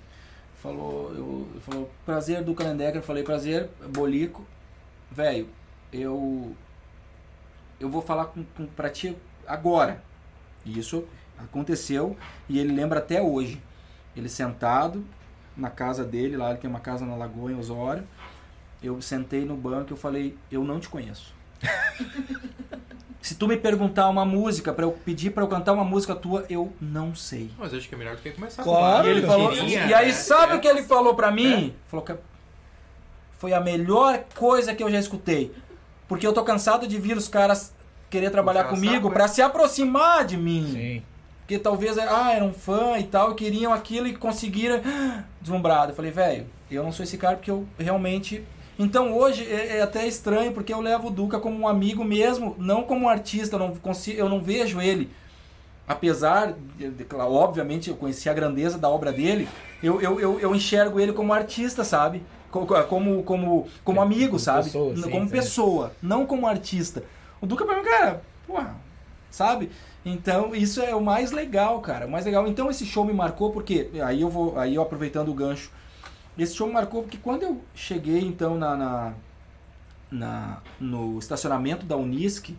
[0.63, 1.13] falou.
[1.15, 4.47] Eu, falou, prazer Duca Lendecker, eu falei, prazer, Bolico.
[5.11, 5.49] Velho,
[5.93, 6.55] eu.
[7.79, 9.17] Eu vou falar com, com, pra ti
[9.47, 10.03] agora.
[10.65, 11.05] Isso
[11.39, 12.17] aconteceu
[12.49, 13.61] e ele lembra até hoje.
[14.17, 15.05] Ele sentado
[15.57, 18.07] na casa dele, lá ele tem uma casa na Lagoa, em Osório.
[18.83, 21.35] Eu sentei no banco e eu falei, eu não te conheço.
[23.25, 26.45] Se tu me perguntar uma música, para eu pedir para eu cantar uma música tua,
[26.51, 27.51] eu não sei.
[27.59, 29.09] Mas acho que é melhor do que começar Claro.
[29.09, 30.13] E ele falou, queria, e aí né?
[30.13, 30.57] sabe É.
[30.57, 31.75] o que ele falou pra mim?
[31.87, 32.15] Falou que
[33.39, 35.55] foi a melhor coisa que eu já escutei.
[36.07, 37.73] Porque eu tô cansado de vir os caras
[38.11, 40.69] querer trabalhar comigo saco, pra se aproximar de mim.
[40.71, 41.03] Sim.
[41.39, 44.83] Porque talvez, ah, eram fã e tal, e queriam aquilo e conseguiram
[45.41, 45.93] deslumbrado.
[45.93, 48.45] Eu falei, velho, eu não sou esse cara porque eu realmente.
[48.79, 52.55] Então hoje é, é até estranho porque eu levo o Duca como um amigo mesmo,
[52.59, 53.57] não como um artista.
[53.57, 55.11] Eu não, consigo, eu não vejo ele,
[55.87, 59.49] apesar, de, obviamente, eu conheci a grandeza da obra dele,
[59.83, 62.23] eu, eu, eu, eu enxergo ele como artista, sabe?
[62.51, 64.65] Co- co- Como, como, como amigo, Como sabe?
[64.65, 65.33] pessoa, sim, como sim.
[65.33, 67.05] pessoa, não como artista.
[67.41, 68.75] O Duca pra mim, cara, porra,
[69.31, 69.71] sabe?
[70.05, 72.07] Então, isso é o mais legal, cara.
[72.07, 72.47] O mais legal.
[72.47, 73.91] Então, esse show me marcou porque.
[74.05, 74.59] Aí eu vou.
[74.59, 75.71] Aí eu aproveitando o gancho.
[76.39, 79.15] Esse show marcou porque quando eu cheguei, então, na, na,
[80.11, 82.51] na- no estacionamento da Unisc,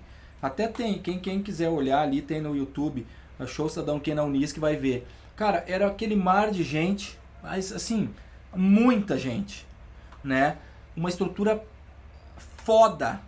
[0.42, 3.06] até tem, quem, quem quiser olhar ali, tem no YouTube,
[3.40, 5.08] o show Cidadão Quem na Unisc vai ver.
[5.36, 8.10] Cara, era aquele mar de gente, mas assim,
[8.56, 9.66] muita gente,
[10.24, 10.58] né?
[10.96, 11.62] Uma estrutura
[12.64, 13.20] foda.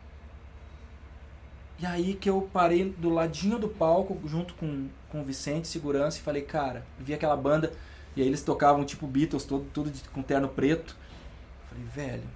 [1.79, 6.17] E aí que eu parei do ladinho do palco, junto com, com o Vicente, segurança,
[6.17, 7.71] e falei, cara, vi aquela banda,
[8.17, 10.95] e aí eles tocavam tipo Beatles, todo, tudo de- com terno preto.
[11.69, 12.27] Falei, velho,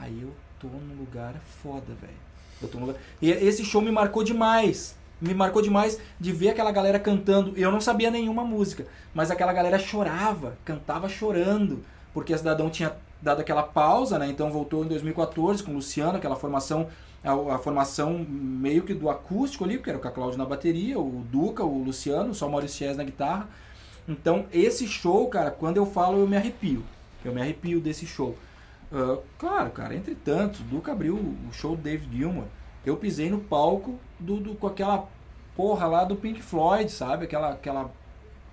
[0.00, 2.12] aí eu tô num lugar foda, velho.
[2.60, 3.00] Eu tô num lugar...
[3.20, 4.96] E esse show me marcou demais.
[5.20, 7.52] Me marcou demais de ver aquela galera cantando.
[7.56, 12.92] Eu não sabia nenhuma música, mas aquela galera chorava, cantava chorando, porque a Cidadão tinha
[13.20, 14.26] dado aquela pausa, né?
[14.28, 16.88] Então voltou em 2014 com o Luciano, aquela formação,
[17.22, 21.24] a, a formação meio que do acústico ali, porque era a Cláudia na bateria, o
[21.30, 23.48] Duca, o Luciano, só o Maurício Chess na guitarra.
[24.08, 26.82] Então, esse show, cara, quando eu falo, eu me arrepio.
[27.24, 28.36] Eu me arrepio desse show.
[28.92, 32.44] Ah, claro, cara, entre tantos, o Duca abriu o show do David Gilmour.
[32.84, 35.08] Eu pisei no palco do, do- com aquela
[35.56, 37.24] porra lá do Pink Floyd, sabe?
[37.24, 37.52] Aquela.
[37.52, 37.90] aquela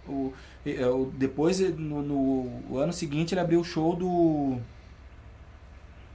[0.07, 0.33] o,
[0.65, 4.57] eh, o- depois, no, no- ano seguinte, ele abriu o show do.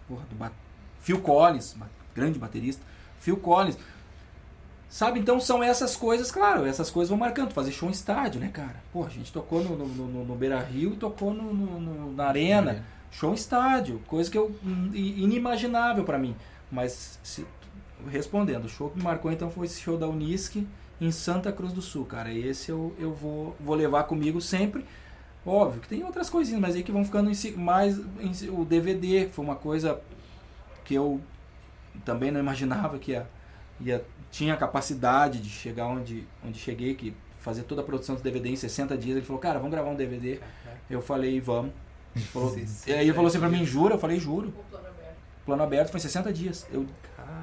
[0.09, 0.52] Porra, do
[1.01, 1.77] Phil Collins,
[2.15, 2.82] grande baterista.
[3.20, 3.77] Phil Collins.
[4.89, 7.52] Sabe, então são essas coisas, claro, essas coisas vão marcando.
[7.52, 8.77] Fazer show em estádio, né, cara?
[8.93, 12.27] Pô, a gente tocou no, no, no- no Beira Rio e tocou no, no- na
[12.27, 12.85] Arena.
[13.11, 14.55] Show em estádio, coisa que eu
[14.93, 16.35] inimaginável pra mim.
[16.70, 17.47] Mas se-
[18.11, 20.56] respondendo, o show que me marcou então foi esse show da Unisc
[21.01, 22.32] em Santa Cruz do Sul, cara.
[22.32, 24.85] Esse eu, eu vou, vou levar comigo sempre.
[25.47, 28.65] Óbvio que tem outras coisinhas, mas aí que vão ficando em si- mais em o
[28.65, 30.01] DVD, que foi uma coisa
[30.85, 31.20] que eu
[32.05, 33.27] também não imaginava que ia,
[33.81, 34.05] ia
[34.35, 38.56] tinha capacidade de chegar onde onde cheguei, que fazer toda a produção do DVD em
[38.56, 39.16] 60 dias.
[39.16, 40.40] Ele falou: "Cara, vamos gravar um DVD".
[40.90, 41.70] Eu falei: "Vamos".
[42.16, 43.94] Ele falou, 60 e aí ele falou assim pra mim, jura?
[43.94, 44.48] Eu falei, juro.
[44.48, 45.16] O plano aberto.
[45.47, 46.66] Plano aberto foi 60 dias.
[46.73, 46.86] Eu,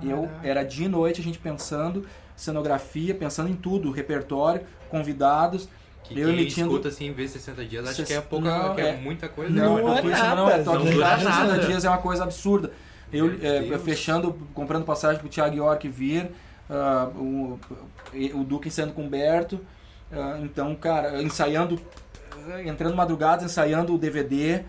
[0.01, 2.05] eu era dia e noite a gente pensando,
[2.37, 5.67] cenografia, pensando em tudo, repertório, convidados.
[6.03, 8.81] Que eu quem emitindo- escuta assim, vê 60 dias, Ses- que é pouca, Não, que
[8.81, 9.51] é, é- muita coisa.
[9.53, 11.65] Não é é pouquíssimo, nada, não, é não toque de dura caixa, 60 nada.
[11.67, 12.71] dias é uma coisa absurda.
[13.13, 16.31] Eu é, fechando, comprando passagem pro Thiago York vir,
[16.71, 17.59] ah, o,
[18.33, 19.59] o Duque ensaiando com o Humberto.
[20.11, 21.79] ah, então, cara, ensaiando,
[22.49, 24.63] ah, entrando madrugadas, ensaiando o DVD.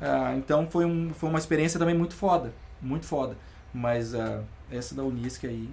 [0.00, 2.52] Ah, então foi, um, foi uma experiência também muito foda.
[2.82, 3.36] Muito foda.
[3.72, 4.12] Mas
[4.70, 5.68] essa da Unisc aí,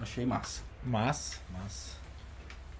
[0.00, 0.62] achei massa.
[0.84, 2.00] Mas, mas.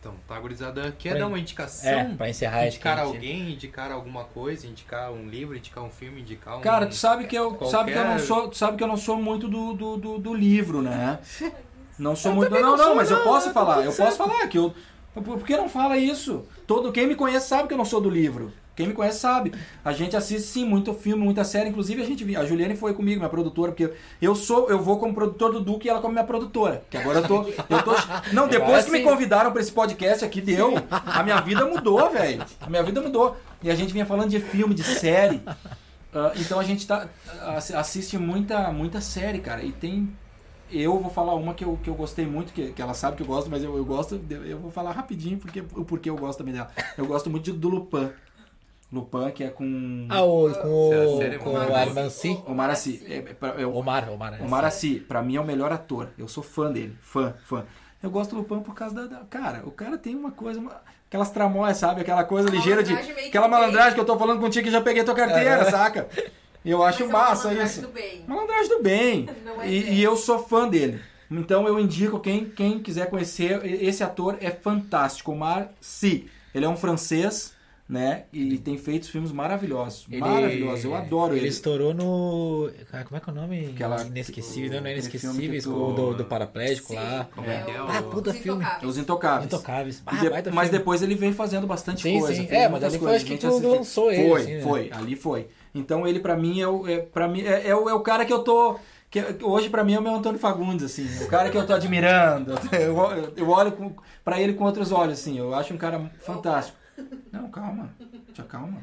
[0.01, 1.89] Então, tá, gurizada, quer Pra- dar uma indicação?
[1.89, 6.21] É, pra encerrar, indicar gente- alguém, indicar alguma coisa, indicar um livro, indicar um filme,
[6.23, 6.61] indicar um...
[6.61, 8.83] Cara, tu sabe que eu, tu sabe que eu não qualquer- sou, tu sabe que
[8.83, 11.21] eu não sou muito do, do, do, do livro, né?
[12.03, 12.51] Não sou Eu muito.
[12.51, 13.85] Não, não não, mas eu não, posso tá falar.
[13.85, 14.17] Eu certo.
[14.17, 14.75] posso falar que eu.
[15.15, 16.43] Por que não fala isso?
[16.67, 18.53] Todo quem me conhece sabe que eu não sou do livro.
[18.75, 19.53] Quem me conhece sabe.
[19.85, 21.69] A gente assiste sim muito filme, muita série.
[21.69, 25.15] Inclusive a gente, a Juliane foi comigo, minha produtora, porque eu sou, eu vou como
[25.15, 26.83] produtor do Duque e ela como minha produtora.
[26.89, 27.93] Que agora eu tô, eu tô.
[28.33, 32.43] Não, depois que me convidaram pra esse podcast aqui deu, a minha vida mudou, velho.
[32.63, 33.37] A minha vida mudou.
[33.63, 35.43] E a gente vinha falando de filme, de série.
[36.15, 37.07] Ah, então a gente tá,
[37.55, 39.63] assi- assiste muita, muita série, cara.
[39.63, 40.11] E tem.
[40.73, 43.23] Eu vou falar uma que eu, que eu gostei muito, que, que ela sabe que
[43.23, 44.19] eu gosto, mas eu, eu gosto.
[44.19, 46.71] de- Eu vou falar rapidinho porque, o porquê eu gosto também dela.
[46.97, 48.11] Eu gosto muito de- do Lupin.
[48.93, 50.69] Lupin, que é com Ah, o, com
[51.15, 51.57] o, série é com o.
[51.57, 52.39] Armanci.
[52.47, 53.03] o Maraci.
[53.09, 54.39] É, é, é o- Omar, Omar.
[54.43, 56.09] o Maraci, pra mim, é o melhor ator.
[56.19, 56.97] Eu sou fã dele.
[57.01, 57.65] Fã, fã.
[58.03, 60.61] Eu gosto do Lupin por causa da, da- Cara, o cara tem uma coisa.
[60.61, 60.77] uma-
[61.09, 62.01] aquelas tramóias, sabe?
[62.03, 62.93] Aquela coisa ligeira de.
[62.93, 66.09] Aquela malandragem que eu tô falando contigo que já peguei tua carteira, saca?
[66.65, 67.81] Eu acho Mas é uma massa malandragem isso.
[67.83, 68.25] do bem.
[68.27, 69.29] Malandragem do bem.
[69.45, 69.95] Não é E, bem.
[69.95, 71.01] e eu sou fã dele.
[71.31, 73.61] Então eu indico quem, quem quiser conhecer.
[73.65, 75.33] Esse ator é fantástico.
[75.33, 76.29] Omar Sy.
[76.55, 77.55] Ele é um francês.
[77.89, 78.25] né?
[78.33, 80.07] E tem feito filmes maravilhosos.
[80.11, 80.85] Ele- Maravilhosos.
[80.85, 81.41] Eu adoro ele.
[81.41, 81.49] ele.
[81.49, 82.71] estourou no.
[82.93, 83.67] ah, Como é que é o nome?
[83.75, 86.95] Aquela- Inesquecível, não é Inesquecíveis, que tu- o do, do paraplégico Sim.
[86.95, 87.29] lá.
[87.35, 87.83] Como é que é?
[87.83, 88.63] o- o- Ah, puta Os filme.
[88.63, 88.91] Intocáveis.
[88.91, 89.47] Os Intocáveis.
[89.53, 90.03] Intocáveis.
[90.07, 92.35] Ah, de- mas depois ele vem fazendo bastante Sim, coisa.
[92.35, 92.47] sim.
[92.51, 94.61] É, mas ali foi coisas, acho que a gente tu lançou ele, Foi, assim, né?
[94.63, 95.49] foi, ali foi.
[95.75, 98.25] Então ele pra mim é o, é, pra mim, é, é o, é o cara
[98.25, 98.79] que eu tô.
[99.11, 101.07] Que hoje pra mim é o meu Antônio Fagundes, assim.
[101.25, 102.55] O cara que eu tô admirando.
[102.73, 102.97] Eu,
[103.37, 103.95] eu olho
[104.25, 105.39] pra ele com outros olhos, assim.
[105.39, 106.79] Eu acho um cara fantástico.
[107.31, 107.91] Não, calma.
[108.33, 108.79] Te acalma.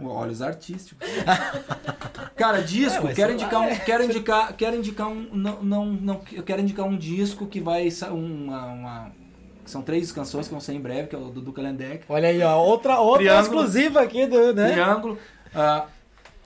[0.00, 1.08] Olhos artísticos.
[2.36, 3.76] Cara, disco, É, quero indicar um, é.
[3.76, 7.88] quero indicar, quero indicar um, não, não, não, eu quero indicar um disco que vai
[8.10, 9.12] uma, uma
[9.64, 12.04] são três canções que vão ser em breve, que é o do Duca Lendeck.
[12.08, 12.60] Olha aí, ó.
[12.62, 13.42] Outra, outra Triângulo.
[13.42, 14.72] exclusiva aqui do, né?
[14.72, 15.18] Triângulo.
[15.54, 15.86] Ah,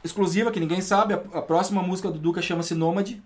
[0.02, 1.14] exclusiva, que ninguém sabe.
[1.14, 3.22] A, a próxima música do Duca chama-se Nômade.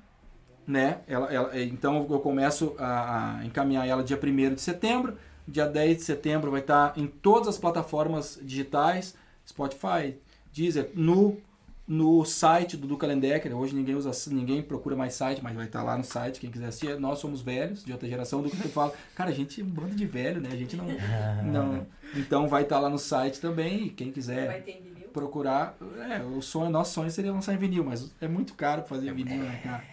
[0.67, 0.99] Né?
[1.09, 5.17] Ela, ela- então eu começo a, a encaminhar ela dia 1 de setembro.
[5.47, 10.15] Dia 10 de setembro vai estar em todas as plataformas digitais, Spotify,
[10.53, 11.37] Deezer, no,
[11.87, 13.53] no site do Duca Lendecker.
[13.57, 16.67] Hoje ninguém usa, ninguém procura mais site, mas vai estar lá no site, quem quiser
[16.67, 16.97] assistir.
[17.01, 18.39] Nós somos velhos, de outra geração.
[18.39, 20.51] O Duca sempre fala, cara, a gente é um bando de velho, né?
[20.53, 20.87] A gente não...
[21.45, 24.92] não então vai estar lá no site também, e quem quiser Vai ter?
[25.13, 25.77] Procurar.
[26.11, 29.43] É, o sonho, nosso sonho seria lançar em vinil, mas é muito caro fazer vinil,
[29.43, 29.85] né, cara?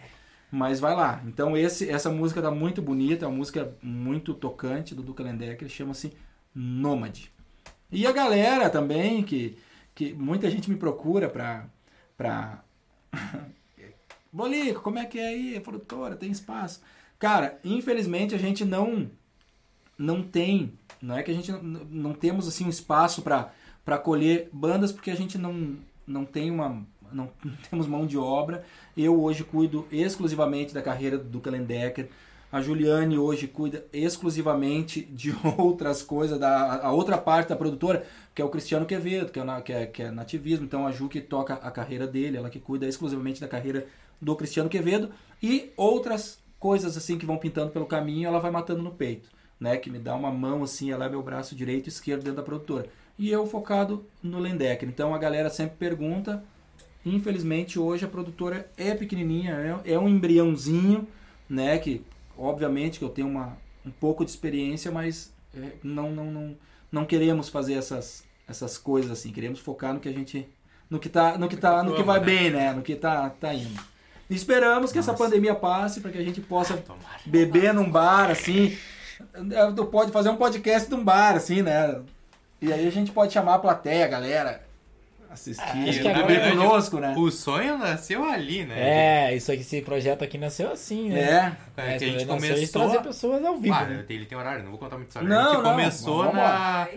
[0.50, 1.22] Mas vai lá.
[1.26, 5.68] Então esse, essa música tá muito bonita, é uma música muito tocante do Duca Lendecker,
[5.68, 6.12] chama-se
[6.54, 7.30] Nômade.
[7.92, 9.56] E a galera também, que,
[9.94, 11.66] que muita gente me procura pra.
[12.16, 12.64] pra...
[14.32, 15.60] Bolico, como é que é aí?
[15.60, 16.80] Produtora, tem espaço.
[17.18, 19.10] Cara, infelizmente a gente não
[20.00, 20.72] não tem,
[21.02, 23.52] não é que a gente não, não temos assim um espaço para
[23.90, 25.76] para acolher bandas porque a gente não
[26.06, 26.80] não tem uma
[27.12, 28.64] não, não temos mão de obra.
[28.96, 32.08] Eu hoje cuido exclusivamente da carreira do Duca Lendecker.
[32.52, 38.40] A Juliane hoje cuida exclusivamente de outras coisas, da a outra parte da produtora, que
[38.40, 40.66] é o Cristiano Quevedo, que é, que é, que é nativismo.
[40.66, 43.88] Então a Ju que toca a carreira dele, ela que cuida exclusivamente da carreira
[44.20, 45.10] do Cristiano Quevedo.
[45.42, 49.28] E outras coisas assim que vão pintando pelo caminho, ela vai matando no peito.
[49.58, 52.36] Né, que me dá uma mão assim, ela é meu braço direito e esquerdo dentro
[52.36, 52.88] da produtora.
[53.20, 54.88] E eu focado no Lendecker.
[54.88, 56.42] Então a galera sempre pergunta,
[57.04, 61.08] Infelizmente hoje a produtora é pequenininha, é, é um embriãozinho,
[61.48, 61.78] né?
[61.78, 62.04] Que
[62.36, 66.56] obviamente que eu tenho uma, um pouco de experiência, mas é, não, não, não,
[66.92, 69.32] não queremos fazer essas, essas coisas assim.
[69.32, 70.46] Queremos focar no que a gente,
[70.90, 72.72] no que tá, no que tá, no que vai bem, né?
[72.74, 73.80] No que tá, tá indo.
[74.28, 77.20] E esperamos que essa pandemia passe para que a gente possa Tomara.
[77.24, 78.76] beber num bar assim.
[79.90, 82.00] Pode fazer um podcast num bar assim, né?
[82.60, 84.62] E aí a gente pode chamar a plateia, a galera
[85.30, 87.14] assistir, acho que beber agora- conosco, né?
[87.16, 89.28] O sonho nasceu ali, né?
[89.30, 91.56] É, isso aqui, esse projeto aqui nasceu assim, né?
[91.76, 91.94] É.
[91.94, 92.26] É, que a gente nasceu de
[92.66, 92.82] começou.
[92.82, 93.74] trazer pessoas ao vivo.
[93.74, 94.04] Ah, né?
[94.08, 95.28] ele tem horário, não vou contar muito história.
[95.28, 96.88] Não, a gente não, começou na,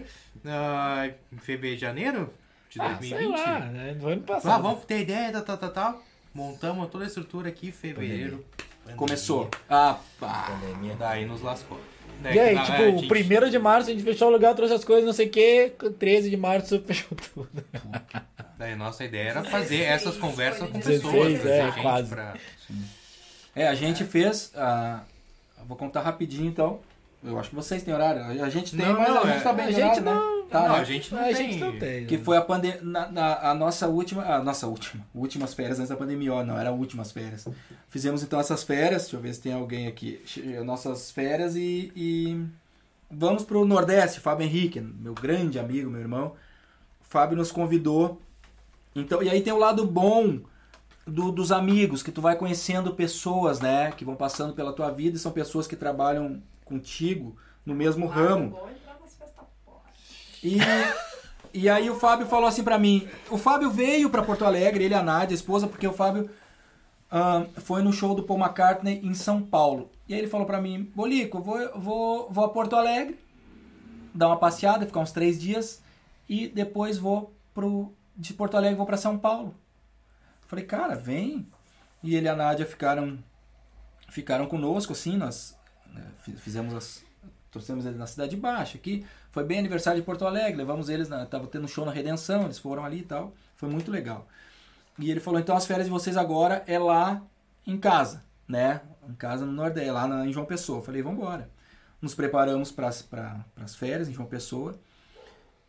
[0.43, 2.33] na- em fevereiro, janeiro
[2.69, 3.17] de Ah, 2020.
[3.19, 3.95] sei lá, né?
[3.99, 4.51] No ano passado.
[4.51, 6.03] Ah, vamos ter ideia, tal, tal, tal, tal.
[6.33, 8.43] Montamos toda a estrutura aqui, fevereiro.
[8.81, 8.97] pandemia.
[8.97, 9.49] Começou.
[9.69, 10.49] Ah, pá.
[10.59, 10.95] Pandemia.
[10.97, 11.79] Daí nos lascou.
[12.21, 14.73] Daí E aí, tipo, o gente- primeiro de março a gente fechou o lugar, trouxe
[14.73, 17.49] as coisas, não sei o que, 13 de março fechou tudo.
[18.57, 21.33] Daí nossa ideia era fazer essas conversas com 16, pessoas.
[21.41, 22.09] trazer é, gente quase.
[22.09, 22.33] pra-
[23.55, 24.51] É, a gente fez.
[24.55, 25.01] ah,
[25.67, 26.79] vou contar rapidinho então.
[27.23, 28.43] Eu acho que vocês têm horário.
[28.43, 30.37] A gente tem, Não, mas não, a gente é- tá bem a gente horário, não-
[30.37, 30.43] né?
[30.49, 30.79] Tá, não, né?
[30.79, 31.35] a gente não a tem.
[31.35, 32.05] gente não tem.
[32.05, 32.23] Que né?
[32.23, 32.81] foi a pandemia.
[33.41, 34.23] A nossa última.
[34.23, 35.03] A nossa última.
[35.15, 37.47] Últimas férias antes da pandemia, ó, não, era últimas férias.
[37.89, 39.03] Fizemos então essas férias.
[39.03, 40.21] Deixa eu ver se tem alguém aqui.
[40.25, 41.91] Che- Nossas férias e.
[41.95, 42.45] e
[43.09, 46.33] vamos pro Nordeste, Fábio Henrique, meu grande amigo, meu irmão.
[47.01, 48.21] O Fábio nos convidou.
[48.95, 50.39] Então, e aí tem o lado bom
[51.07, 53.91] do- dos amigos, que tu vai conhecendo pessoas, né?
[53.91, 57.35] Que vão passando pela tua vida e são pessoas que trabalham contigo
[57.65, 58.57] no mesmo ramo.
[60.43, 60.57] E,
[61.53, 63.07] e aí o Fábio falou assim pra mim.
[63.29, 66.29] O Fábio veio pra Porto Alegre, ele e a Nádia, a esposa, porque o Fábio
[67.09, 69.89] ah, foi no show do Paul McCartney em São Paulo.
[70.07, 73.19] E aí ele falou pra mim, Bolico, vou, vou, vou a Porto Alegre,
[74.13, 75.81] dar uma passeada, ficar uns três dias,
[76.27, 79.55] e depois vou pro, de Porto Alegre vou pra São Paulo.
[80.47, 81.47] Falei, cara, vem.
[82.03, 83.17] E ele e a Nádia ficaram,
[84.09, 85.57] ficaram conosco, assim, nós
[85.93, 87.03] né, fi- fizemos as.
[87.51, 89.05] Trouxemos eles na Cidade Baixa aqui.
[89.31, 92.57] Foi bem aniversário de Porto Alegre, levamos eles, na, tava tendo show na Redenção, eles
[92.57, 93.31] foram ali e tal.
[93.55, 94.27] Foi muito legal.
[94.97, 97.21] E ele falou, então as férias de vocês agora é lá
[97.65, 98.81] em casa, né?
[99.07, 100.79] Em casa no Nordeste, lá na, em João Pessoa.
[100.79, 101.47] Eu falei, vamos embora.
[102.01, 102.89] Nos preparamos para
[103.57, 104.75] as férias em João Pessoa.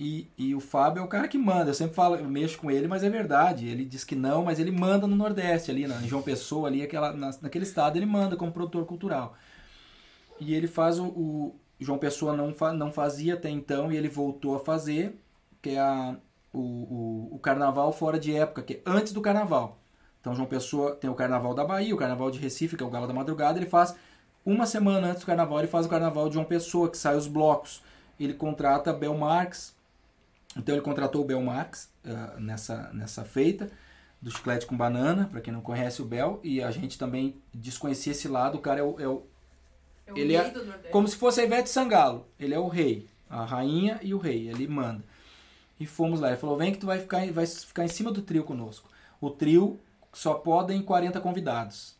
[0.01, 1.71] E, e o Fábio é o cara que manda.
[1.71, 3.69] Eu sempre falo, eu mexo com ele, mas é verdade.
[3.69, 7.13] Ele diz que não, mas ele manda no Nordeste, ali na, João Pessoa, ali, aquela,
[7.13, 9.37] na- naquele estado, ele manda como produtor cultural.
[10.41, 11.07] E ele faz o.
[11.07, 15.19] o João Pessoa não, fa, não fazia até então, e ele voltou a fazer
[15.61, 16.17] que é a,
[16.53, 19.79] o, o, o carnaval fora de época, que é antes do carnaval.
[20.21, 22.91] Então João Pessoa tem o carnaval da Bahia, o carnaval de Recife, que é o
[22.91, 23.97] Galo da Madrugada, ele faz
[24.45, 27.27] uma semana antes do carnaval, ele faz o carnaval de João Pessoa, que sai os
[27.27, 27.83] blocos.
[28.21, 29.75] Ele contrata Bel Marx,
[30.57, 33.71] então ele contratou o Bel Marx uh, nessa, nessa feita
[34.21, 38.13] do chiclete com banana, para quem não conhece o Bel, e a gente também desconhecia
[38.13, 39.23] esse lado, o cara é o, é o
[40.07, 40.91] É o Ele rei é do Nordeste.
[40.91, 42.27] como se fosse a Ivete Sangalo.
[42.39, 45.03] Ele é o rei, a rainha e o rei, ele manda.
[45.79, 48.23] E fomos lá, ele falou: "Vem que tu vai ficar vai ficar em cima do
[48.23, 48.89] trio conosco".
[49.21, 49.79] O trio
[50.13, 51.97] só podem 40 convidados,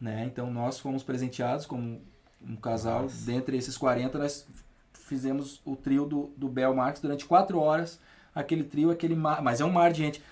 [0.00, 0.24] né?
[0.26, 2.00] Então nós fomos presenteados como
[2.40, 3.26] um casal, Nossa.
[3.26, 4.46] dentre esses 40 nós
[4.92, 7.98] fizemos o trio do, do Bel Marx durante quatro horas,
[8.34, 10.22] aquele trio, aquele mar, mas é um mar de gente,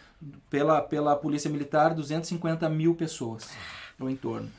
[0.50, 3.48] pela, pela polícia militar, 250 mil pessoas
[3.98, 4.50] no entorno.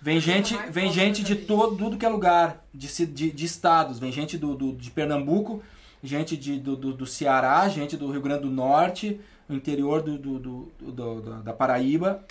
[0.00, 4.12] Vem gente, vem gente de todo, tudo que é lugar, de, de, de estados, vem
[4.12, 5.60] gente do, do- de Pernambuco,
[6.02, 10.16] gente de, do, do, do Ceará, gente do Rio Grande do Norte, o interior do,
[10.16, 12.22] do, do- do- da- Paraíba,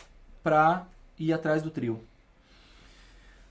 [0.42, 0.86] pra
[1.20, 2.00] ir atrás do trio.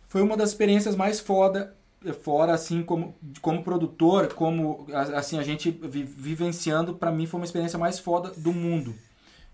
[0.09, 1.74] Foi uma das experiências mais foda,
[2.22, 7.44] fora assim como, como produtor, como assim a gente vi- vivenciando, pra mim foi uma
[7.47, 8.94] experiência mais foda do mundo.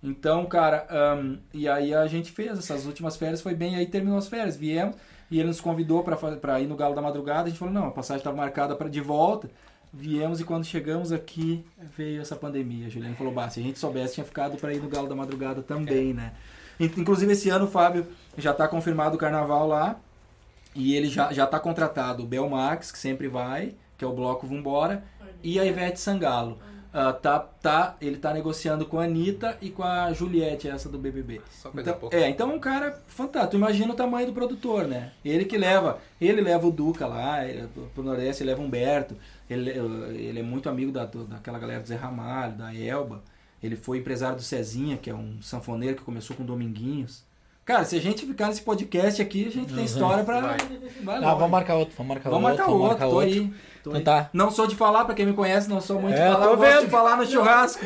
[0.03, 4.19] Então, cara, ahn, e aí a gente fez essas últimas férias, foi bem aí, terminou
[4.19, 4.97] as férias, viemos,
[5.31, 7.91] e ele nos convidou pra ir no Galo da Madrugada, a gente falou, não, a
[7.93, 9.49] passagem estava marcada para de volta,
[9.93, 11.65] viemos e quando chegamos aqui,
[11.97, 12.87] veio essa pandemia.
[12.87, 15.15] A Juliana falou, bah, se a gente soubesse, tinha ficado para ir no Galo da
[15.15, 16.33] Madrugada também, né?
[16.81, 18.07] In- Inclusive esse ano o Fábio
[18.37, 20.01] já está confirmado o carnaval lá,
[20.75, 24.13] e ele já, já tá contratado o Bel Marx, que sempre vai, que é o
[24.13, 25.05] bloco Vambora,
[25.43, 26.59] e a Ivete Sangalo.
[26.95, 30.99] Ah, tá, tá, ele tá negociando com a Anitta e com a Juliette, essa do
[30.99, 31.41] BBB.
[31.51, 32.15] Só coisa Então, pouca.
[32.17, 33.57] é, então é um cara fantástico.
[33.57, 35.13] Imagina o tamanho do produtor, né?
[35.25, 39.17] Ele que leva, ele leva o Duca lá, ele, pro Nordeste, ele leva o Humberto,
[39.49, 43.23] ele, ele é muito amigo da, daquela galera do Zé Ramalho, da Elba.
[43.63, 47.25] Ele foi empresário do Cezinha, que é um sanfoneiro que começou com Dominguinhos.
[47.65, 49.85] Cara, se a gente ficar nesse podcast aqui, a gente tem Uhum.
[49.85, 50.41] história pra.
[50.41, 50.57] Vai.
[51.05, 52.59] Vai Ah, vamos marcar outro, vamos marcar Vamos outro.
[52.59, 53.41] marcar vamos outro, tô aí.
[53.85, 54.03] Tô Então aí.
[54.03, 54.31] tá.
[54.33, 56.47] Não sou de falar, pra quem me conhece, não sou muito É, de falar.
[56.47, 57.85] tô Eu gosto de falar no churrasco.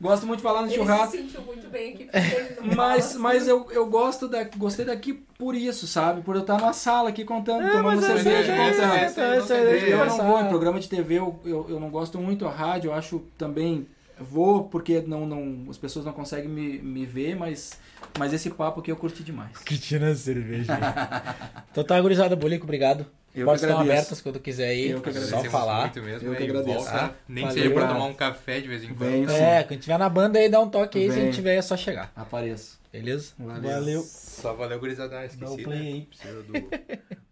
[0.00, 1.12] Gosto muito de falar no Ele churrasco.
[1.12, 2.08] se sentiu muito bem aqui.
[2.76, 3.50] Mas, fala mas assim.
[3.50, 6.22] eu, eu gosto da, gostei daqui por isso, sabe?
[6.22, 8.92] Por eu estar numa sala aqui contando, tomando mas é cerveja, contando.
[8.94, 11.78] é é isso aí, deixa eu não vou em programa de TV, eu, eu, eu
[11.80, 13.86] não gosto muito a rádio, eu acho também.
[14.22, 17.78] Vou porque não, não, as pessoas não conseguem me, me ver, mas,
[18.18, 19.56] mas esse papo aqui eu curti demais.
[19.58, 20.72] Curtindo a cerveja.
[21.70, 23.06] então tá, gurizada, Bolico, obrigado.
[23.34, 24.90] Eu Portas estão abertas quando quiser ir.
[24.90, 25.30] Eu que agradeço.
[25.34, 25.80] Só falar.
[25.82, 26.74] muito mesmo, Eu que agradeço.
[26.84, 27.14] volta, Tá?
[27.26, 27.62] nem Valeu.
[27.62, 29.08] seja pra tomar um café de vez em quando.
[29.10, 29.26] Vem.
[29.34, 31.04] É, quando tiver na banda aí, dá um toque aí.
[31.06, 31.24] Se a Vem.
[31.26, 32.12] gente tiver, é só chegar.
[32.14, 32.78] Apareço.
[32.92, 33.32] Beleza?
[33.38, 33.70] Valeu.
[33.70, 34.02] Valeu.
[34.02, 35.16] Só valeu, gurizada.
[35.18, 35.84] Ah, Dá o Esqueci, play né?
[35.86, 36.00] aí.
[36.02, 36.52] Precisa do,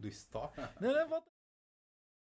[0.01, 0.59] do stop.
[0.81, 1.27] Não, não, volta.